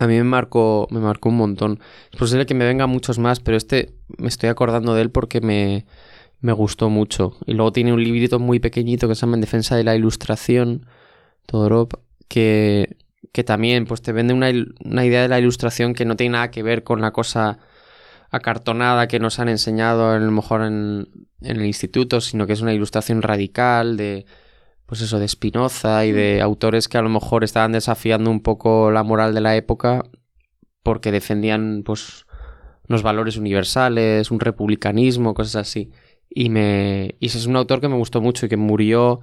a 0.00 0.08
mí 0.08 0.14
me 0.14 0.24
marcó, 0.24 0.88
me 0.90 0.98
marcó 0.98 1.28
un 1.28 1.36
montón. 1.36 1.78
Es 2.10 2.18
posible 2.18 2.44
que 2.44 2.54
me 2.54 2.64
vengan 2.64 2.90
muchos 2.90 3.20
más, 3.20 3.38
pero 3.38 3.56
este 3.56 3.94
me 4.18 4.26
estoy 4.26 4.48
acordando 4.48 4.94
de 4.94 5.02
él 5.02 5.10
porque 5.12 5.40
me, 5.40 5.86
me 6.40 6.52
gustó 6.52 6.90
mucho. 6.90 7.36
Y 7.46 7.54
luego 7.54 7.72
tiene 7.72 7.92
un 7.92 8.02
librito 8.02 8.40
muy 8.40 8.58
pequeñito 8.58 9.06
que 9.06 9.14
se 9.14 9.20
llama 9.20 9.36
En 9.36 9.42
defensa 9.42 9.76
de 9.76 9.84
la 9.84 9.94
ilustración, 9.94 10.86
Todorov, 11.46 11.90
que, 12.32 12.96
que 13.30 13.44
también 13.44 13.84
pues 13.84 14.00
te 14.00 14.12
vende 14.12 14.32
una, 14.32 14.50
una 14.82 15.04
idea 15.04 15.20
de 15.20 15.28
la 15.28 15.38
ilustración 15.38 15.92
que 15.92 16.06
no 16.06 16.16
tiene 16.16 16.32
nada 16.32 16.50
que 16.50 16.62
ver 16.62 16.82
con 16.82 17.02
la 17.02 17.10
cosa 17.10 17.58
acartonada 18.30 19.06
que 19.06 19.20
nos 19.20 19.38
han 19.38 19.50
enseñado 19.50 20.08
a 20.08 20.18
lo 20.18 20.30
mejor 20.30 20.62
en, 20.62 21.06
en 21.42 21.56
el 21.58 21.66
instituto, 21.66 22.22
sino 22.22 22.46
que 22.46 22.54
es 22.54 22.62
una 22.62 22.72
ilustración 22.72 23.20
radical 23.20 23.98
de, 23.98 24.24
pues 24.86 25.02
eso, 25.02 25.18
de 25.18 25.28
Spinoza 25.28 26.06
y 26.06 26.12
de 26.12 26.38
mm. 26.40 26.42
autores 26.42 26.88
que 26.88 26.96
a 26.96 27.02
lo 27.02 27.10
mejor 27.10 27.44
estaban 27.44 27.72
desafiando 27.72 28.30
un 28.30 28.40
poco 28.40 28.90
la 28.90 29.02
moral 29.02 29.34
de 29.34 29.42
la 29.42 29.54
época 29.54 30.04
porque 30.82 31.12
defendían, 31.12 31.82
pues, 31.84 32.24
unos 32.88 33.02
valores 33.02 33.36
universales, 33.36 34.30
un 34.30 34.40
republicanismo, 34.40 35.34
cosas 35.34 35.56
así. 35.56 35.90
Y 36.30 36.48
me. 36.48 37.16
Y 37.20 37.26
ese 37.26 37.36
es 37.36 37.46
un 37.46 37.56
autor 37.56 37.82
que 37.82 37.88
me 37.88 37.96
gustó 37.96 38.22
mucho 38.22 38.46
y 38.46 38.48
que 38.48 38.56
murió 38.56 39.20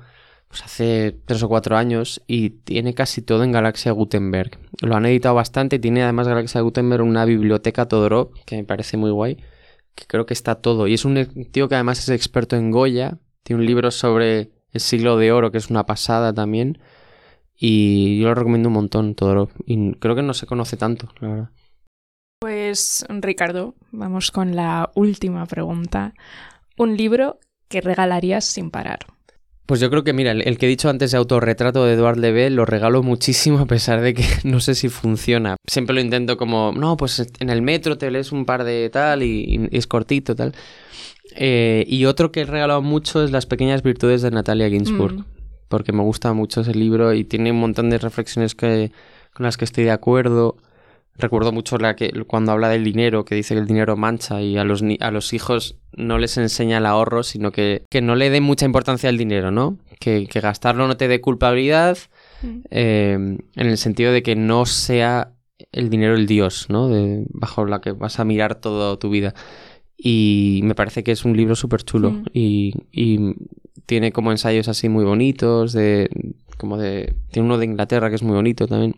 pues 0.49 0.63
hace 0.63 1.15
tres 1.25 1.43
o 1.43 1.47
cuatro 1.47 1.77
años 1.77 2.23
y 2.25 2.49
tiene 2.49 2.95
casi 2.95 3.21
todo 3.21 3.43
en 3.43 3.51
Galaxia 3.51 3.91
Gutenberg. 3.91 4.57
Lo 4.81 4.95
han 4.95 5.05
editado 5.05 5.35
bastante 5.35 5.75
y 5.75 5.79
tiene 5.79 6.01
además 6.01 6.27
Galaxia 6.27 6.61
Gutenberg 6.61 7.03
una 7.03 7.23
biblioteca 7.23 7.87
Todorov 7.87 8.31
que 8.45 8.57
me 8.57 8.63
parece 8.63 8.97
muy 8.97 9.11
guay, 9.11 9.37
que 9.93 10.05
creo 10.07 10.25
que 10.25 10.33
está 10.33 10.55
todo. 10.55 10.87
Y 10.87 10.95
es 10.95 11.05
un 11.05 11.23
tío 11.51 11.69
que 11.69 11.75
además 11.75 11.99
es 11.99 12.09
experto 12.09 12.55
en 12.55 12.71
Goya, 12.71 13.19
tiene 13.43 13.61
un 13.61 13.67
libro 13.67 13.91
sobre 13.91 14.51
el 14.71 14.81
siglo 14.81 15.17
de 15.17 15.31
oro 15.31 15.51
que 15.51 15.59
es 15.59 15.69
una 15.69 15.85
pasada 15.85 16.33
también 16.33 16.79
y 17.55 18.19
yo 18.19 18.29
lo 18.29 18.35
recomiendo 18.35 18.69
un 18.69 18.73
montón 18.73 19.13
Todorov 19.13 19.51
y 19.65 19.93
creo 19.95 20.15
que 20.15 20.23
no 20.23 20.33
se 20.33 20.47
conoce 20.47 20.77
tanto, 20.77 21.09
la 21.19 21.27
verdad. 21.27 21.49
Pues 22.39 23.05
Ricardo, 23.07 23.75
vamos 23.91 24.31
con 24.31 24.55
la 24.55 24.89
última 24.95 25.45
pregunta. 25.45 26.15
Un 26.75 26.97
libro 26.97 27.37
que 27.67 27.81
regalarías 27.81 28.45
sin 28.45 28.71
parar. 28.71 28.99
Pues 29.69 29.79
yo 29.79 29.91
creo 29.91 30.03
que, 30.03 30.13
mira, 30.13 30.31
el, 30.31 30.57
que 30.57 30.65
he 30.65 30.69
dicho 30.69 30.89
antes 30.89 31.11
de 31.11 31.17
autorretrato 31.19 31.85
de 31.85 31.93
Eduard 31.93 32.17
Leve 32.17 32.49
lo 32.49 32.65
regalo 32.65 33.03
muchísimo 33.03 33.59
a 33.59 33.67
pesar 33.67 34.01
de 34.01 34.15
que 34.15 34.25
no 34.43 34.61
sé 34.61 34.73
si 34.73 34.89
funciona. 34.89 35.57
Siempre 35.67 35.93
lo 35.93 36.01
intento 36.01 36.37
como, 36.37 36.71
no, 36.71 36.97
pues 36.97 37.31
en 37.39 37.51
el 37.51 37.61
metro 37.61 37.95
te 37.95 38.09
lees 38.09 38.31
un 38.31 38.45
par 38.45 38.63
de 38.63 38.89
tal 38.89 39.21
y, 39.21 39.69
es 39.71 39.85
cortito 39.85 40.35
tal. 40.35 40.55
Eh, 41.35 41.85
y 41.87 42.05
otro 42.05 42.31
que 42.31 42.41
he 42.41 42.45
regalado 42.45 42.81
mucho 42.81 43.23
es 43.23 43.29
Las 43.29 43.45
pequeñas 43.45 43.83
virtudes 43.83 44.23
de 44.23 44.31
Natalia 44.31 44.67
Ginsburg, 44.71 45.19
mm. 45.19 45.25
porque 45.67 45.91
me 45.91 46.01
gusta 46.01 46.33
mucho 46.33 46.61
ese 46.61 46.73
libro 46.73 47.13
y 47.13 47.23
tiene 47.23 47.51
un 47.51 47.59
montón 47.59 47.91
de 47.91 47.99
reflexiones 47.99 48.55
que, 48.55 48.91
con 49.35 49.43
las 49.43 49.55
que 49.55 49.65
estoy 49.65 49.83
de 49.83 49.91
acuerdo. 49.91 50.57
Recuerdo 51.19 51.51
mucho 51.51 51.77
la 51.77 51.97
que 51.97 52.11
cuando 52.27 52.53
habla 52.53 52.69
del 52.69 52.85
dinero, 52.85 53.25
que 53.25 53.35
dice 53.35 53.53
que 53.53 53.59
el 53.59 53.67
dinero 53.67 53.97
mancha 53.97 54.41
y 54.41 54.57
a 54.57 54.63
los, 54.63 54.81
a 55.01 55.11
los 55.11 55.33
hijos 55.33 55.75
no 55.95 56.17
les 56.17 56.37
enseña 56.37 56.77
el 56.77 56.85
ahorro, 56.85 57.23
sino 57.23 57.51
que, 57.51 57.83
que 57.89 58.01
no 58.01 58.15
le 58.15 58.29
den 58.29 58.43
mucha 58.43 58.65
importancia 58.65 59.09
al 59.09 59.17
dinero, 59.17 59.51
¿no? 59.51 59.77
Que, 59.99 60.27
que 60.27 60.39
gastarlo 60.39 60.87
no 60.87 60.95
te 60.95 61.09
dé 61.09 61.19
culpabilidad, 61.19 61.97
mm. 62.41 62.59
eh, 62.71 63.13
en 63.13 63.67
el 63.67 63.77
sentido 63.77 64.13
de 64.13 64.23
que 64.23 64.37
no 64.37 64.65
sea 64.65 65.33
el 65.73 65.89
dinero 65.89 66.15
el 66.15 66.25
dios, 66.25 66.67
¿no? 66.69 66.87
De, 66.87 67.25
bajo 67.33 67.65
la 67.65 67.81
que 67.81 67.91
vas 67.91 68.21
a 68.21 68.23
mirar 68.23 68.55
toda 68.55 68.97
tu 68.97 69.09
vida. 69.09 69.33
Y 69.97 70.61
me 70.63 70.75
parece 70.75 71.03
que 71.03 71.11
es 71.11 71.25
un 71.25 71.35
libro 71.35 71.55
súper 71.55 71.83
chulo 71.83 72.11
mm. 72.11 72.23
y, 72.33 72.73
y 72.93 73.35
tiene 73.85 74.13
como 74.13 74.31
ensayos 74.31 74.69
así 74.69 74.87
muy 74.87 75.03
bonitos, 75.03 75.73
de 75.73 76.09
como 76.57 76.77
de... 76.77 77.15
Tiene 77.31 77.45
uno 77.47 77.57
de 77.57 77.65
Inglaterra 77.65 78.09
que 78.09 78.15
es 78.15 78.23
muy 78.23 78.35
bonito 78.35 78.67
también. 78.67 78.95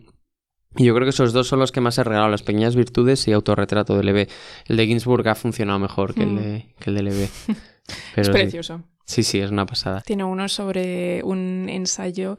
Y 0.76 0.84
yo 0.84 0.94
creo 0.94 1.04
que 1.04 1.10
esos 1.10 1.32
dos 1.32 1.48
son 1.48 1.58
los 1.58 1.72
que 1.72 1.80
más 1.80 1.98
he 1.98 2.04
regalado, 2.04 2.30
las 2.30 2.42
pequeñas 2.42 2.76
virtudes 2.76 3.26
y 3.28 3.32
autorretrato 3.32 3.96
de 3.96 4.04
Leve. 4.04 4.28
El 4.66 4.76
de 4.76 4.86
Ginsburg 4.86 5.28
ha 5.28 5.34
funcionado 5.34 5.78
mejor 5.78 6.14
que, 6.14 6.22
el, 6.22 6.36
de, 6.36 6.58
mm. 6.58 6.80
que 6.80 6.90
el 6.90 6.96
de 6.96 7.02
Leve. 7.02 7.28
es 8.16 8.30
precioso. 8.30 8.82
Sí. 9.04 9.22
sí, 9.22 9.40
es 9.40 9.50
una 9.50 9.66
pasada. 9.66 10.00
Tiene 10.00 10.24
uno 10.24 10.48
sobre 10.48 11.22
un 11.24 11.68
ensayo 11.68 12.38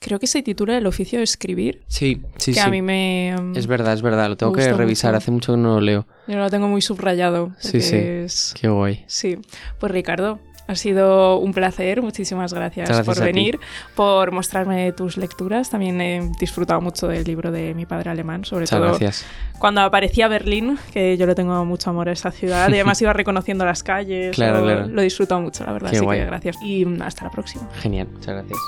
creo 0.00 0.18
que 0.18 0.26
se 0.26 0.42
titula 0.42 0.76
El 0.76 0.86
oficio 0.86 1.18
de 1.18 1.24
escribir. 1.24 1.82
Sí, 1.86 2.22
sí, 2.38 2.54
que 2.54 2.60
a 2.60 2.68
mí 2.68 2.82
me. 2.82 3.36
Um, 3.38 3.54
es 3.54 3.66
verdad, 3.66 3.92
es 3.92 4.02
verdad, 4.02 4.28
lo 4.28 4.36
tengo 4.36 4.52
que 4.52 4.72
revisar, 4.72 5.14
hace 5.14 5.30
mucho 5.30 5.52
que 5.52 5.58
no 5.58 5.74
lo 5.74 5.80
leo. 5.80 6.06
Yo 6.26 6.36
lo 6.38 6.50
tengo 6.50 6.66
muy 6.66 6.80
subrayado. 6.80 7.52
Sí, 7.58 7.80
sí. 7.80 8.54
Qué 8.58 8.68
guay. 8.68 9.04
Sí. 9.06 9.38
Pues 9.78 9.92
Ricardo, 9.92 10.40
Ha 10.70 10.76
sido 10.76 11.38
un 11.38 11.52
placer, 11.52 12.00
muchísimas 12.00 12.54
gracias, 12.54 13.04
por 13.04 13.18
venir, 13.20 13.58
por 13.96 14.30
mostrarme 14.30 14.92
tus 14.92 15.16
lecturas. 15.16 15.68
También 15.68 16.00
he 16.00 16.30
disfrutado 16.38 16.80
mucho 16.80 17.08
del 17.08 17.24
libro 17.24 17.50
de 17.50 17.74
mi 17.74 17.86
padre 17.86 18.10
alemán, 18.10 18.44
sobre 18.44 18.68
todo 18.68 18.82
gracias. 18.82 19.26
cuando 19.58 19.80
aparecía 19.80 20.28
Berlín, 20.28 20.78
que 20.92 21.16
yo 21.16 21.26
le 21.26 21.34
tengo 21.34 21.64
mucho 21.64 21.90
amor 21.90 22.08
a 22.08 22.12
esa 22.12 22.30
ciudad 22.30 22.68
y 22.68 22.74
además 22.74 23.02
iba 23.02 23.12
reconociendo 23.12 23.64
las 23.64 23.82
calles. 23.82 24.36
Claro, 24.40 24.64
lo, 24.86 25.00
he 25.00 25.04
disfrutado 25.04 25.40
mucho, 25.40 25.64
la 25.64 25.72
verdad. 25.72 25.90
Así 25.92 26.06
que 26.06 26.24
gracias. 26.24 26.56
Y 26.62 26.86
hasta 27.02 27.24
la 27.24 27.30
próxima. 27.30 27.68
Genial, 27.80 28.06
muchas 28.12 28.36
gracias. 28.36 28.58